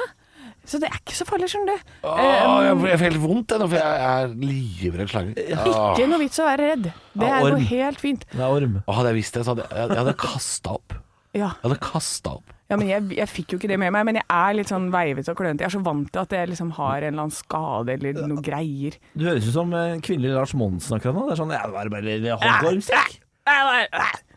Så 0.64 0.78
det 0.78 0.88
er 0.88 0.98
ikke 1.00 1.16
så 1.18 1.24
farlig, 1.26 1.48
skjønner 1.50 1.74
du. 1.74 1.92
Åh, 2.06 2.18
Eh, 2.22 2.64
jeg, 2.68 2.76
jeg 2.92 2.98
får 3.00 3.06
helt 3.08 3.20
vondt 3.24 3.50
jeg, 3.50 3.58
nå, 3.62 3.66
for 3.68 3.78
jeg 3.80 4.02
er 4.08 4.34
livredd 4.46 5.10
slanger. 5.10 5.34
Ikke 5.58 6.06
noe 6.12 6.20
vits 6.22 6.38
å 6.38 6.46
være 6.46 6.68
redd. 6.70 6.88
Det 7.12 7.26
Ja, 7.26 7.34
er 7.38 7.46
orm. 7.48 7.56
noe 7.58 7.68
helt 7.72 8.00
fint. 8.00 8.24
Det 8.30 8.38
er 8.40 8.46
orm. 8.60 8.76
Åh, 8.86 8.94
hadde 9.00 9.10
jeg 9.12 9.18
visst 9.18 9.34
det, 9.34 9.42
så 9.46 9.54
hadde 9.56 9.66
jeg, 9.68 9.88
jeg 9.90 9.98
hadde 10.04 10.14
kasta 10.22 10.76
opp. 10.78 10.94
Ja, 11.34 11.48
Jeg 11.56 11.64
hadde 11.64 11.78
kasta 11.80 12.34
opp. 12.38 12.50
ja 12.70 12.76
men 12.76 12.88
jeg, 12.88 13.06
jeg 13.18 13.28
fikk 13.28 13.52
jo 13.52 13.58
ikke 13.58 13.68
det 13.72 13.78
med 13.80 13.92
meg. 13.92 14.04
Men 14.06 14.18
jeg 14.20 14.26
er 14.28 14.54
litt 14.54 14.68
sånn 14.70 14.90
veivete 14.92 15.32
og 15.32 15.36
klønete. 15.40 15.64
Jeg 15.64 15.70
er 15.72 15.76
så 15.78 15.82
vant 15.84 16.10
til 16.12 16.20
at 16.22 16.30
jeg 16.38 16.48
liksom 16.52 16.70
har 16.78 16.96
en 17.02 17.08
eller 17.10 17.22
annen 17.26 17.34
skade 17.36 17.96
eller 17.98 18.26
noe 18.30 18.42
greier. 18.44 18.96
Du 19.18 19.24
høres 19.26 19.48
ut 19.48 19.52
som 19.56 19.72
kvinnelig 20.04 20.34
Lars 20.36 20.54
Monsen 20.54 20.96
akkurat 20.98 21.16
nå. 21.16 21.26
Det 21.28 21.34
er 21.36 21.40
sånn 21.42 21.52
Jeg 21.56 21.64
det 21.66 21.72
var 21.74 21.88
bare 21.96 22.06
litt 22.06 22.28
hoggormsekk. 22.46 23.18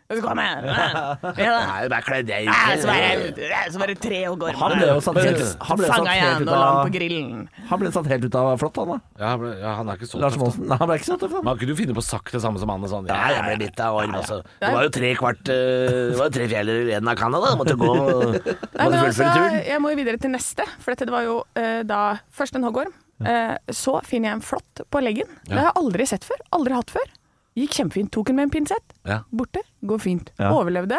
Så 0.16 0.20
kom 0.22 0.38
jeg. 0.38 0.66
Ja, 0.70 1.50
da. 1.50 1.88
bare 1.90 2.02
kledd 2.06 2.28
deg 2.28 2.46
Så 2.78 2.86
var 2.86 3.00
det, 3.34 3.46
så 3.74 3.80
var 3.80 3.90
det 3.90 3.96
tre 4.04 4.20
og 4.30 4.36
gorm. 4.38 4.58
Han 4.60 4.74
ble 4.78 4.86
jo 4.86 5.00
satt 5.02 5.18
helt, 5.18 5.40
han 5.66 5.80
ble 5.80 5.88
satt 5.90 6.10
helt 6.12 6.44
ut 6.46 6.50
av 6.54 6.90
grillen. 6.94 7.40
Han 7.70 7.80
ble 7.82 7.90
satt 7.96 8.06
helt 8.12 8.26
ut 8.28 8.36
av 8.38 8.52
flott, 8.62 8.78
han 8.78 8.92
da. 8.92 8.98
Ja, 9.18 9.32
han 9.32 9.40
ble- 9.42 9.54
ja, 9.58 9.72
han 9.80 9.90
er 9.90 9.98
ikke 9.98 10.10
så 10.12 10.20
Lars. 10.22 10.36
Monsen. 10.38 10.68
Nei, 10.70 10.78
han 10.78 10.90
ble 10.92 10.98
ikke 11.00 11.08
så 11.10 11.16
tøff, 11.24 11.34
han. 11.38 11.44
Man 11.48 11.58
kunne 11.58 11.74
jo 11.74 11.78
finne 11.80 11.96
på 11.98 12.04
å 12.04 12.06
sagt 12.06 12.30
det 12.36 12.42
samme 12.44 12.62
som 12.62 12.70
han? 12.74 12.86
sånn 12.92 13.10
Ja, 13.10 13.18
jeg 13.34 13.42
ble 13.48 13.56
bitt 13.66 13.82
av 13.82 13.98
orm, 13.98 14.14
altså. 14.20 14.38
Det 14.62 14.72
var 14.76 14.86
jo 14.86 14.92
tre 14.94 15.10
kvart 15.18 15.50
eh, 15.50 15.96
Det 16.12 16.20
var 16.20 16.30
jo 16.30 16.36
tre 16.38 16.46
fjeller 16.54 16.92
igjen 16.92 17.10
av 17.10 17.18
Canada. 17.18 17.54
Måtte 17.58 17.74
gå 17.80 17.90
Nei, 18.78 18.86
men 18.86 18.98
altså, 19.00 19.26
jeg 19.66 19.82
må 19.82 19.90
jo 19.90 19.98
videre 19.98 20.22
til 20.22 20.30
neste, 20.36 20.66
for 20.78 20.94
dette 20.94 21.10
var 21.12 21.26
jo 21.26 21.40
eh, 21.58 21.82
da 21.88 22.00
først 22.36 22.58
en 22.60 22.66
hoggorm. 22.68 22.94
Eh, 23.26 23.54
så 23.74 23.98
finner 24.06 24.30
jeg 24.30 24.38
en 24.38 24.44
flått 24.44 24.82
på 24.92 25.00
leggen. 25.02 25.30
Det 25.48 25.56
har 25.56 25.70
jeg 25.72 25.78
aldri 25.82 26.06
sett 26.14 26.26
før. 26.28 26.42
Aldri 26.54 26.76
hatt 26.76 26.92
før. 26.94 27.08
Gikk 27.56 27.72
kjempefint. 27.78 28.10
Tok 28.12 28.26
den 28.28 28.36
med 28.36 28.48
en 28.48 28.50
pinsett. 28.52 28.92
Ja. 29.08 29.20
Borte. 29.32 29.62
Går 29.88 29.98
fint. 30.02 30.30
Ja. 30.38 30.50
Overlevde. 30.52 30.98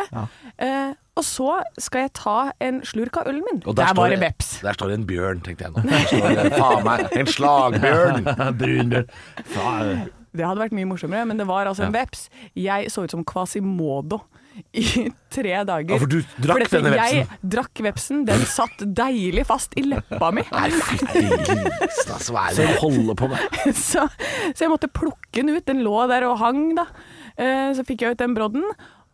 Eh, 0.57 0.93
og 1.17 1.23
så 1.25 1.59
skal 1.81 2.05
jeg 2.07 2.13
ta 2.17 2.51
en 2.61 2.79
slurk 2.85 3.17
av 3.21 3.27
ølen 3.29 3.43
min. 3.45 3.61
Og 3.65 3.75
Der 3.77 3.91
står 3.91 3.95
var 4.01 4.09
det 4.09 4.19
det- 4.19 4.27
veps. 4.31 4.49
Der 4.61 4.73
står 4.73 4.87
det 4.91 4.99
en 4.99 5.05
bjørn, 5.09 5.41
tenkte 5.45 5.65
jeg 5.65 5.71
nå. 5.73 5.83
Der 5.85 6.05
står 6.09 6.43
det 6.43 6.53
faen 6.57 6.83
meg 6.85 7.17
en 7.17 7.25
slagbjørn. 7.33 8.23
Brunbjørn. 8.61 9.09
Faen. 9.53 10.09
Det 10.37 10.45
hadde 10.45 10.61
vært 10.61 10.75
mye 10.77 10.85
morsommere, 10.85 11.25
men 11.25 11.37
det 11.37 11.47
var 11.49 11.65
altså 11.65 11.85
en 11.87 11.93
veps. 11.95 12.27
Jeg 12.55 12.91
så 12.93 13.03
ut 13.07 13.11
som 13.11 13.23
Quasimodo 13.25 14.19
i 14.73 15.07
tre 15.33 15.53
dager. 15.67 15.93
Ja, 15.93 15.99
for 16.01 16.09
du 16.11 16.19
drakk 16.41 16.61
dette- 16.63 16.79
denne 16.81 16.93
vepsen? 16.95 17.17
Jeg 17.17 17.51
drakk 17.55 17.81
vepsen. 17.87 18.25
Den 18.27 18.45
satt 18.49 18.83
deilig 18.97 19.45
fast 19.49 19.73
i 19.77 19.83
leppa 19.87 20.31
mi. 20.33 20.43
Nei, 20.51 20.69
fytti 20.71 21.23
altså, 22.07 22.33
hva 22.35 22.47
er 22.49 22.57
det 22.57 22.67
du 22.67 22.79
holder 22.81 23.17
på 23.19 23.29
med? 23.31 23.57
så, 23.89 24.07
så 24.53 24.65
jeg 24.65 24.71
måtte 24.73 24.89
plukke 24.91 25.41
den 25.41 25.53
ut. 25.55 25.65
Den 25.67 25.83
lå 25.85 25.95
der 26.11 26.25
og 26.29 26.37
hang, 26.41 26.63
da. 26.79 26.87
Eh, 27.37 27.71
Så 27.77 27.85
fikk 27.87 28.01
jeg 28.05 28.15
ut 28.17 28.21
den 28.23 28.33
brodden. 28.37 28.65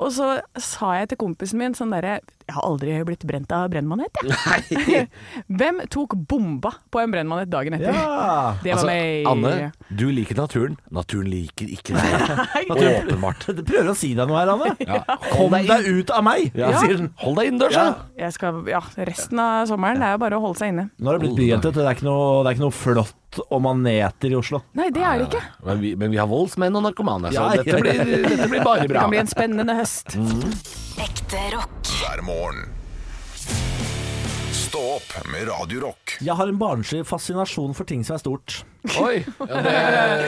Og 0.03 0.10
så 0.15 0.39
sa 0.60 0.95
jeg 0.97 1.12
til 1.13 1.19
kompisen 1.21 1.60
min 1.62 1.75
sånn 1.77 1.91
derre 1.93 2.17
Jeg 2.43 2.56
har 2.58 2.65
aldri 2.67 2.95
blitt 3.08 3.23
brent 3.27 3.51
av 3.56 3.69
brennmanet, 3.71 4.19
jeg. 4.19 5.06
Hvem 5.60 5.77
tok 5.93 6.15
bomba 6.27 6.73
på 6.91 6.99
en 6.99 7.13
brennmanet 7.13 7.47
dagen 7.51 7.77
etter? 7.77 7.95
Ja. 7.95 8.56
Det 8.63 8.73
var 8.73 8.82
Altså, 8.84 8.88
meg. 8.89 9.27
Anne, 9.32 9.71
du 9.95 10.06
liker 10.12 10.36
naturen. 10.41 10.75
Naturen 10.91 11.29
liker 11.32 11.71
ikke 11.71 11.95
deg. 11.95 12.73
Åpenbart. 12.73 13.47
Du 13.56 13.63
prøver 13.63 13.93
å 13.93 13.95
si 13.97 14.12
deg 14.17 14.27
noe 14.27 14.41
her, 14.41 14.51
Anne. 14.53 14.73
Ja. 14.84 14.99
Kom 15.32 15.56
deg 15.56 15.88
ut 15.88 16.12
av 16.12 16.25
meg, 16.27 16.51
Ja. 16.60 16.73
sier 16.82 16.97
den. 16.99 17.12
Hold 17.23 17.39
deg 17.39 17.51
innendørs, 17.53 17.79
Ja. 17.79 18.29
skal, 18.36 18.62
ja, 18.67 18.84
resten 19.08 19.39
av 19.39 19.67
sommeren 19.71 20.03
det 20.03 20.10
er 20.12 20.17
jo 20.17 20.23
bare 20.25 20.39
å 20.39 20.43
holde 20.43 20.60
seg 20.60 20.73
inne. 20.75 20.89
Nå 20.99 21.10
har 21.12 21.17
det 21.19 21.27
blitt 21.27 21.39
byjente. 21.39 21.71
Det 21.73 21.86
er 21.88 21.95
ikke 21.95 22.10
noe, 22.10 22.43
det 22.43 22.51
er 22.51 22.58
ikke 22.58 22.65
noe 22.67 22.75
flott 22.75 23.41
og 23.49 23.62
maneter 23.65 24.29
i 24.29 24.38
Oslo. 24.38 24.60
Nei, 24.77 24.91
det 24.93 25.01
er 25.01 25.23
det 25.23 25.29
ikke. 25.32 25.43
Men 25.65 25.79
vi, 25.82 25.95
men 25.97 26.12
vi 26.13 26.19
har 26.21 26.27
voldsmenn 26.29 26.75
og 26.77 26.84
narkomane, 26.86 27.32
så 27.34 27.47
dette, 27.56 27.79
blir, 27.82 28.03
dette 28.27 28.49
blir 28.51 28.65
bare 28.67 28.86
Det 28.86 28.97
kan 28.99 29.10
bli 29.13 29.21
en 29.23 29.32
spennende 29.32 29.79
høst. 29.79 30.17
Ekte 31.04 31.39
rock. 31.52 31.89
hver 32.00 32.22
morgen. 32.24 32.70
Stå 34.56 34.80
opp 34.96 35.10
med 35.34 35.50
Radio 35.50 35.82
Rock. 35.84 36.13
Jeg 36.24 36.36
har 36.39 36.48
en 36.48 36.60
barnslig 36.62 37.02
fascinasjon 37.10 37.76
for 37.76 37.89
ting 37.89 38.06
som 38.08 38.16
er 38.16 38.22
stort. 38.22 38.56
Oi, 39.02 39.18
ja, 39.20 39.60
det, 39.66 39.76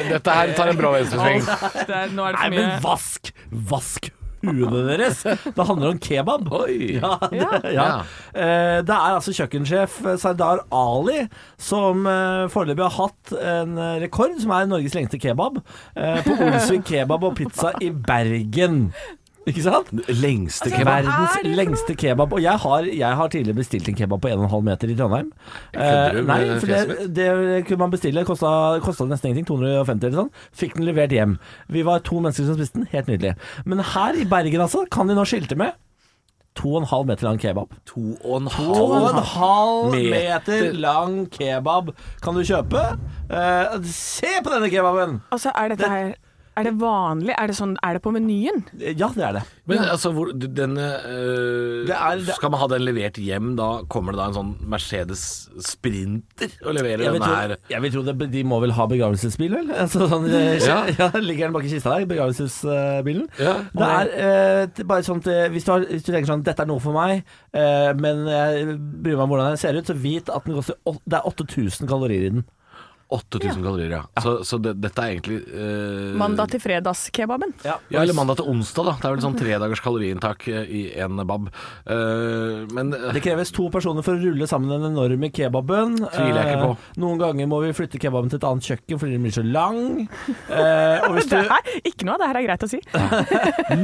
dette 0.10 0.36
her 0.36 0.52
tar 0.58 0.74
en 0.74 0.82
brå 0.82 0.92
venstresving. 0.98 1.48
Det 1.48 1.96
er, 1.96 2.12
nå 2.12 2.28
er 2.28 2.36
det 2.36 2.42
Nei, 2.42 2.50
for 2.50 2.58
men 2.60 2.84
vask! 2.84 3.32
Vask 3.72 4.12
huene 4.44 4.84
deres! 4.92 5.24
Det 5.24 5.68
handler 5.72 5.96
om 5.96 6.04
kebab. 6.10 6.52
Oi. 6.60 6.78
Ja, 7.00 7.16
det, 7.32 7.50
ja. 7.72 7.90
Eh, 8.36 8.78
det 8.84 9.00
er 9.00 9.16
altså 9.16 9.34
kjøkkensjef 9.40 10.00
eh, 10.04 10.20
Sardar 10.22 10.66
Ali 10.76 11.22
som 11.56 12.04
uh, 12.04 12.52
foreløpig 12.52 12.90
har 12.90 12.98
hatt 13.00 13.38
en 13.40 13.78
eh, 13.80 14.00
rekord, 14.04 14.36
som 14.44 14.52
er 14.58 14.68
Norges 14.76 14.98
lengste 14.98 15.24
kebab, 15.24 15.64
eh, 15.96 16.20
på 16.26 16.36
Olsvik 16.36 16.84
kebab 16.92 17.30
og 17.32 17.40
pizza 17.40 17.78
i 17.80 17.96
Bergen. 17.96 18.90
Ikke 19.46 19.62
sant? 19.62 19.92
Lengste 20.10 20.66
Altså, 20.66 20.80
kebab. 20.80 21.06
Verdens 21.06 21.36
er 21.38 21.50
lengste 21.60 21.96
kebab. 22.02 22.34
Og 22.34 22.42
jeg 22.42 22.58
har, 22.64 22.88
jeg 22.90 23.20
har 23.20 23.28
tidligere 23.30 23.60
bestilt 23.60 23.90
en 23.92 23.96
kebab 24.00 24.24
på 24.24 24.32
1,5 24.34 24.64
meter 24.66 24.90
i 24.90 24.96
Trondheim. 24.98 25.32
Eh, 25.78 26.18
nei, 26.26 26.40
for 26.60 26.72
det, 26.72 27.10
det 27.16 27.28
kunne 27.68 27.84
man 27.84 27.94
bestille. 27.94 28.26
Kosta, 28.26 29.06
nesten 29.06 29.30
ingenting. 29.32 29.46
250 29.52 30.10
eller 30.10 30.24
sånn. 30.24 30.34
Fikk 30.58 30.76
den 30.80 30.88
levert 30.90 31.14
hjem. 31.14 31.38
Vi 31.70 31.86
var 31.86 32.02
to 32.06 32.18
mennesker 32.26 32.50
som 32.50 32.58
spiste 32.58 32.82
den. 32.82 32.90
Helt 32.96 33.12
nydelig. 33.12 33.36
Men 33.70 33.86
her 33.94 34.18
i 34.18 34.26
Bergen, 34.26 34.66
altså, 34.66 34.86
kan 34.90 35.08
de 35.12 35.18
nå 35.18 35.28
skilte 35.30 35.58
med 35.62 35.78
2,5 36.56 37.06
meter 37.06 37.28
lang 37.28 37.38
kebab. 37.42 37.74
To 37.92 38.02
og 38.24 38.38
en 38.42 38.46
To 38.50 38.66
og 38.74 39.10
en 39.12 39.18
halv. 39.20 39.26
halv 39.36 39.96
meter. 39.96 40.14
meter 40.16 40.78
lang 40.80 41.18
kebab 41.30 41.94
kan 42.24 42.34
du 42.38 42.42
kjøpe. 42.48 42.86
Eh, 43.30 43.76
se 43.92 44.38
på 44.42 44.54
denne 44.54 44.70
kebaben! 44.72 45.20
Altså, 45.36 45.52
er 45.54 45.74
dette 45.76 45.90
her 45.92 46.14
Er 46.56 46.64
det 46.70 46.74
vanlig? 46.80 47.34
Er 47.36 47.48
det, 47.52 47.56
sånn, 47.58 47.74
er 47.84 47.98
det 47.98 48.02
på 48.06 48.12
menyen? 48.16 48.62
Ja, 48.80 49.10
det 49.12 49.24
er 49.28 49.34
det. 49.38 49.42
Men 49.68 49.80
altså, 49.92 50.12
hvor, 50.16 50.30
denne 50.32 50.86
øh, 51.04 51.86
Det 51.90 51.96
er- 51.96 52.22
det- 52.24 52.36
Skal 52.38 52.52
man 52.54 52.60
ha 52.62 52.68
den 52.72 52.86
levert 52.86 53.18
hjem, 53.20 53.56
da 53.58 53.82
kommer 53.92 54.14
det 54.16 54.20
da 54.22 54.28
en 54.30 54.34
sånn 54.38 54.52
Mercedes 54.72 55.24
Sprinter 55.60 56.50
og 56.66 56.76
leverer 56.78 57.04
Jeg 57.04 57.14
den 57.18 57.22
her? 57.28 57.56
jeg 57.70 57.82
vil 57.82 57.92
tro 57.92 58.04
det, 58.08 58.32
de 58.32 58.44
må 58.48 58.62
vel 58.64 58.72
ha 58.78 58.86
begravelsesbil, 58.88 59.52
vel? 59.58 59.72
Altså, 59.86 60.08
sånn, 60.08 60.30
eh, 60.32 60.60
ja. 60.64 60.86
Ja. 61.00 61.10
Ligger 61.20 61.48
den 61.50 61.54
bak 61.58 61.66
i 61.68 61.74
kista 61.74 61.98
der, 62.00 62.06
begravelsesbilen? 62.10 63.28
Ja. 63.40 63.56
Det 63.76 63.92
er 63.92 64.14
øh, 64.28 64.86
bare 64.88 65.04
sånn 65.08 65.20
at 65.24 65.28
eh, 65.34 65.50
hvis, 65.54 65.66
du 65.68 65.72
har, 65.76 65.86
hvis 65.92 66.04
du 66.08 66.12
tenker 66.14 66.30
sånn 66.32 66.44
Dette 66.46 66.64
er 66.64 66.70
noe 66.72 66.80
for 66.84 66.96
meg, 66.96 67.26
øh, 67.56 67.92
men 68.00 68.26
jeg 68.32 68.78
bryr 69.04 69.18
meg 69.18 69.26
om 69.26 69.34
hvordan 69.34 69.52
den 69.56 69.62
ser 69.62 69.76
ut, 69.80 69.88
så 69.92 69.96
vit 69.98 70.30
at 70.32 70.46
den 70.48 70.56
koster 70.56 70.78
Det 71.06 71.20
er 71.20 71.28
8000 71.28 71.88
kalorier 71.90 72.30
i 72.30 72.34
den. 72.38 72.46
8000 73.14 73.62
kalorier, 73.62 73.92
ja. 73.94 74.02
Så, 74.24 74.32
så 74.48 74.58
det, 74.58 74.74
dette 74.82 75.02
er 75.04 75.12
egentlig 75.14 75.38
øh, 75.54 76.16
Mandag 76.18 76.50
til 76.56 76.60
fredagskebaben. 76.64 77.52
Ja, 77.66 77.76
eller 78.02 78.16
mandag 78.18 78.40
til 78.40 78.48
onsdag, 78.50 78.88
da. 78.90 78.94
Det 78.98 79.06
er 79.10 79.14
vel 79.16 79.24
sånn 79.26 79.38
tredagers 79.38 79.82
kaloriinntak 79.86 80.48
øh, 80.50 80.64
i 80.66 80.82
en 81.06 81.22
bab. 81.30 81.52
Eh, 81.86 82.64
men 82.74 82.90
øh, 82.98 83.12
Det 83.14 83.22
kreves 83.26 83.54
to 83.56 83.68
personer 83.74 84.02
for 84.06 84.18
å 84.18 84.22
rulle 84.24 84.48
sammen 84.50 84.74
den 84.74 84.88
enorme 84.90 85.30
kebaben. 85.36 86.00
Tviler 86.02 86.40
jeg 86.42 86.56
ikke 86.56 86.64
på. 86.66 86.72
Eh, 86.80 86.98
noen 87.04 87.22
ganger 87.22 87.50
må 87.52 87.62
vi 87.66 87.74
flytte 87.78 88.02
kebaben 88.02 88.32
til 88.34 88.42
et 88.42 88.48
annet 88.50 88.70
kjøkken 88.72 89.02
fordi 89.04 89.16
den 89.20 89.28
blir 89.28 89.36
så 89.38 89.46
lang. 89.46 89.80
Eh, 90.50 91.06
og 91.06 91.16
hvis 91.20 91.30
du 91.30 91.36
Det 91.36 91.44
her, 91.52 91.72
ikke 91.92 92.08
noe 92.10 92.18
av 92.18 92.24
det 92.24 92.32
her 92.32 92.42
er 92.42 92.48
greit 92.50 92.66
å 92.66 92.72
si. 92.72 92.82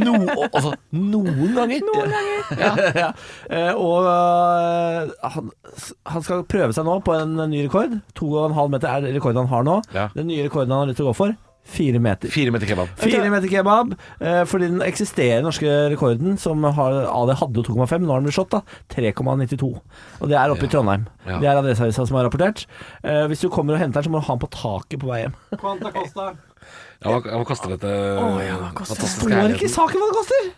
no, 0.01 0.15
altså, 0.49 0.73
noen 0.97 1.53
ganger. 1.59 1.85
Noen 1.91 2.17
ganger. 2.17 2.91
ja. 3.05 3.11
Eh, 3.51 3.71
og 3.77 4.09
eh, 4.09 5.13
han, 5.37 5.51
han 6.15 6.25
skal 6.25 6.45
prøve 6.49 6.73
seg 6.75 6.87
nå 6.87 6.97
på 7.05 7.15
en 7.21 7.37
ny 7.51 7.65
rekord. 7.67 7.99
To 8.17 8.31
og 8.33 8.49
en 8.49 8.57
halv 8.57 8.73
meter 8.73 8.89
er 8.97 9.11
rekorden 9.21 9.45
han 9.45 9.53
har 9.53 9.69
nå. 9.69 9.79
Ja. 9.95 10.09
Den 10.17 10.29
nye 10.33 10.49
rekorden 10.49 10.73
han 10.73 10.83
har 10.83 10.91
lyst 10.91 10.99
til 11.01 11.07
å 11.07 11.13
gå 11.13 11.17
for, 11.21 11.37
fire 11.71 11.99
meter. 12.01 12.31
Fire 12.33 12.51
meter 12.51 12.67
kebab. 12.67 12.91
Fire 12.99 13.29
meter 13.29 13.51
kebab. 13.51 13.93
Eh, 14.19 14.41
fordi 14.49 14.69
den 14.71 14.81
eksisterende 14.85 15.45
norske 15.45 15.75
rekorden, 15.93 16.37
som 16.41 16.63
har, 16.63 16.97
Ali 17.05 17.35
hadde 17.37 17.61
jo 17.61 17.65
2,5, 17.69 18.01
nå 18.01 18.11
har 18.11 18.21
den 18.21 18.27
blitt 18.27 18.37
slått, 18.37 18.55
da. 18.55 18.61
3,92. 18.95 19.71
Og 20.19 20.31
det 20.31 20.39
er 20.41 20.53
oppe 20.53 20.65
i 20.65 20.71
Trondheim. 20.71 21.05
Ja. 21.27 21.37
Det 21.37 21.51
er 21.51 21.61
Adresseavisa 21.61 22.07
som 22.09 22.17
har 22.17 22.27
rapportert. 22.27 22.65
Eh, 23.03 23.27
hvis 23.31 23.45
du 23.45 23.49
kommer 23.53 23.77
og 23.77 23.83
henter 23.83 24.01
den, 24.01 24.09
så 24.09 24.13
må 24.13 24.23
du 24.23 24.27
ha 24.27 24.37
den 24.37 24.43
på 24.43 24.51
taket 24.57 25.03
på 25.03 25.11
vei 25.11 25.23
hjem. 25.25 25.37
Quanta 25.61 25.93
costa? 25.95 26.31
Ja, 27.01 27.13
hva, 27.13 27.21
hva 27.21 27.45
koster 27.49 27.73
dette? 27.73 27.93
ja, 28.45 28.57
hva 28.61 28.73
koster 28.77 28.99
det? 29.01 29.13
Står 29.15 29.55
ikke 29.55 29.69
i 29.69 29.73
saken 29.73 30.01
hva 30.01 30.11
det 30.11 30.19
koster! 30.19 30.51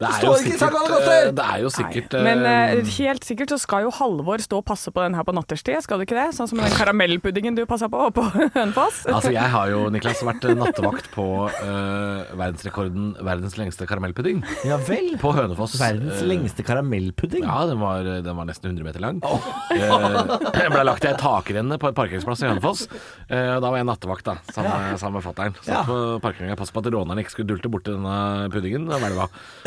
Det 0.00 0.08
er 0.08 0.14
står 0.16 0.30
jo 0.30 0.40
ikke 0.40 0.56
sikkert, 0.56 0.72
hva 0.72 1.30
det 1.36 1.44
er 1.44 1.58
jo 1.60 1.70
sikkert 1.74 2.14
Nei. 2.16 2.20
Men 2.24 2.38
uh, 2.80 2.90
helt 2.96 3.26
sikkert 3.28 3.50
så 3.52 3.58
skal 3.60 3.82
jo 3.84 3.90
Halvor 3.92 4.40
stå 4.40 4.60
og 4.62 4.64
passe 4.70 4.88
på 4.94 5.02
den 5.04 5.12
her 5.18 5.26
på 5.28 5.34
natterstid, 5.36 5.76
skal 5.84 6.00
du 6.00 6.06
ikke 6.06 6.16
det? 6.16 6.28
Sånn 6.36 6.48
som 6.48 6.56
den 6.62 6.72
karamellpuddingen 6.72 7.58
du 7.58 7.66
passa 7.68 7.88
på 7.92 8.06
på 8.16 8.24
Hønefoss. 8.56 9.02
Altså, 9.12 9.32
jeg 9.34 9.50
har 9.52 9.68
jo, 9.74 9.82
Niklas, 9.92 10.22
vært 10.24 10.46
eh, 10.48 10.54
nattevakt 10.56 11.10
på 11.12 11.26
uh, 11.50 12.24
verdensrekorden 12.40 13.10
verdens 13.20 13.58
lengste 13.60 13.84
karamellpudding 13.90 14.40
Ja 14.68 14.78
vel. 14.88 15.12
på 15.20 15.34
Hønefoss. 15.36 15.76
Verdens 15.80 16.22
Eh, 16.22 16.26
lengste 16.30 16.64
karamellpudding. 16.66 17.44
Ja, 17.44 17.60
den 17.68 17.78
var, 17.84 18.00
den 18.24 18.36
var 18.40 18.48
nesten 18.48 18.70
100 18.72 18.86
meter 18.88 19.04
lang. 19.04 19.20
Oh. 19.26 19.44
Jeg 19.70 20.70
ble 20.72 20.82
lagt 20.86 21.04
i 21.04 21.10
ei 21.10 21.16
takrenne 21.20 21.76
på 21.80 21.90
et 21.90 21.96
parkeringsplass 21.98 22.42
i 22.44 22.48
Hønefoss. 22.48 22.86
Uh, 23.28 23.58
Da 23.60 23.68
var 23.68 23.76
jeg 23.80 23.86
nattevakt 23.88 24.24
da, 24.26 24.38
sammen, 24.52 24.72
med- 24.72 24.98
sammen 25.00 25.20
med 25.20 25.26
fatter'n. 25.28 25.54
Satt 25.60 25.74
Ja. 25.74 25.82
på 25.84 25.98
parkeringa 26.24 26.56
og 26.56 26.60
passet 26.64 26.74
på 26.76 26.82
at 26.84 26.90
rånerne 26.94 27.20
ikke 27.24 27.34
skulle 27.36 27.50
dulte 27.52 27.68
borti 27.72 27.92
denne 27.92 28.48
puddingen. 28.52 28.88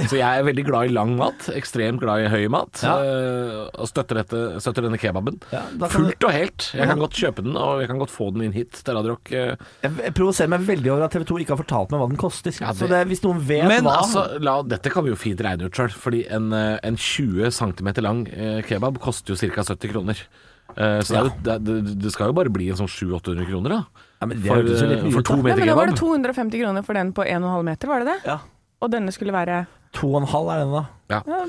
Så 0.09 0.17
jeg 0.17 0.22
er 0.25 0.43
veldig 0.47 0.63
glad 0.67 0.89
i 0.89 0.93
lang 0.93 1.11
mat. 1.19 1.47
Ekstremt 1.57 1.99
glad 2.01 2.23
i 2.25 2.29
høy 2.31 2.47
mat. 2.53 2.81
Ja. 2.85 2.95
eh, 3.03 3.69
Og 3.81 3.87
støtter, 3.89 4.19
dette, 4.21 4.41
støtter 4.63 4.85
denne 4.87 4.99
kebaben. 5.01 5.39
Ja, 5.51 5.63
Fullt 5.91 6.19
du... 6.19 6.27
Og 6.27 6.33
helt. 6.35 6.67
Jeg 6.77 6.87
kan 6.89 7.01
godt 7.01 7.17
kjøpe 7.19 7.43
den, 7.45 7.57
og 7.57 7.81
jeg 7.83 7.89
kan 7.91 7.99
godt 8.01 8.13
få 8.13 8.29
den 8.35 8.45
inn 8.47 8.53
hit 8.55 8.71
til 8.83 8.95
Radiorock. 8.97 9.31
Eh. 9.31 9.55
Jeg 9.83 9.91
jeg 10.03 10.13
provoserer 10.17 10.49
meg 10.55 10.65
veldig 10.67 10.93
over 10.95 11.03
at 11.07 11.11
TV 11.17 11.25
2 11.33 11.41
ikke 11.43 11.55
har 11.57 11.61
fortalt 11.63 11.91
meg 11.95 11.99
hva 12.03 12.09
den 12.13 12.21
koster. 12.23 12.55
Ja, 12.61 12.71
det- 12.71 12.79
Så 12.83 12.89
det, 12.93 13.03
hvis 13.11 13.23
noen 13.25 13.39
vet 13.47 13.67
Men 13.67 13.83
hva 13.83 13.97
altså, 14.03 14.25
la, 14.41 14.55
dette 14.63 14.89
kan 14.93 15.03
vi 15.03 15.09
jo 15.13 15.19
fint 15.19 15.39
regne 15.41 15.65
ut 15.67 15.73
sjøl, 15.75 15.89
fordi 15.93 16.23
en, 16.29 16.51
eh, 16.53 16.79
en 16.83 16.95
20 16.95 17.51
cm 17.51 17.93
lang 18.01 18.25
kebab 18.67 18.99
koster 19.03 19.33
jo 19.35 19.39
ca. 19.53 19.61
70 19.63 19.91
kroner. 19.93 20.17
Eh, 20.77 20.99
så 21.05 21.13
det, 21.13 21.53
er 21.53 21.59
det, 21.59 21.75
det, 21.85 21.99
det 22.01 22.11
skal 22.15 22.31
jo 22.31 22.33
bare 22.33 22.49
bli 22.49 22.69
en 22.71 22.77
sånn 22.79 22.87
700-800 22.89 23.45
kroner, 23.49 23.69
da. 23.75 24.07
ja, 24.21 24.25
men 24.25 24.39
det 24.41 24.47
For, 24.47 25.11
for 25.19 25.21
to 25.27 25.35
meter 25.43 25.43
kebab. 25.43 25.43
meter 25.43 25.59
men 25.59 25.67
da 25.67 25.75
var 25.75 25.91
det 25.91 25.97
250 25.99 26.61
kroner 26.63 26.85
for 26.87 26.93
den 26.97 27.11
på 27.13 27.25
1,5 27.27 27.63
meter, 27.67 27.87
var 27.91 27.99
det 28.01 28.07
det? 28.13 28.19
Ja. 28.31 28.37
Og 28.83 28.91
denne 28.91 29.13
skulle 29.15 29.35
være 29.35 29.63
To 29.99 30.09
og 30.09 30.23
en 30.23 30.31
halv 30.31 30.49
er 30.49 30.63
den, 30.63 30.73
da. 30.73 30.83
ja, 31.13 31.45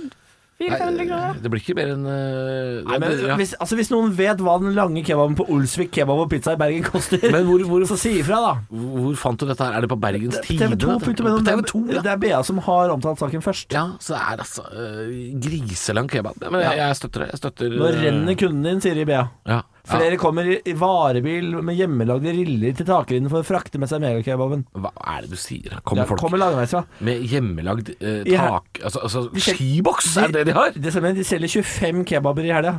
400-500 0.61 1.09
kroner. 1.09 1.39
Det 1.43 1.51
blir 1.51 1.63
ikke 1.65 1.75
mer 1.75 1.89
enn 1.97 2.05
uh, 2.07 2.85
Nei, 2.87 2.99
men, 3.03 3.15
ja. 3.27 3.35
hvis, 3.41 3.55
altså, 3.59 3.75
hvis 3.79 3.91
noen 3.91 4.13
vet 4.15 4.39
hva 4.45 4.55
den 4.63 4.77
lange 4.77 5.03
kebaben 5.07 5.35
på 5.39 5.47
Olsvik 5.51 5.91
kebab 5.97 6.23
og 6.23 6.29
pizza 6.31 6.55
i 6.55 6.61
Bergen 6.61 6.87
koster, 6.87 7.25
Men 7.35 7.49
hvor, 7.49 7.65
hvor, 7.67 7.87
så 7.91 7.99
si 7.99 8.13
ifra, 8.21 8.39
da. 8.45 8.53
hvor 8.71 9.19
fant 9.19 9.43
du 9.43 9.49
dette 9.51 9.67
her? 9.67 9.75
Er 9.75 9.85
det 9.85 9.91
på 9.91 9.99
Bergens 9.99 10.39
Tidende? 10.47 10.79
TV 10.79 10.87
2. 10.87 10.99
På 11.03 11.35
TV 11.49 11.65
2, 11.73 11.83
ja. 11.97 12.05
Det 12.07 12.15
er 12.15 12.23
BA 12.23 12.43
som 12.47 12.63
har 12.69 12.95
omtalt 12.95 13.25
saken 13.25 13.43
først. 13.45 13.75
Ja, 13.75 13.87
så 13.99 14.15
det 14.15 14.23
er 14.23 14.45
altså 14.47 14.67
uh, 14.71 15.13
griselang 15.43 16.11
kebab. 16.13 16.39
Ja, 16.39 16.55
men 16.55 16.63
jeg, 16.63 16.79
jeg 16.85 17.01
støtter 17.03 17.27
det. 17.27 17.33
Jeg 17.35 17.43
støtter 17.43 17.75
Nå 17.75 17.91
eh, 17.91 18.03
renner 18.07 18.39
kunden 18.39 18.69
din, 18.71 18.85
sier 18.85 18.95
de 18.95 19.09
i 19.09 19.11
BA. 19.11 19.25
ja. 19.51 19.63
Flere 19.85 20.17
kommer 20.17 20.47
i 20.49 20.73
varebil 20.81 21.59
med 21.61 21.77
hjemmelagde 21.77 22.33
riller 22.33 22.73
til 22.79 22.87
takrinnen 22.89 23.29
for 23.29 23.43
å 23.43 23.47
frakte 23.47 23.77
med 23.83 23.91
seg 23.91 24.01
megakebaben. 24.01 24.63
Hva 24.81 24.91
er 25.13 25.27
det 25.27 25.35
du 25.35 25.37
sier? 25.37 25.75
Ja, 25.75 25.83
Kommer 25.85 26.09
folk 26.09 26.23
kommer 26.25 26.41
langveisfra. 26.41 26.81
med 27.05 27.21
hjemmelagd 27.29 27.91
eh, 27.99 28.23
Ja. 28.33 28.47
tak... 28.57 28.81
Altså, 28.81 29.03
altså 29.05 29.25
De 29.35 29.45
skiboks, 29.45 30.09
er 30.17 30.33
det 30.33 30.39
det 30.41 30.47
de 30.53 30.57
har? 30.57 30.73
Det 30.73 30.95
stemmer, 30.95 31.13
de 31.19 31.27
selger 31.29 31.53
25 31.61 32.01
kebaber 32.09 32.49
i 32.49 32.55
helga. 32.57 32.79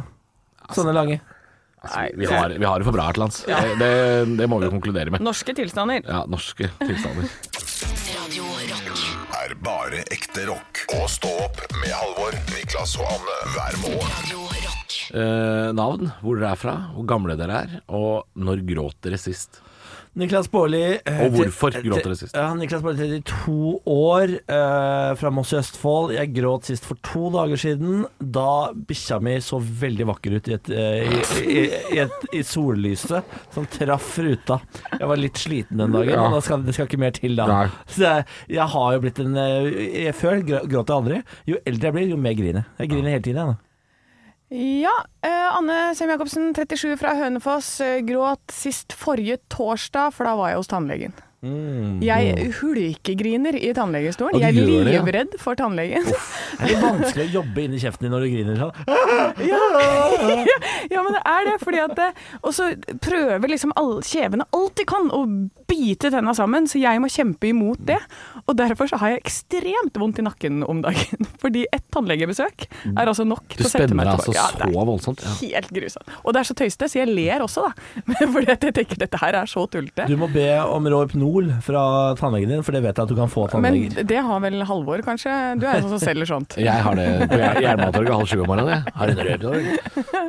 Sånne 0.74 0.96
lange. 0.98 1.20
Nei, 1.86 2.08
vi, 2.18 2.26
har, 2.26 2.50
vi 2.58 2.65
har 2.65 2.82
det 2.82 2.88
for 2.88 2.98
bra 2.98 3.04
her 3.06 3.13
til 3.13 3.22
lands. 3.22 3.44
Det, 3.46 3.60
det, 3.78 3.91
det 4.41 4.48
må 4.50 4.58
vi 4.63 4.72
konkludere 4.74 5.13
med. 5.13 5.22
Norske 5.22 5.54
tilstander. 5.54 6.02
Ja, 6.10 6.24
norske 6.26 6.72
tilstander. 6.82 7.30
Radio 8.18 8.50
Rock. 8.72 9.06
Er 9.46 9.54
bare 9.62 10.02
ekte 10.10 10.48
rock. 10.50 10.82
Og 10.98 11.06
stå 11.13 11.30
opp 11.46 11.62
med 11.84 11.94
Halvor, 11.94 12.34
Niklas 12.56 12.98
og 12.98 13.06
Anne 13.13 13.38
hver 13.54 13.78
morgen. 13.86 14.10
Radio 14.18 14.41
Rock. 14.50 14.64
Eh, 15.13 15.69
navn, 15.76 16.12
hvor 16.21 16.39
dere 16.39 16.52
er 16.56 16.62
fra, 16.62 16.76
hvor 16.95 17.08
gamle 17.10 17.38
dere 17.39 17.62
er, 17.65 17.78
og 17.89 18.26
når 18.38 18.65
gråt 18.67 19.00
dere 19.06 19.17
sist? 19.21 19.62
Niklas 20.15 20.48
Baarli 20.48 20.80
eh, 20.95 21.17
Og 21.26 21.34
hvorfor 21.36 21.74
gråter 21.76 21.84
gråt 21.89 22.06
dere 22.06 22.15
sist? 22.15 22.36
Ja, 22.39 22.54
Niklas 22.56 22.80
Baarli 22.86 23.17
32 23.19 23.82
år, 23.91 24.32
eh, 24.48 25.10
fra 25.19 25.32
Moss 25.36 25.52
i 25.52 25.58
Østfold. 25.60 26.13
Jeg 26.15 26.32
gråt 26.38 26.69
sist 26.69 26.88
for 26.88 26.95
to 27.04 27.26
dager 27.34 27.60
siden, 27.60 28.06
da 28.24 28.71
bikkja 28.71 29.17
mi 29.26 29.34
så 29.43 29.60
veldig 29.60 30.08
vakker 30.13 30.38
ut 30.38 30.48
i, 30.48 30.56
et, 30.56 30.71
eh, 30.71 31.17
i, 31.43 31.58
i, 31.98 32.00
et, 32.06 32.15
i 32.32 32.45
sollyset 32.48 33.36
som 33.52 33.67
traff 33.76 34.13
ruta. 34.24 34.62
Jeg 34.95 35.12
var 35.12 35.19
litt 35.19 35.36
sliten 35.43 35.84
den 35.84 35.91
dagen, 35.98 36.15
Ja. 36.15 36.24
og 36.30 36.38
da 36.38 36.41
skal, 36.48 36.63
det 36.63 36.78
skal 36.80 36.88
ikke 36.88 37.02
mer 37.04 37.12
til 37.19 37.36
da. 37.36 37.50
Nei. 37.52 37.67
Så 37.91 38.08
jeg, 38.08 38.26
jeg 38.56 38.71
har 38.78 38.95
jo 38.95 39.04
blitt 39.04 39.19
en 39.26 39.36
eh, 39.36 39.69
jeg, 40.06 40.15
Før 40.15 40.39
grå- 40.48 40.63
gråt 40.71 40.88
jeg 40.95 41.02
aldri. 41.02 41.21
Jo 41.52 41.60
eldre 41.67 41.91
jeg 41.91 41.98
blir, 42.00 42.10
jo 42.15 42.24
mer 42.24 42.39
griner 42.39 42.63
jeg. 42.63 42.71
Jeg 42.86 42.95
griner 42.95 43.17
hele 43.17 43.28
tiden, 43.28 43.43
jeg. 43.43 43.52
nå. 43.52 43.62
Ja, 44.56 44.94
eh, 45.22 45.58
Anne 45.58 45.96
Sem 45.96 46.08
Jacobsen, 46.10 46.54
37 46.56 46.96
fra 46.96 47.12
Hønefoss, 47.18 47.82
eh, 47.84 48.00
gråt 48.08 48.54
sist 48.56 48.94
forrige 48.96 49.36
torsdag, 49.52 50.13
for 50.15 50.24
da 50.24 50.36
var 50.39 50.54
jeg 50.54 50.62
hos 50.62 50.70
tannlegen. 50.72 51.15
Jeg 52.06 52.52
hulkegriner 52.60 53.58
i 53.60 53.72
tannlegestolen. 53.76 54.40
Jeg 54.42 54.56
er 54.56 54.86
livredd 54.90 55.36
ja. 55.36 55.42
for 55.42 55.58
tannlegen. 55.60 56.06
Det 56.06 56.60
er 56.60 56.72
det 56.72 56.80
vanskelig 56.82 57.28
å 57.28 57.34
jobbe 57.40 57.66
inni 57.66 57.82
kjeften 57.82 58.08
din 58.08 58.16
når 58.16 58.26
du 58.26 58.32
griner 58.34 58.62
sånn. 58.62 58.74
ja, 60.94 61.02
men 61.02 61.12
det 61.16 61.22
er 61.22 61.50
det, 61.50 61.58
fordi 61.62 61.82
at 61.84 62.02
Og 62.42 62.52
så 62.56 62.72
prøver 63.04 63.52
liksom 63.52 63.74
all, 63.80 64.00
kjevene 64.06 64.48
alt 64.56 64.76
de 64.80 64.88
kan 64.90 65.12
å 65.14 65.26
bite 65.66 66.12
tenna 66.14 66.34
sammen, 66.38 66.68
så 66.70 66.80
jeg 66.80 67.02
må 67.02 67.10
kjempe 67.12 67.50
imot 67.50 67.82
det. 67.88 67.98
Og 68.46 68.58
derfor 68.58 68.90
så 68.90 69.00
har 69.02 69.16
jeg 69.16 69.24
ekstremt 69.24 69.98
vondt 70.00 70.22
i 70.22 70.26
nakken 70.26 70.64
om 70.66 70.82
dagen. 70.86 71.30
Fordi 71.44 71.66
ett 71.74 71.86
tannlegebesøk 71.94 72.68
er 72.94 73.06
altså 73.06 73.26
nok 73.28 73.46
til 73.56 73.66
å 73.66 73.72
sette 73.72 73.98
meg 73.98 74.10
tilbake. 74.12 74.26
Du 74.26 74.32
tilbake. 74.32 74.60
deg 74.62 74.70
er 74.70 74.78
så 74.78 74.86
voldsomt. 74.92 75.26
Ja. 75.26 75.36
Helt 75.42 75.72
grusomt. 75.76 76.14
Og 76.24 76.36
det 76.36 76.42
er 76.42 76.50
så 76.50 76.58
tøyste, 76.62 76.90
så 76.92 77.02
jeg 77.02 77.12
ler 77.12 77.46
også, 77.46 77.66
da. 77.66 78.18
Fordi 78.36 78.52
jeg 78.52 78.76
tenker 78.80 79.02
dette 79.06 79.22
her 79.22 79.40
er 79.42 79.50
så 79.50 79.66
tullete. 79.72 80.08
Du 80.10 80.18
må 80.22 80.30
be 80.32 80.48
om 80.64 80.90
Rohypnol 80.94 81.35
fra 81.65 81.82
tannlegen 82.19 82.52
din, 82.52 82.63
for 82.65 82.76
det 82.76 82.82
vet 82.86 82.98
jeg 82.98 83.08
at 83.08 83.12
du 83.12 83.17
kan 83.17 83.32
få 83.32 83.45
tannleger. 83.52 83.95
Men 83.95 84.08
det 84.10 84.21
har 84.28 84.41
vel 84.43 84.62
Halvor, 84.69 85.02
kanskje? 85.06 85.34
Du 85.60 85.65
er 85.67 85.80
jo 85.80 85.86
sånn 85.86 85.93
som 85.95 86.04
selger 86.04 86.30
sånt. 86.30 86.56
Jeg 86.65 86.86
har 86.86 86.98
det 87.00 87.08
på 87.30 87.39
Jern- 87.41 87.60
Jernbanetorget 87.65 88.15
halv 88.15 88.32
sju 88.32 88.38
om 88.41 88.50
morgenen. 88.52 88.86
Jeg 88.86 88.95
har 89.00 89.13
en 89.13 89.21
rød 89.28 89.45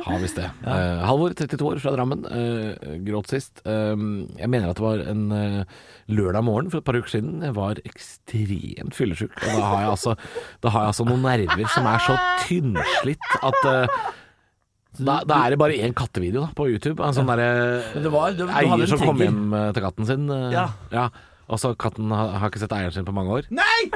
Har 0.07 0.21
visst 0.23 0.39
det. 0.41 0.49
Eh, 0.65 1.05
Halvor, 1.07 1.35
32 1.39 1.69
år, 1.71 1.81
fra 1.83 1.93
Drammen. 1.95 2.25
Uh, 2.27 2.97
gråt 3.07 3.31
sist. 3.31 3.63
Uh, 3.65 3.95
jeg 4.37 4.51
mener 4.51 4.71
at 4.71 4.79
det 4.79 4.85
var 4.85 5.03
en 5.07 5.25
lørdag 6.07 6.45
morgen 6.47 6.71
for 6.71 6.81
et 6.81 6.87
par 6.87 6.97
uker 6.99 7.11
siden. 7.17 7.41
Jeg 7.43 7.55
var 7.57 7.81
ekstremt 7.87 8.95
fyllesyk. 8.95 9.33
Og 9.35 9.47
da 9.47 9.65
har 9.71 9.81
jeg 9.85 9.93
altså, 9.95 10.15
da 10.63 10.71
har 10.75 10.85
jeg 10.85 10.93
altså 10.93 11.07
noen 11.09 11.25
nerver 11.27 11.73
som 11.73 11.89
er 11.89 12.05
så 12.05 12.15
tynnslitt 12.47 13.33
at 13.41 13.67
da, 14.99 15.19
da 15.27 15.39
er 15.45 15.49
det 15.55 15.59
bare 15.59 15.77
én 15.77 15.93
kattevideo 15.93 16.41
da, 16.47 16.51
på 16.55 16.67
YouTube. 16.69 16.99
En 17.03 17.13
sånn 17.13 17.27
derre 17.29 17.83
Men 17.95 18.03
det 18.03 18.11
var- 18.11 18.31
du- 18.31 18.45
du 18.45 18.51
hadde 18.51 18.77
eier 18.81 18.87
som 18.87 18.99
kom 18.99 19.17
hjem 19.17 19.53
eh, 19.53 19.71
til 19.73 19.83
katten 19.83 20.05
sin. 20.05 20.27
Ja. 20.51 20.69
Ja. 20.91 21.09
Og 21.49 21.57
så 21.59 21.75
katten 21.77 22.11
har, 22.11 22.37
har 22.39 22.49
ikke 22.49 22.59
sett 22.59 22.71
eieren 22.75 22.91
sin 22.93 23.05
på 23.05 23.13
mange 23.13 23.29
år. 23.29 23.43
Nei! 23.51 23.89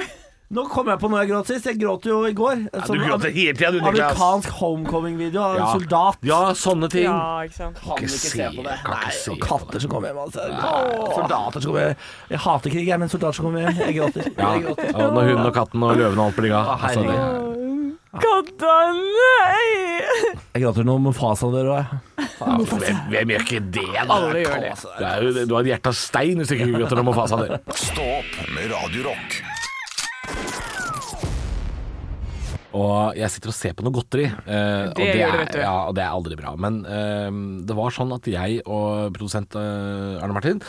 Nå 0.52 0.66
kom 0.68 0.86
jeg 0.92 1.00
på 1.00 1.08
noe 1.10 1.22
jeg 1.24 1.30
gråt 1.32 1.48
sist. 1.48 1.64
Jeg 1.66 1.78
gråt 1.80 2.04
jo 2.04 2.26
i 2.28 2.34
går. 2.36 2.66
Ja, 2.74 2.80
du 2.84 3.00
gråter 3.00 3.32
hele 3.32 3.54
tida, 3.56 3.70
Amerikansk 3.88 4.50
homecoming-video 4.60 5.40
av 5.40 5.56
en 5.56 5.62
Ja. 5.62 5.68
soldat. 5.72 6.18
Ja, 6.28 6.40
sånne 6.52 6.90
ting. 6.92 7.04
Ja, 7.08 7.40
ikke 7.48 7.56
sant. 7.56 7.78
Kan 7.80 7.96
ikke 7.96 8.04
ikke 8.04 8.32
se 8.36 8.50
på 8.58 8.64
det. 8.66 8.76
Nei, 8.84 9.12
og 9.32 9.40
katter 9.40 9.80
som 9.80 9.90
kommer 9.92 10.12
hjem. 10.12 10.20
Altså. 10.26 10.42
Soldater 11.16 11.62
som 11.62 11.72
kommer 11.72 11.88
hjem. 11.88 11.96
Jeg 12.32 12.40
hater 12.40 12.70
krig, 12.70 12.86
jeg, 12.88 13.00
men 13.00 13.08
soldater 13.08 13.34
som 13.34 13.46
kommer 13.46 13.62
hjem. 13.64 13.80
Jeg 13.80 13.96
gråter. 13.96 14.28
Ja, 14.38 14.52
Jeg 14.56 14.64
gråter. 14.66 14.92
og 14.96 15.14
når 15.16 15.24
hunden 15.32 15.46
og 15.46 15.54
katten 15.56 15.84
og 15.84 15.96
løven 15.98 16.20
og 16.20 16.26
alt 16.26 16.36
blir 16.36 16.52
glad. 16.52 17.51
Nei! 18.22 19.68
Jeg 20.54 20.64
gråter 20.64 20.86
noe 20.88 21.02
Mufasa 21.02 21.50
der 21.54 21.70
òg, 21.72 21.80
jeg. 21.82 22.28
hvem, 22.42 23.00
hvem 23.14 23.34
gjør 23.34 23.46
ikke 23.46 23.62
det? 23.74 23.86
da? 23.96 24.18
Alle 24.18 24.44
gjør 24.44 24.60
det. 24.66 24.74
Du, 24.84 25.06
er 25.08 25.26
jo, 25.26 25.46
du 25.50 25.56
har 25.56 25.64
et 25.66 25.72
hjerte 25.74 25.94
av 25.94 25.98
stein 25.98 26.42
hvis 26.42 26.54
ikke 26.56 26.68
du 26.70 26.76
gråter 26.80 27.02
om 27.02 27.10
Mofasa. 27.12 27.40
der. 27.42 27.58
Stå 27.78 28.06
opp 28.20 28.38
med 28.56 28.70
Radio 28.74 29.08
Rock. 29.10 29.42
Og 32.78 33.18
jeg 33.20 33.32
sitter 33.34 33.52
og 33.52 33.56
ser 33.58 33.76
på 33.76 33.86
noe 33.86 33.96
godteri. 33.96 34.26
eh, 34.30 34.88
og 34.88 34.96
Det 34.96 35.10
er, 35.12 35.46
det. 35.52 35.62
Ja, 35.64 35.76
og 35.90 35.96
det 35.98 36.06
er 36.06 36.16
aldri 36.16 36.38
bra. 36.40 36.54
Men 36.56 36.82
eh, 36.88 37.30
det 37.68 37.78
var 37.78 37.96
sånn 37.96 38.14
at 38.16 38.28
jeg 38.32 38.62
og 38.66 39.12
produsent 39.18 39.58
eh, 39.60 40.22
Arne 40.24 40.36
Martin, 40.38 40.62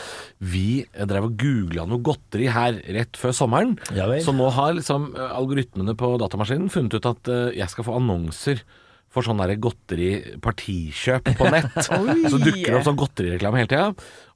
vi 0.43 0.83
drev 0.93 1.29
og 1.29 1.37
googla 1.39 1.87
noe 1.87 2.03
godteri 2.03 2.49
her 2.51 2.79
rett 2.97 3.19
før 3.19 3.35
sommeren. 3.37 3.77
Ja. 3.95 4.09
Så 4.23 4.35
nå 4.35 4.49
har 4.53 4.75
liksom 4.77 5.13
eh, 5.15 5.35
algoritmene 5.39 5.95
på 5.99 6.15
datamaskinen 6.21 6.71
funnet 6.73 6.99
ut 6.99 7.11
at 7.13 7.31
eh, 7.31 7.53
jeg 7.61 7.71
skal 7.71 7.87
få 7.87 7.99
annonser 8.01 8.63
for 9.13 9.25
sånn 9.25 9.41
godteri-partikjøp 9.61 11.33
på 11.37 11.49
nett. 11.53 11.75
så 11.85 12.39
dukker 12.41 12.65
det 12.65 12.77
opp 12.79 12.87
sånn 12.87 12.99
godterireklame 12.99 13.61
hele 13.61 13.69
tida. 13.69 13.89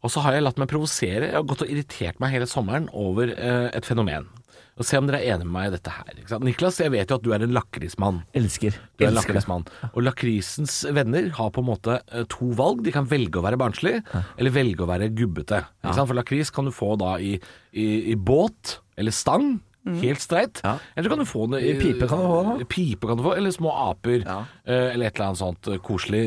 Og 0.05 0.13
så 0.13 0.21
har 0.25 0.37
jeg 0.37 0.45
latt 0.45 0.59
meg 0.61 0.69
provosere. 0.69 1.31
Jeg 1.31 1.37
har 1.39 1.47
gått 1.49 1.63
og 1.65 1.71
irritert 1.73 2.21
meg 2.21 2.35
hele 2.35 2.49
sommeren 2.49 2.85
over 2.93 3.33
eh, 3.33 3.69
et 3.73 3.87
fenomen. 3.89 4.29
Og 4.77 4.85
Se 4.85 4.97
om 4.99 5.07
dere 5.09 5.19
er 5.23 5.33
enig 5.35 5.47
med 5.47 5.53
meg 5.55 5.67
i 5.71 5.73
dette 5.75 5.89
her. 5.89 6.39
Niklas, 6.45 6.77
jeg 6.83 6.91
vet 6.93 7.09
jo 7.09 7.17
at 7.17 7.23
du 7.25 7.31
er 7.33 7.41
en 7.47 7.53
lakrismann. 7.55 8.19
Elsker. 8.37 8.75
Du 8.97 9.05
er 9.05 9.09
Elsker 9.09 9.33
lakrismann. 9.33 9.65
Og 9.93 10.03
lakrisens 10.05 10.79
venner 10.93 11.31
har 11.37 11.49
på 11.55 11.63
en 11.63 11.69
måte 11.71 11.99
eh, 12.13 12.27
to 12.29 12.51
valg. 12.59 12.83
De 12.85 12.93
kan 12.93 13.07
velge 13.09 13.41
å 13.41 13.45
være 13.45 13.57
barnslig, 13.57 13.95
eller 14.37 14.53
velge 14.53 14.85
å 14.85 14.89
være 14.91 15.09
gubbete. 15.17 15.63
Sant? 15.81 16.03
For 16.05 16.13
lakris 16.17 16.53
kan 16.53 16.69
du 16.69 16.73
få 16.75 16.93
da 17.01 17.15
i, 17.17 17.39
i, 17.73 17.87
i 18.13 18.15
båt 18.15 18.77
eller 18.97 19.11
stang. 19.17 19.55
Helt 19.87 20.19
streit. 20.19 20.59
Ja. 20.67 20.73
Eller 20.97 21.07
så 21.07 21.13
kan 21.13 21.21
du 21.23 21.29
få 21.29 21.45
det 21.47 21.61
I 21.63 21.73
pipe 21.79 22.09
kan 22.11 22.19
du 22.19 22.25
få. 22.27 22.55
Pipe 22.67 23.07
kan 23.07 23.15
du 23.17 23.23
få, 23.23 23.31
eller 23.39 23.53
små 23.55 23.71
aper. 23.87 24.25
Ja. 24.27 24.41
eh, 24.67 24.89
Eller 24.93 25.07
et 25.07 25.15
eller 25.15 25.29
annet 25.29 25.39
sånt 25.39 25.69
eh, 25.71 25.77
koselig 25.79 26.23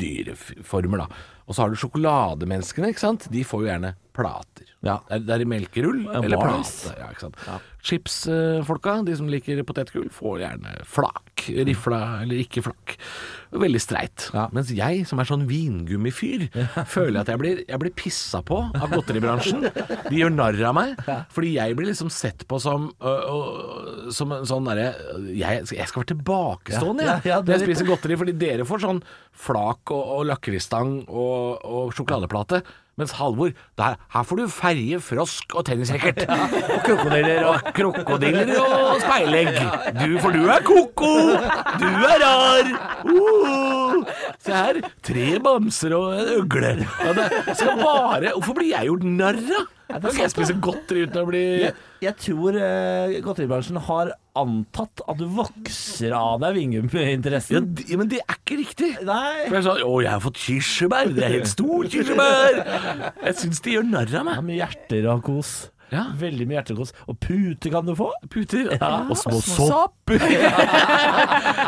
dyreformer, 0.00 1.02
da. 1.04 1.08
Og 1.46 1.54
så 1.54 1.62
har 1.62 1.70
du 1.70 1.76
sjokolademenneskene, 1.78 2.88
ikke 2.90 3.04
sant. 3.04 3.28
De 3.30 3.44
får 3.46 3.62
jo 3.62 3.68
gjerne 3.68 3.92
plater. 4.16 4.70
Ja. 4.86 4.98
Det 5.10 5.34
er, 5.36 5.42
i 5.44 5.48
melkerull 5.50 6.04
Ja, 6.06 6.20
eller 6.22 6.38
plass. 6.40 6.76
plate. 6.86 7.00
Ja, 7.02 7.10
ikke 7.12 7.26
sant. 7.28 7.42
Chipsfolka, 7.86 8.96
de 9.06 9.14
som 9.18 9.28
liker 9.30 9.60
potetgull, 9.66 10.08
får 10.14 10.40
gjerne 10.42 10.72
flak. 10.90 11.44
Rifla 11.66 12.00
eller 12.24 12.40
ikke 12.42 12.62
flak. 12.64 12.96
Veldig 13.56 13.80
streit. 13.82 14.24
Ja. 14.34 14.46
Mens 14.54 14.72
jeg, 14.74 15.04
som 15.06 15.20
er 15.22 15.28
sånn 15.28 15.44
vingummifyr, 15.46 16.48
føler 16.90 17.20
at 17.22 17.30
jeg 17.30 17.40
blir, 17.42 17.60
jeg 17.68 17.80
blir 17.82 17.94
pissa 17.96 18.40
på 18.46 18.58
av 18.74 18.88
godteribransjen. 18.90 19.68
De 20.08 20.18
gjør 20.18 20.34
narr 20.34 20.58
av 20.70 20.74
meg, 20.80 20.96
fordi 21.34 21.52
jeg 21.58 21.76
blir 21.78 21.90
liksom 21.92 22.10
sett 22.12 22.42
på 22.50 22.58
som, 22.62 22.88
øh, 22.98 23.28
øh, 23.36 24.08
som 24.16 24.34
en 24.34 24.48
sånn 24.48 24.66
derre 24.66 24.88
jeg, 25.36 25.66
jeg 25.70 25.86
skal 25.90 26.02
være 26.02 26.12
tilbakestående, 26.14 27.06
Ja, 27.06 27.14
jeg. 27.20 27.30
ja, 27.30 27.36
ja, 27.36 27.42
når 27.44 27.54
jeg 27.54 27.62
er 27.62 27.68
spiser 27.70 27.90
godteri, 27.92 28.18
fordi 28.18 28.34
dere 28.40 28.66
får 28.66 28.82
sånn 28.86 29.02
flak 29.46 29.94
og, 29.94 30.02
og 30.18 30.26
lakrisstang 30.32 30.96
og, 31.06 31.62
og 31.62 31.94
sjokoladeplate. 31.96 32.62
Mens 32.96 33.12
Halvor, 33.12 33.50
der, 33.76 33.96
her 34.14 34.22
får 34.24 34.36
du 34.36 34.48
ferje, 34.48 35.00
frosk 35.04 35.54
og 35.54 35.66
tennisracket. 35.68 36.22
Og 36.74 36.80
krokodiller 36.86 37.44
og 37.44 37.58
Og 37.66 37.74
krokodiller 37.76 38.52
og 38.62 39.02
speilegg. 39.02 39.50
Du, 39.98 40.14
for 40.22 40.32
du 40.32 40.46
er 40.48 40.62
ko-ko! 40.64 41.12
Du 41.82 41.90
er 42.08 42.24
rar! 42.24 42.70
Uh, 43.04 43.65
se 44.42 44.52
her. 44.56 44.80
Tre 45.06 45.28
bamser 45.42 45.94
og 45.96 46.12
en 46.16 46.34
ugle. 46.42 46.74
Ja, 46.84 47.14
det 47.16 47.56
skal 47.58 47.80
bare 47.80 48.34
Hvorfor 48.36 48.56
blir 48.58 48.72
jeg 48.74 48.90
gjort 48.90 49.06
narr 49.08 49.40
av? 49.60 49.72
Kan 49.86 50.02
ikke 50.10 50.24
jeg 50.24 50.32
spise 50.32 50.54
godteri 50.58 51.04
uten 51.06 51.20
å 51.20 51.26
bli 51.28 51.42
Jeg, 51.62 51.74
jeg 52.02 52.16
tror 52.18 52.56
eh, 52.58 53.12
godteribransjen 53.22 53.78
har 53.86 54.10
antatt 54.36 55.00
at 55.06 55.20
du 55.20 55.28
vokser 55.30 56.10
av 56.16 56.40
deg 56.42 56.58
ja, 56.58 57.60
de- 57.62 57.96
Men 58.00 58.10
det 58.10 58.18
er 58.24 58.34
ikke 58.34 58.58
riktig. 58.60 58.90
Nei. 59.06 59.46
For 59.46 59.56
jeg 59.60 59.66
sånn, 59.68 59.84
Å, 59.86 59.92
jeg 60.02 60.12
har 60.12 60.24
fått 60.26 60.42
kirsebær. 60.42 61.14
Det 61.14 61.24
er 61.24 61.36
helt 61.38 61.52
stor 61.52 61.86
kirsebær. 61.94 62.60
Jeg 63.22 63.38
syns 63.40 63.62
de 63.64 63.76
gjør 63.76 63.88
narr 63.94 64.12
av 64.20 64.26
meg. 64.28 64.36
Ja, 64.40 64.44
med 64.50 64.60
hjerter 64.60 65.08
og 65.14 65.22
kos. 65.30 65.54
Ja. 65.92 66.04
Veldig 66.18 66.46
mye 66.50 66.58
hjertekos. 66.60 66.92
Og 67.06 67.18
puter 67.22 67.70
kan 67.70 67.86
du 67.86 67.94
få. 67.98 68.10
Puter. 68.32 68.72
Ja. 68.74 68.92
Og 69.10 69.16
små 69.20 69.38
Små 69.40 69.68
sopp. 69.70 69.92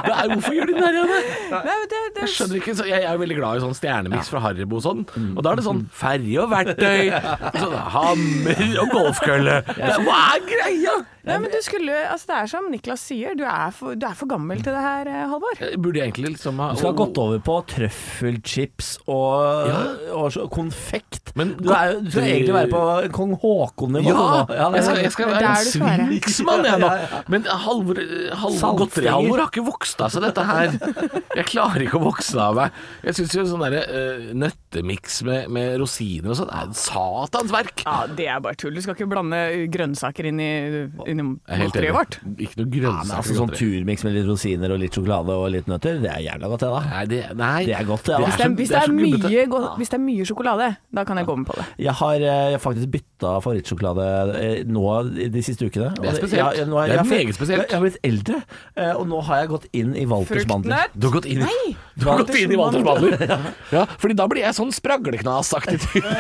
Nei, 0.09 0.25
hvorfor 0.33 0.55
gjør 0.55 0.69
de 0.71 0.75
det 0.79 0.89
her, 0.89 1.85
det, 1.91 2.01
Jeg 2.23 2.31
skjønner 2.35 2.59
ikke, 2.61 2.75
så 2.79 2.87
jeg 2.89 3.03
er 3.09 3.19
veldig 3.21 3.37
glad 3.39 3.59
i 3.59 3.63
sånn 3.65 3.77
stjernemiks 3.77 4.31
fra 4.33 4.43
Haribo 4.45 4.79
og 4.79 4.85
sånn. 4.85 5.05
Og 5.35 5.41
da 5.45 5.53
er 5.53 5.61
det 5.61 5.67
sånn 5.67 5.85
ferje 5.95 6.41
og 6.45 6.51
verktøy, 6.53 7.11
sånn 7.63 7.77
hammer 7.95 8.65
og 8.85 8.93
golfkølle. 8.95 9.61
Det- 9.69 10.01
Hva 10.07 10.19
er 10.37 10.45
greia? 10.51 10.97
Nei, 11.29 11.37
men 11.43 11.51
du 11.53 11.59
skulle, 11.61 11.93
altså 12.09 12.31
det 12.31 12.37
er 12.39 12.47
som 12.49 12.69
Niklas 12.73 13.03
sier, 13.05 13.35
du 13.37 13.43
er 13.45 13.73
for, 13.77 13.93
du 14.01 14.07
er 14.09 14.15
for 14.17 14.31
gammel 14.31 14.63
til 14.65 14.73
det 14.73 14.81
her, 14.81 15.11
eh, 15.13 15.25
Halvor. 15.29 15.59
Burde 15.77 16.01
jeg 16.01 16.09
egentlig 16.09 16.31
liksom 16.39 16.63
ha 16.63 16.71
Du 16.73 16.79
skal 16.81 16.95
ha 16.95 16.97
gått 17.03 17.19
over 17.21 17.43
på 17.45 17.57
trøffelchips 17.75 18.95
og, 19.13 19.75
og 20.17 20.31
så- 20.33 20.47
konfekt. 20.55 21.35
Men 21.37 21.53
du, 21.59 21.69
er, 21.75 21.99
du 22.01 22.09
skal 22.15 22.25
egentlig 22.31 22.55
være 22.57 22.73
på 22.73 23.13
kong 23.19 23.35
Haakon-nivå. 23.43 24.08
Ja. 24.09 24.45
Ja, 24.59 24.69
jeg 24.75 24.85
skal, 24.87 25.01
jeg 25.03 25.13
skal 25.15 25.31
være 25.33 25.53
en 25.53 25.69
sviksmann, 25.69 26.65
jeg 26.67 26.81
nå. 26.83 26.89
Ja, 26.89 27.01
ja, 27.03 27.09
ja. 27.13 27.21
Men 27.33 27.47
Halvor, 27.65 28.01
Halvor 28.43 28.79
Godteri-Halvor 28.83 29.43
har 29.43 29.51
ikke 29.53 29.65
vokst 29.67 30.03
av 30.05 30.13
seg 30.15 30.25
dette 30.27 30.45
her. 30.49 30.75
Jeg 31.39 31.47
klarer 31.51 31.85
ikke 31.87 31.99
å 32.01 32.05
vokse 32.07 32.39
av 32.43 32.57
meg. 32.59 32.79
Jeg 33.07 33.19
syns 33.19 33.37
jo 33.37 33.45
sånn 33.51 33.65
derre 33.67 33.83
uh, 33.89 34.29
nøttemiks 34.39 35.21
med, 35.29 35.49
med 35.55 35.77
rosiner 35.83 36.33
og 36.35 36.39
sånn 36.41 36.53
er 36.55 36.71
et 36.71 36.79
satans 36.81 37.53
verk. 37.55 37.85
Ja, 37.87 37.99
det 38.19 38.29
er 38.33 38.43
bare 38.45 38.59
tull. 38.59 38.75
Du 38.77 38.83
skal 38.85 38.97
ikke 38.97 39.09
blande 39.11 39.41
grønnsaker 39.73 40.31
inn 40.31 40.43
i, 40.43 40.51
inn 41.09 41.23
i 41.23 41.27
er 41.49 41.65
godteriet 41.67 41.97
vårt. 41.97 42.19
Ikke 42.37 42.63
noe 42.63 42.69
Ja, 42.69 42.75
grønnsaker. 42.79 43.17
altså 43.23 43.39
Sånn 43.39 43.55
turmiks 43.55 44.05
med 44.07 44.17
litt 44.19 44.29
rosiner 44.29 44.75
og 44.75 44.83
litt 44.83 44.97
sjokolade 44.97 45.37
og 45.39 45.49
litt 45.55 45.69
nøtter, 45.71 46.01
det 46.03 46.11
er 46.13 46.25
jævla 46.27 46.51
godt, 46.53 46.65
det, 46.65 46.71
da. 46.75 46.81
Nei, 46.93 47.05
det, 47.13 47.23
nei. 47.39 47.59
Det 47.69 47.75
er 47.79 47.89
godt, 47.89 48.05
det. 48.09 48.15
Da. 48.19 48.25
Hvis 48.25 48.39
det, 48.39 48.47
er, 48.47 48.55
hvis, 48.59 48.73
det 48.73 48.79
det 48.79 48.83
er 48.83 48.95
mye, 48.99 49.75
hvis 49.79 49.93
det 49.93 49.99
er 49.99 50.03
mye 50.05 50.27
sjokolade, 50.29 50.69
da 50.99 51.05
kan 51.09 51.21
jeg 51.21 51.29
gå 51.29 51.37
med 51.41 51.49
på 51.49 51.57
det. 51.59 51.67
Jeg 51.89 51.95
har 52.01 52.25
jeg 52.25 52.61
faktisk 52.63 52.93
bytta 52.95 53.33
favorittsjokolade 53.45 53.98
eh, 54.05 54.63
nå 54.69 54.83
de 55.33 55.43
siste 55.43 55.67
ukene. 55.69 55.91
Det 55.99 56.09
er 56.13 56.17
spesielt. 56.19 56.57
ja, 56.59 56.65
nå 56.69 56.77
Det 56.85 56.91
er 56.91 56.97
jeg- 56.97 57.07
meget 57.11 57.35
spesielt. 57.39 57.61
Jeg, 57.63 57.71
jeg 57.71 57.77
har 57.79 57.85
blitt 57.87 57.99
eldre, 58.05 58.43
eh, 58.77 58.93
og 58.95 59.07
nå 59.09 59.21
har 59.29 59.37
jeg 59.43 59.49
gått 59.49 59.67
inn 59.73 59.97
i 59.97 60.05
Waltersmandler. 60.07 60.87
Du 60.97 61.07
har 61.09 61.15
gått 61.21 61.27
inn, 61.31 61.43
i- 61.43 61.45
Nei! 61.45 61.77
du 61.99 62.05
har 62.09 62.19
gått 62.23 62.35
inn 62.37 62.53
i 62.53 62.57
Waltersmandler? 62.57 63.19
Ja, 63.73 63.85
fordi 63.99 64.15
da 64.17 64.27
blir 64.29 64.43
jeg 64.47 64.55
sånn 64.57 64.73
spragleknasaktig 64.73 65.79
type. 65.81 66.09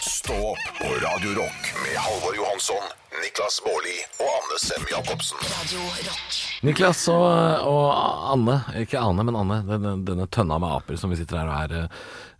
Stå 0.00 0.34
opp 0.52 0.64
på 0.78 0.88
Radio 1.02 1.30
Rock 1.38 1.62
med 1.82 1.96
Halvor 2.02 2.34
Johansson, 2.36 2.82
Niklas 3.22 3.60
Baarli 3.64 3.96
og 4.22 4.28
Anne 4.36 4.58
Sem 4.62 4.84
Jacobsen. 4.90 5.38
Radio 5.42 5.82
Rock. 6.06 6.38
Niklas 6.66 7.02
og, 7.12 7.26
og 7.66 7.86
Anne, 8.34 8.56
ikke 8.82 8.98
Ane, 9.02 9.22
men 9.28 9.38
Anne, 9.38 9.60
denne, 9.68 9.92
denne 10.06 10.26
tønna 10.34 10.58
med 10.62 10.70
aper 10.80 10.98
som 11.00 11.12
vi 11.12 11.18
sitter 11.20 11.42
her 11.42 11.50
og 11.50 11.58
er 11.62 11.76
eh, 11.84 11.88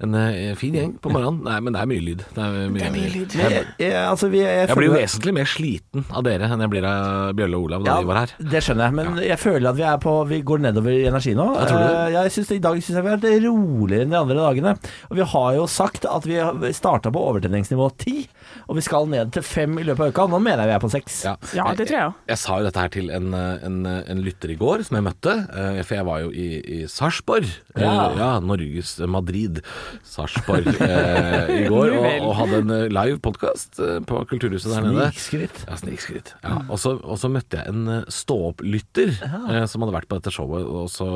en 0.05 0.15
eh, 0.19 0.51
fin 0.61 0.75
gjeng 0.77 0.91
på 1.01 1.09
morgenen. 1.09 1.39
Nei, 1.47 1.57
men 1.65 1.73
det 1.73 1.81
er 1.81 1.89
mye 1.89 2.03
lyd. 2.05 2.23
Det 2.37 2.43
er 2.45 2.71
mye, 2.75 2.91
mye 2.93 3.11
lyd. 3.15 3.37
Jeg, 3.41 3.63
jeg, 3.81 3.95
altså, 3.97 4.29
vi, 4.33 4.43
jeg, 4.43 4.67
Jeg 4.69 4.77
blir 4.77 4.91
jo 4.91 4.97
vesentlig 4.99 5.33
mer 5.39 5.49
sliten 5.49 6.05
av 6.13 6.25
dere 6.27 6.51
enn 6.53 6.65
jeg 6.67 6.73
blir 6.75 6.85
av 6.91 7.31
Bjølle 7.39 7.57
og 7.61 7.69
Olav 7.71 7.87
da 7.87 7.95
de 8.03 8.09
var 8.11 8.21
her. 8.21 8.35
Det 8.53 8.61
skjønner 8.67 8.91
jeg, 8.91 8.97
men 8.99 9.21
jeg 9.25 9.39
føler 9.41 9.71
at 9.71 9.79
vi 9.79 9.87
er 9.89 10.01
på 10.03 10.15
Vi 10.29 10.41
går 10.51 10.63
nedover 10.67 10.93
i 10.93 11.07
energi 11.09 11.33
nå. 11.39 11.47
Jeg 11.57 11.71
tror 11.71 11.81
det. 11.81 11.89
Eh, 11.95 12.13
Jeg 12.19 12.35
synes, 12.37 12.53
I 12.57 12.61
dag 12.67 12.81
syns 12.83 12.99
jeg 12.99 13.07
vi 13.07 13.13
har 13.15 13.17
vært 13.23 13.47
roligere 13.47 14.05
enn 14.07 14.13
de 14.13 14.21
andre 14.21 14.39
dagene. 14.43 14.75
Og 15.09 15.17
vi 15.21 15.29
har 15.33 15.49
jo 15.57 15.67
sagt 15.71 16.05
at 16.11 16.29
vi 16.29 16.37
starta 16.77 17.13
på 17.15 17.23
overtenningsnivå 17.31 17.89
10, 17.97 18.27
og 18.69 18.77
vi 18.79 18.85
skal 18.85 19.09
ned 19.11 19.33
til 19.35 19.45
5 19.47 19.81
i 19.81 19.87
løpet 19.89 20.05
av 20.07 20.13
uka. 20.13 20.29
Nå 20.35 20.43
mener 20.45 20.65
jeg 20.67 20.73
vi 20.73 20.77
er 20.77 20.85
på 20.85 20.93
6. 20.93 21.19
Ja, 21.57 21.67
det 21.73 21.89
tror 21.89 21.97
jeg 21.97 22.11
òg. 22.11 22.21
Jeg 22.35 22.43
sa 22.43 22.61
jo 22.61 22.69
dette 22.69 22.85
her 22.85 22.93
til 22.93 23.11
en, 23.17 23.33
eh, 23.35 23.65
en, 23.67 23.81
en 23.97 24.23
lytter 24.27 24.53
i 24.53 24.59
går 24.61 24.85
som 24.87 24.99
jeg 25.01 25.07
møtte, 25.09 25.35
eh, 25.57 25.81
for 25.87 25.99
jeg 25.99 26.09
var 26.09 26.23
jo 26.27 26.31
i, 26.37 26.49
i 26.77 26.79
Sarpsborg. 26.91 27.49
Ja. 27.77 27.95
Eh, 28.13 28.21
ja, 28.21 28.31
Norges 28.45 28.97
Madrid. 29.09 29.63
Sarpsborg 30.07 30.69
eh, 30.83 31.53
i 31.61 31.63
går, 31.71 31.95
og, 31.97 32.09
og 32.27 32.35
hadde 32.41 32.61
en 32.65 32.75
eh, 32.77 32.87
live 32.93 33.21
podkast 33.25 33.81
på 34.09 34.23
Kulturhuset 34.31 34.73
der 34.73 34.87
nede. 34.87 35.09
Snikskritt. 35.15 35.63
Ja, 35.69 35.79
snikskritt. 35.81 36.35
Ja, 36.43 36.59
og, 36.67 36.79
så, 36.83 36.97
og 37.01 37.21
så 37.21 37.31
møtte 37.33 37.61
jeg 37.61 37.73
en 37.73 37.89
eh, 37.99 38.05
stå-opp-lytter 38.13 39.15
eh, 39.17 39.65
som 39.71 39.85
hadde 39.85 39.97
vært 39.97 40.11
på 40.11 40.21
dette 40.21 40.35
showet, 40.35 40.67
og 40.67 40.89
så, 40.93 41.11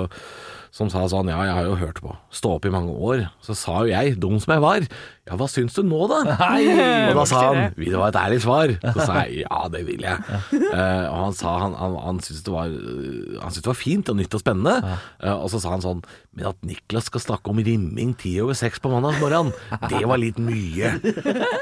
som 0.75 0.91
sa 0.93 1.07
sånn 1.11 1.31
Ja, 1.31 1.41
jeg 1.49 1.57
har 1.57 1.67
jo 1.67 1.79
hørt 1.81 1.99
på 2.03 2.15
Stå 2.35 2.57
opp 2.57 2.67
i 2.69 2.73
mange 2.73 2.95
år. 2.95 3.25
Så 3.43 3.57
sa 3.59 3.81
jo 3.83 3.91
jeg, 3.91 4.15
dum 4.23 4.39
som 4.43 4.55
jeg 4.55 4.63
var, 4.63 4.87
ja, 5.31 5.37
hva 5.39 5.47
syns 5.47 5.77
du 5.77 5.85
nå, 5.87 5.99
da? 6.11 6.21
og 7.11 7.19
da 7.21 7.25
sa 7.29 7.41
han 7.45 7.75
Vil 7.79 7.93
du 7.95 7.99
ha 8.01 8.09
et 8.11 8.19
ærlig 8.19 8.41
svar? 8.43 8.73
Så 8.83 9.05
sa 9.07 9.21
jeg 9.29 9.43
ja, 9.45 9.61
det 9.71 9.83
vil 9.87 10.03
jeg. 10.03 10.19
Uh, 10.51 11.07
og 11.07 11.19
han 11.21 11.37
sa 11.39 11.53
han, 11.63 11.77
han, 11.79 11.95
han 12.03 12.19
syntes 12.25 12.43
det, 12.47 12.55
var, 12.55 12.73
eh, 12.73 13.37
han 13.39 13.53
syntes 13.53 13.67
det 13.67 13.71
var 13.71 13.79
fint 13.79 14.11
og 14.11 14.19
nytt 14.19 14.35
og 14.35 14.43
spennende. 14.43 14.97
Uh, 15.23 15.37
og 15.37 15.47
så 15.53 15.61
sa 15.63 15.75
han 15.75 15.85
sånn 15.85 16.03
Men 16.35 16.49
at 16.51 16.59
Niklas 16.67 17.07
skal 17.11 17.23
snakke 17.23 17.53
om 17.53 17.61
rimming 17.63 18.15
ti 18.19 18.33
over 18.43 18.59
seks 18.59 18.83
på 18.83 18.91
mandagsmorgenen, 18.91 19.53
det 19.91 20.03
var 20.09 20.19
litt 20.23 20.39
mye. 20.43 20.93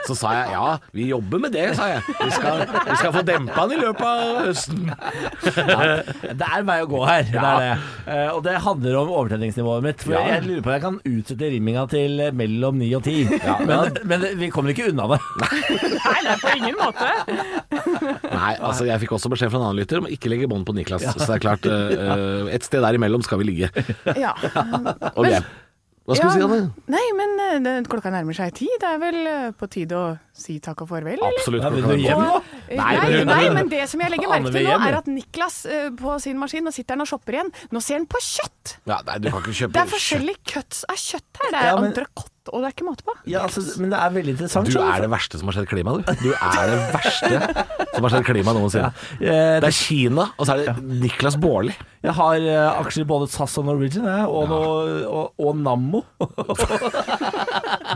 Så 0.06 0.16
sa 0.16 0.32
jeg 0.36 0.54
ja, 0.54 0.66
vi 0.96 1.08
jobber 1.10 1.44
med 1.44 1.52
det, 1.56 1.66
sa 1.76 1.90
jeg. 1.90 2.04
Vi 2.08 2.30
skal, 2.36 2.64
vi 2.64 2.98
skal 3.00 3.14
få 3.16 3.24
dempa 3.26 3.66
den 3.68 3.76
i 3.76 3.82
løpet 3.82 4.04
av 4.08 4.40
høsten. 4.48 4.92
Det 6.38 6.48
er 6.48 6.66
vei 6.68 6.78
å 6.84 6.88
gå 6.88 7.04
her. 7.08 7.28
Det 7.32 7.42
er 7.42 7.64
det. 7.64 7.70
Uh, 8.08 8.28
og 8.36 8.42
det 8.46 8.56
handler 8.64 8.97
om 8.97 8.97
overtenningsnivået 9.06 9.84
mitt. 9.84 10.02
For 10.02 10.12
Ja. 10.16 10.24
Jeg 10.34 10.42
lurer 10.48 10.62
på 10.64 10.68
om 10.70 10.74
jeg 10.74 10.82
kan 10.82 10.98
utsette 11.06 11.50
rimminga 11.52 11.84
til 11.92 12.20
eh, 12.20 12.32
mellom 12.34 12.78
9 12.80 12.88
og 12.98 13.04
10. 13.04 13.38
men, 13.70 14.00
men 14.10 14.26
vi 14.40 14.50
kommer 14.50 14.74
ikke 14.74 14.88
unna 14.90 15.06
det. 15.14 15.20
Nei, 16.08 16.18
nei, 16.26 16.36
på 16.42 16.54
ingen 16.56 16.76
måte. 16.80 17.08
Nei, 18.32 18.52
altså 18.58 18.88
jeg 18.88 19.04
fikk 19.04 19.14
også 19.18 19.30
beskjed 19.32 19.52
fra 19.52 19.60
en 19.60 19.68
annen 19.68 19.78
lytter 19.78 20.02
om 20.02 20.08
å 20.08 20.12
ikke 20.12 20.32
legge 20.32 20.48
bånd 20.50 20.66
på 20.66 20.74
Niklas. 20.76 21.06
Så 21.14 21.22
det 21.22 21.38
er 21.38 21.44
klart, 21.46 21.68
eh, 21.70 22.50
et 22.54 22.66
sted 22.66 22.82
der 22.84 22.98
imellom 22.98 23.22
skal 23.26 23.38
vi 23.42 23.48
ligge. 23.52 23.70
Ja. 24.18 24.34
Er 24.42 25.42
Hva 26.08 26.16
skal 26.16 26.30
du 26.30 26.38
si, 26.38 26.44
Anne? 26.46 26.60
Nei, 26.88 27.04
men 27.18 27.34
eh, 27.44 27.56
det, 27.64 27.72
klokka 27.92 28.08
nærmer 28.14 28.36
seg 28.36 28.54
ti. 28.56 28.68
Det 28.80 28.88
er 28.88 29.00
vel 29.02 29.18
eh, 29.28 29.50
på 29.52 29.68
tide 29.68 29.92
å 29.98 30.06
si 30.38 30.56
takk 30.62 30.84
og 30.84 30.88
farvel, 30.92 31.16
eller? 31.18 31.34
Absolutt. 31.36 31.64
Ja, 31.66 31.70
vil 31.74 31.82
du 31.88 31.94
hjem 32.04 32.22
nå? 32.22 32.38
Eh, 32.68 32.76
Nei, 32.78 32.94
Nei, 32.98 33.10
men 33.18 33.26
nei, 33.32 33.44
men 33.58 33.70
det 33.72 33.82
som 33.90 34.00
jeg 34.04 34.12
legger 34.14 34.30
merke 34.30 34.52
til 34.54 34.66
nå, 34.68 34.78
er 34.88 34.98
at 35.00 35.06
Niklas 35.10 35.60
uh, 35.66 35.88
på 35.98 36.16
sin 36.22 36.38
maskin, 36.40 36.62
nå 36.66 36.72
sitter 36.74 36.94
han 36.98 37.02
og 37.06 37.10
shopper 37.10 37.38
igjen. 37.40 37.52
Nå 37.74 37.82
ser 37.84 37.98
han 38.00 38.06
på 38.10 38.20
kjøtt! 38.22 38.76
Ja, 38.88 39.00
nei, 39.08 39.18
du 39.24 39.30
kan 39.32 39.40
ikke 39.42 39.56
kjøpe 39.64 39.74
Det 39.76 39.82
er 39.84 39.92
forskjellige 39.94 40.42
cuts 40.54 40.84
av 40.88 40.98
kjøtt 41.00 41.42
her. 41.42 41.50
Det 41.54 41.62
er 41.62 41.70
Ja, 41.72 41.76
men- 41.80 41.90
entrecôte, 41.92 42.52
og 42.52 42.62
det 42.62 42.68
er 42.70 42.74
ikke 42.76 42.86
måte 42.88 43.04
på. 43.04 43.14
Ja, 43.28 43.42
altså, 43.44 43.60
men 43.82 43.90
det 43.92 43.98
er 44.00 44.12
veldig 44.14 44.32
interessant. 44.36 44.70
Du 44.72 44.78
er 44.80 45.02
det 45.04 45.10
verste 45.12 45.40
som 45.40 45.50
har 45.50 45.56
skjedd 45.58 45.68
klima, 45.68 45.96
du. 45.98 46.12
Du 46.22 46.30
er 46.32 46.70
det 46.70 46.78
verste 46.94 47.32
som 47.96 48.06
har 48.06 48.14
skjedd 48.14 48.28
klima 48.30 48.54
noensinne. 48.56 48.92
Eh, 49.28 49.58
Det 49.60 49.68
er 49.68 49.74
Kina, 49.74 50.28
og 50.38 50.46
så 50.46 50.54
er 50.54 50.68
det 50.68 50.84
Niklas 51.02 51.36
Baarli. 51.40 51.74
Jeg 52.06 52.14
har 52.14 52.38
uh, 52.46 52.78
aksjer 52.84 53.02
i 53.02 53.08
både 53.10 53.26
SAS 53.32 53.56
og 53.58 53.66
Norwegian, 53.66 54.06
jeg, 54.06 54.28
og, 54.30 54.46
noe, 54.48 55.00
og, 55.10 55.32
og 55.42 55.56
Nammo. 55.58 56.04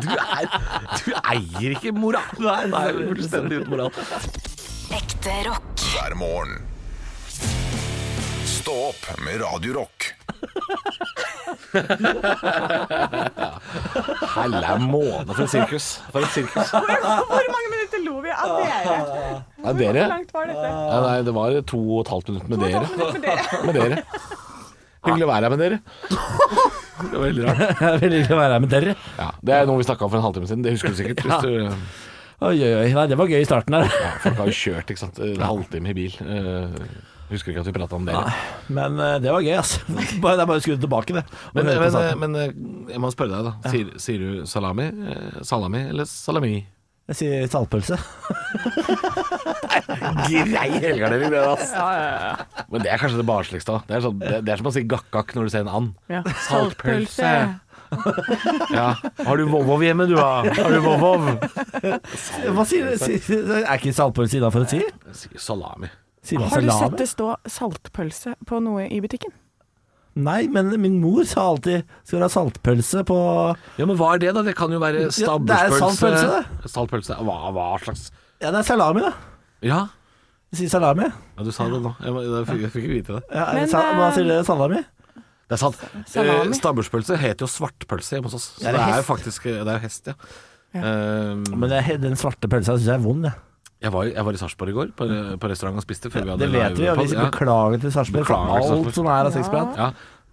Du, 0.02 0.08
er, 0.08 0.46
du 1.00 1.12
eier 1.22 1.74
ikke 1.76 1.92
moral. 1.96 2.34
Nei, 2.42 2.66
Nei, 2.72 2.86
fullstendig 3.12 3.62
uten 3.62 3.70
moral. 3.72 3.90
Ekte 4.98 5.38
rock. 5.48 5.86
hver 5.92 6.14
morgen. 6.20 6.58
Stå 8.52 8.74
opp 8.92 9.06
med 9.24 9.40
Radio 9.42 9.72
Rock. 9.80 10.10
Helle 14.36 14.76
måne 14.82 15.34
for 15.34 15.42
et 15.44 15.50
sirkus. 15.52 15.86
For 16.12 16.20
et 16.24 16.32
sirkus. 16.34 16.70
Hvor 16.72 17.48
mange 17.54 17.68
minutter 17.72 18.04
lo 18.04 18.20
vi 18.24 18.30
av 18.34 18.54
dere? 18.60 18.78
Ja, 19.64 19.72
dere? 19.72 20.04
Hvor 20.04 20.14
langt 20.14 20.32
var 20.36 20.46
dette? 20.52 20.68
Ja, 20.70 21.00
nei, 21.06 21.16
det 21.26 21.34
var 21.36 21.58
to 21.72 21.80
og 21.96 22.00
et 22.04 22.12
halvt 22.14 22.32
minutt 22.32 22.48
med 22.52 22.58
dere. 22.66 22.86
Med 23.66 23.74
dere. 23.80 23.96
Hyggelig 25.06 25.26
å 25.26 25.30
være 25.32 25.48
her 25.48 25.52
med 25.56 25.62
dere. 25.62 25.78
Det 27.02 27.12
var 27.18 27.24
veldig 27.26 27.44
rart. 27.48 27.62
Jeg 27.82 28.00
hyggelig 28.04 28.24
å 28.30 28.38
være 28.38 28.52
her 28.56 28.62
med 28.62 28.72
dere. 28.72 28.96
Ja, 29.18 29.28
det 29.42 29.54
er 29.56 29.68
noe 29.70 29.80
vi 29.80 29.86
snakka 29.88 30.06
om 30.06 30.12
for 30.12 30.20
en 30.20 30.26
halvtime 30.28 30.50
siden. 30.50 30.62
Det 30.66 30.74
husker 30.76 30.94
du 30.94 30.98
sikkert. 31.00 31.24
Hvis 31.26 31.46
du, 31.46 31.78
Oi, 32.42 32.56
oi, 32.58 32.72
oi. 32.74 32.86
Nei, 32.96 33.04
det 33.06 33.14
var 33.18 33.28
gøy 33.30 33.38
i 33.38 33.46
starten 33.46 33.76
her. 33.78 33.84
ja, 33.86 34.12
folk 34.24 34.38
har 34.42 34.48
jo 34.50 34.54
kjørt 34.64 34.88
ikke 34.90 35.02
sant? 35.04 35.18
en 35.22 35.44
halvtime 35.46 35.92
i 35.92 35.94
bil. 35.94 36.16
Eh, 36.26 36.86
husker 37.30 37.52
ikke 37.52 37.62
at 37.62 37.68
vi 37.70 37.74
prata 37.76 37.94
om 37.98 38.06
det. 38.08 38.16
Men 38.74 38.98
eh, 38.98 39.14
det 39.22 39.30
var 39.30 39.44
gøy, 39.46 39.54
altså. 39.60 39.82
Bare, 40.24 40.34
det 40.40 40.42
er 40.42 40.50
bare 40.50 40.58
å 40.58 40.64
skru 40.64 40.72
det 40.74 40.82
tilbake, 40.82 41.14
det. 41.20 41.22
Og 41.52 41.58
Men, 41.60 41.70
høre 41.70 41.78
på 41.78 41.84
men, 41.84 41.94
starten. 41.94 42.22
men 42.24 42.40
eh, 42.42 42.94
jeg 42.96 43.02
må 43.04 43.12
spørre 43.14 43.38
deg, 43.38 43.46
da. 43.46 43.70
Sier, 43.74 43.92
sier 44.02 44.22
du 44.26 44.42
salami, 44.50 44.88
eh, 45.14 45.38
salami 45.46 45.84
eller 45.92 46.10
salami? 46.10 46.54
Jeg 47.12 47.18
sier 47.20 47.48
saltpølse. 47.52 47.98
Grei 50.28 50.68
helgardering, 50.82 51.32
det, 51.32 51.42
ass. 51.44 51.72
Men 52.72 52.84
det 52.84 52.92
er 52.92 53.00
kanskje 53.00 53.20
det 53.20 53.26
barnsligste. 53.28 53.76
òg. 53.76 53.86
Det 53.88 54.00
sånn, 54.04 54.20
det, 54.22 54.40
det 54.46 54.54
er 54.54 54.62
som 54.62 54.70
å 54.70 54.74
si 54.74 54.84
gakk-gakk 54.88 55.34
når 55.36 55.48
du 55.48 55.54
ser 55.54 55.66
en 55.66 55.72
and. 55.78 55.92
Ja. 56.12 56.22
Saltpølse. 56.48 57.32
Ja. 58.72 58.86
Har 59.26 59.36
du 59.36 59.44
vovvov 59.52 59.82
hjemme, 59.84 60.06
du, 60.08 60.14
da? 60.16 60.28
Har 60.56 60.72
du 60.72 60.80
vovvov? 60.84 61.26
Hva 62.56 62.64
sier 62.68 62.88
du? 62.88 63.52
Er 63.60 63.74
ikke 63.76 63.92
saltpølse 63.96 64.40
innafor 64.40 64.64
å 64.64 64.70
si? 64.70 64.80
Sier 65.12 65.42
salami. 65.50 65.92
Har 66.38 66.62
du 66.62 66.70
sett 66.70 66.98
det 67.00 67.08
stå 67.10 67.34
saltpølse 67.50 68.36
på 68.46 68.62
noe 68.62 68.86
i 68.88 69.00
butikken? 69.02 69.34
Nei, 70.14 70.42
men 70.52 70.68
min 70.80 70.98
mor 71.00 71.24
sa 71.24 71.46
alltid 71.54 71.86
skal 72.04 72.18
du 72.20 72.24
ha 72.26 72.28
saltpølse 72.28 73.00
på 73.08 73.16
Ja, 73.78 73.86
men 73.88 73.96
hva 73.96 74.10
er 74.14 74.18
det, 74.20 74.34
da? 74.36 74.42
Det 74.44 74.52
kan 74.58 74.70
jo 74.74 74.80
være 74.82 75.06
det 75.06 75.08
er 75.08 75.14
stabburspølse. 75.16 75.78
saltpølse, 75.80 76.68
Saltpølse. 76.74 77.16
Hva, 77.24 77.36
hva 77.56 77.68
slags 77.80 78.10
Ja, 78.42 78.50
det 78.50 78.60
er 78.60 78.66
salami, 78.68 79.00
da. 79.06 79.12
Ja, 79.64 79.80
Du 80.52 80.58
sier 80.60 80.68
salami. 80.68 81.06
ja 81.08 81.44
du 81.46 81.52
sa 81.56 81.64
det 81.72 81.80
nå. 81.80 81.94
Jeg, 82.04 82.12
jeg, 82.28 82.44
fikk- 82.50 82.60
jeg 82.66 82.70
fikk 82.74 82.84
ikke 82.84 82.96
vite 82.98 83.14
det. 83.16 83.22
Ja, 83.32 83.46
Men, 83.56 83.68
sa, 83.72 83.80
hva 83.96 84.08
eh, 84.10 84.16
sier 84.18 84.28
dere? 84.28 84.44
Salami? 84.44 84.82
Det 85.48 85.56
er 85.56 85.60
sant. 85.62 85.80
Salami. 86.12 86.50
Eh, 86.50 86.56
Stabburspølse 86.60 87.16
heter 87.20 87.46
jo 87.46 87.48
svartpølse 87.54 88.18
hjemme 88.18 88.28
hos 88.28 88.36
oss. 88.36 88.50
Så 88.58 88.66
det 88.66 88.72
det 88.72 88.80
det 88.80 88.84
er 88.84 88.92
er 88.98 89.00
jo 89.00 89.06
faktisk 89.08 89.48
Det 89.48 89.56
er 89.64 89.78
jo 89.78 89.82
hest, 89.86 90.12
ja. 90.12 90.14
Eh, 90.74 91.40
Men 91.56 91.68
det, 91.72 91.80
den 92.04 92.16
svarte 92.20 92.48
pølsa 92.52 92.76
syns 92.76 92.86
jeg 92.90 92.98
er 93.00 93.04
vond, 93.04 93.24
jeg. 93.30 93.32
Jeg, 93.82 93.92
var, 93.92 94.08
jeg 94.12 94.24
var 94.28 94.32
i 94.38 94.40
Sarpsborg 94.40 94.72
i 94.72 94.78
går, 94.78 94.94
på, 94.96 95.10
på 95.42 95.52
restaurant 95.52 95.76
og 95.82 95.84
spiste. 95.84 96.10
Før 96.14 96.24
vi 96.28 96.34
hadde 96.36 96.46
Det 96.48 96.54
vet 96.54 96.78
vi, 96.80 96.88
og 96.92 97.02
vi 97.04 97.12
beklager 97.18 97.82
til 97.86 97.92
Sarpsborg 97.98 98.26
for 98.30 98.56
alt 98.56 98.94
som 98.96 99.06
er 99.12 99.28
av 99.28 99.32
sexprat. 99.36 99.78
Ja, 99.78 99.92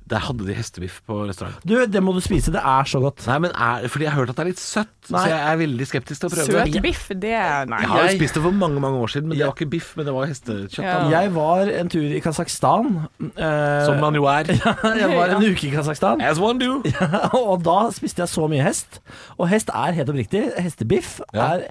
der 0.10 0.24
hadde 0.26 0.42
de 0.48 0.54
hestebiff 0.58 0.96
på 1.06 1.20
restaurant. 1.30 1.60
Du, 1.70 1.76
det 1.86 2.02
må 2.02 2.16
du 2.16 2.20
spise, 2.26 2.50
det 2.50 2.62
er 2.66 2.88
så 2.90 2.98
godt. 3.04 3.22
Nei, 3.30 3.36
men 3.44 3.52
er, 3.54 3.84
Fordi 3.94 4.08
jeg 4.08 4.10
har 4.16 4.18
hørt 4.24 4.32
at 4.32 4.40
det 4.40 4.42
er 4.42 4.48
litt 4.50 4.62
søtt, 4.62 4.90
Nei. 5.14 5.20
så 5.22 5.30
jeg 5.30 5.44
er 5.52 5.60
veldig 5.60 5.86
skeptisk 5.86 6.24
til 6.24 6.30
å 6.30 6.34
prøve 6.34 6.48
Søt 6.48 6.72
det. 6.74 6.82
biff, 6.82 7.04
det 7.14 7.34
er 7.38 7.70
Nei. 7.70 7.82
Jeg 7.84 7.92
har 7.92 8.08
jo 8.08 8.16
spist 8.16 8.40
det 8.40 8.42
for 8.48 8.58
mange 8.58 8.82
mange 8.82 8.98
år 9.04 9.12
siden, 9.14 9.30
men 9.30 9.38
det 9.38 9.46
var 9.46 9.54
ikke 9.54 9.68
biff, 9.76 9.92
men 10.00 10.08
det 10.10 10.16
var 10.16 10.26
hestekjøtt. 10.32 10.80
Ja. 10.82 10.96
Jeg 11.14 11.34
var 11.38 11.70
en 11.84 11.94
tur 11.94 12.08
i 12.18 12.24
Kasakhstan. 12.26 12.90
eh, 13.30 13.86
Som 13.86 14.02
man 14.02 14.18
jo 14.18 14.26
er. 14.34 14.50
jeg 15.04 15.12
var 15.14 15.36
en 15.38 15.46
uke 15.46 15.70
i 15.70 15.72
Kasakhstan. 15.78 16.26
As 16.26 16.42
one 16.42 16.58
do. 16.66 16.80
og 17.44 17.62
da 17.70 17.78
spiste 17.94 18.26
jeg 18.26 18.34
så 18.34 18.50
mye 18.50 18.66
hest. 18.66 18.98
Og 19.38 19.46
hest 19.54 19.70
er 19.70 19.94
helt 20.02 20.10
oppriktig. 20.10 20.48
Hestebiff 20.58 21.20
Ja. 21.38 21.52
er 21.54 21.68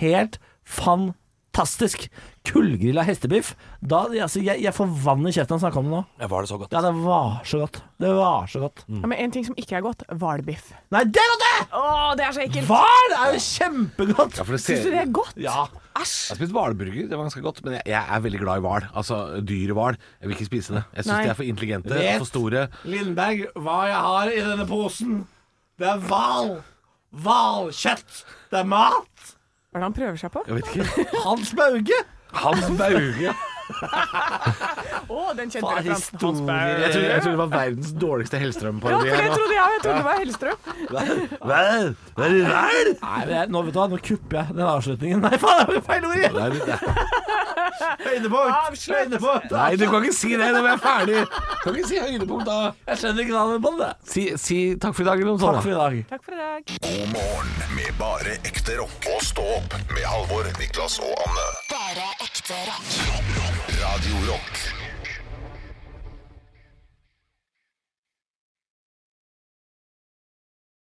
helt 0.00 0.40
fantastisk. 0.64 2.08
Kullgrilla 2.44 3.04
hestebiff. 3.06 3.54
Da, 3.80 4.02
altså, 4.10 4.42
jeg, 4.44 4.60
jeg 4.64 4.74
får 4.76 4.90
vann 5.04 5.24
i 5.28 5.32
kjeften 5.32 5.56
av 5.56 5.60
å 5.60 5.64
snakke 5.64 5.80
om 5.80 5.86
det 5.88 5.94
nå. 5.94 6.00
Ja, 6.20 6.28
var 6.28 6.44
det 6.44 6.50
så 6.50 6.58
godt. 6.60 6.74
Ja, 6.74 6.82
det 6.84 6.90
var 7.04 7.38
så 7.48 7.60
godt. 7.62 7.78
Det 8.04 8.10
var 8.18 8.50
så 8.52 8.60
godt. 8.64 8.82
Ja, 8.88 9.06
men 9.06 9.16
en 9.24 9.32
ting 9.32 9.46
som 9.46 9.56
ikke 9.60 9.78
er 9.78 9.86
godt, 9.86 10.04
hvalbiff. 10.20 10.72
Nei, 10.92 11.04
det 11.08 11.22
er 11.22 11.30
godt, 11.32 11.44
det! 11.46 11.68
Åh, 11.78 12.10
det 12.20 12.26
er 12.26 12.36
så 12.36 12.44
ekkelt! 12.44 12.68
Hval 12.68 13.16
er 13.20 13.32
jo 13.36 13.40
kjempegodt! 13.46 14.36
Ja, 14.40 14.44
ser... 14.50 14.60
Syns 14.66 14.84
du 14.84 14.90
det 14.92 15.00
er 15.06 15.14
godt? 15.20 15.40
Ja. 15.40 15.64
Æsj! 15.94 16.14
Jeg 16.26 16.34
har 16.34 16.38
spist 16.40 16.54
hvalburger, 16.56 17.06
det 17.06 17.14
var 17.14 17.28
ganske 17.28 17.42
godt, 17.44 17.60
men 17.64 17.76
jeg, 17.78 17.84
jeg 17.92 18.02
er 18.16 18.22
veldig 18.24 18.40
glad 18.42 18.58
i 18.58 18.64
hval. 18.64 18.86
Altså 18.98 19.18
dyre 19.46 19.76
hval. 19.78 19.98
Jeg 20.18 20.26
vil 20.28 20.36
ikke 20.36 20.48
spise 20.50 20.74
det. 20.74 20.82
Jeg 20.96 21.06
syns 21.06 21.14
de 21.14 21.30
er 21.30 21.38
for 21.38 21.46
intelligente, 21.46 21.94
Vet. 21.94 22.18
for 22.18 22.30
store. 22.32 22.64
Lindberg, 22.82 23.44
hva 23.62 23.76
jeg 23.92 24.00
har 24.08 24.32
i 24.34 24.40
denne 24.42 24.66
posen, 24.66 25.20
det 25.78 25.86
er 25.92 26.02
hval. 26.10 26.56
Hvalkjøtt. 27.24 28.24
Det 28.50 28.58
er 28.58 28.68
mat. 28.74 29.33
Hva 29.74 29.80
er 29.80 29.82
det 29.82 29.86
han 29.88 29.94
prøver 29.96 30.18
seg 30.20 30.30
på? 30.30 30.40
Jeg 30.46 30.54
vet 30.54 30.68
ikke. 30.70 31.04
Hans 31.24 31.48
Bauge. 31.58 31.96
Hans 32.44 32.66
Bauge. 32.78 33.32
Å, 35.14 35.34
den 35.36 35.50
kjente. 35.52 35.68
Hans 35.68 35.88
historie. 35.88 36.64
Jeg 36.84 36.90
trodde, 36.94 37.08
jeg 37.08 37.22
trodde 37.24 37.34
det 37.34 37.40
var 37.42 37.52
verdens 37.60 37.92
dårligste 38.04 38.40
Hellstrøm-parodi. 38.42 39.10
for 39.10 39.22
det 39.22 39.32
trodde 39.34 39.54
jeg. 39.54 39.74
Jeg 39.74 39.82
trodde 39.84 39.98
det 39.98 40.06
var 40.08 40.18
Hellstrøm. 40.22 40.58
Vel, 40.94 41.14
vel, 41.50 42.36
vel. 42.48 42.90
Nei, 43.04 43.44
nå 43.50 43.64
vet 43.66 43.74
du 43.74 43.80
hva, 43.80 43.86
nå 43.92 44.00
kupper 44.04 44.40
jeg 44.40 44.58
den 44.58 44.66
avslutningen. 44.68 45.24
Nei, 45.24 45.36
faen, 45.42 45.64
det 45.68 45.78
var 45.78 45.86
feil 45.90 46.08
ord 46.08 46.16
igjen. 46.20 46.34
Høydepunkt. 48.04 48.84
Høydepunkt. 48.86 49.50
Nei, 49.54 49.70
du 49.80 49.84
kan 49.90 50.04
ikke 50.06 50.16
si 50.16 50.30
det 50.38 50.48
når 50.54 50.62
vi 50.66 50.70
er 50.74 50.80
ferdig. 50.82 51.22
Du 51.24 51.64
kan 51.64 51.78
ikke 51.78 51.90
si 51.90 51.98
høydepunkt 52.04 52.46
da. 52.48 52.58
Jeg 52.90 53.00
skjønner 53.02 53.24
ikke 53.24 53.34
navnet 53.34 53.64
på 53.64 53.72
det. 53.80 53.90
Si, 54.14 54.24
si 54.40 54.58
takk 54.80 54.94
for 54.96 55.04
i 55.04 55.08
dag 55.08 55.16
eller 55.22 55.32
noe 55.34 55.42
sånt. 55.42 55.58
Takk 55.58 55.66
for 55.66 55.74
i 55.74 55.80
dag. 55.80 55.98
Takk 56.12 56.22
for 56.28 56.36
i 56.36 56.40
dag. 56.42 56.74
God 56.86 57.12
morgen 57.16 57.74
med 57.78 57.90
bare 58.00 58.36
ekte 58.46 58.78
rock. 58.80 59.10
Og 59.14 59.20
stå 59.26 59.44
opp 59.58 59.76
med 59.90 60.04
Halvor, 60.06 60.48
Niklas 60.60 61.00
og 61.02 61.12
Anne. 61.26 61.48
Bare 61.72 62.08
ekte 62.28 62.62
rock. 62.70 62.94
rock, 63.10 63.36
rock. 63.40 63.53
Radio 63.80 64.14
Rock. 64.26 64.83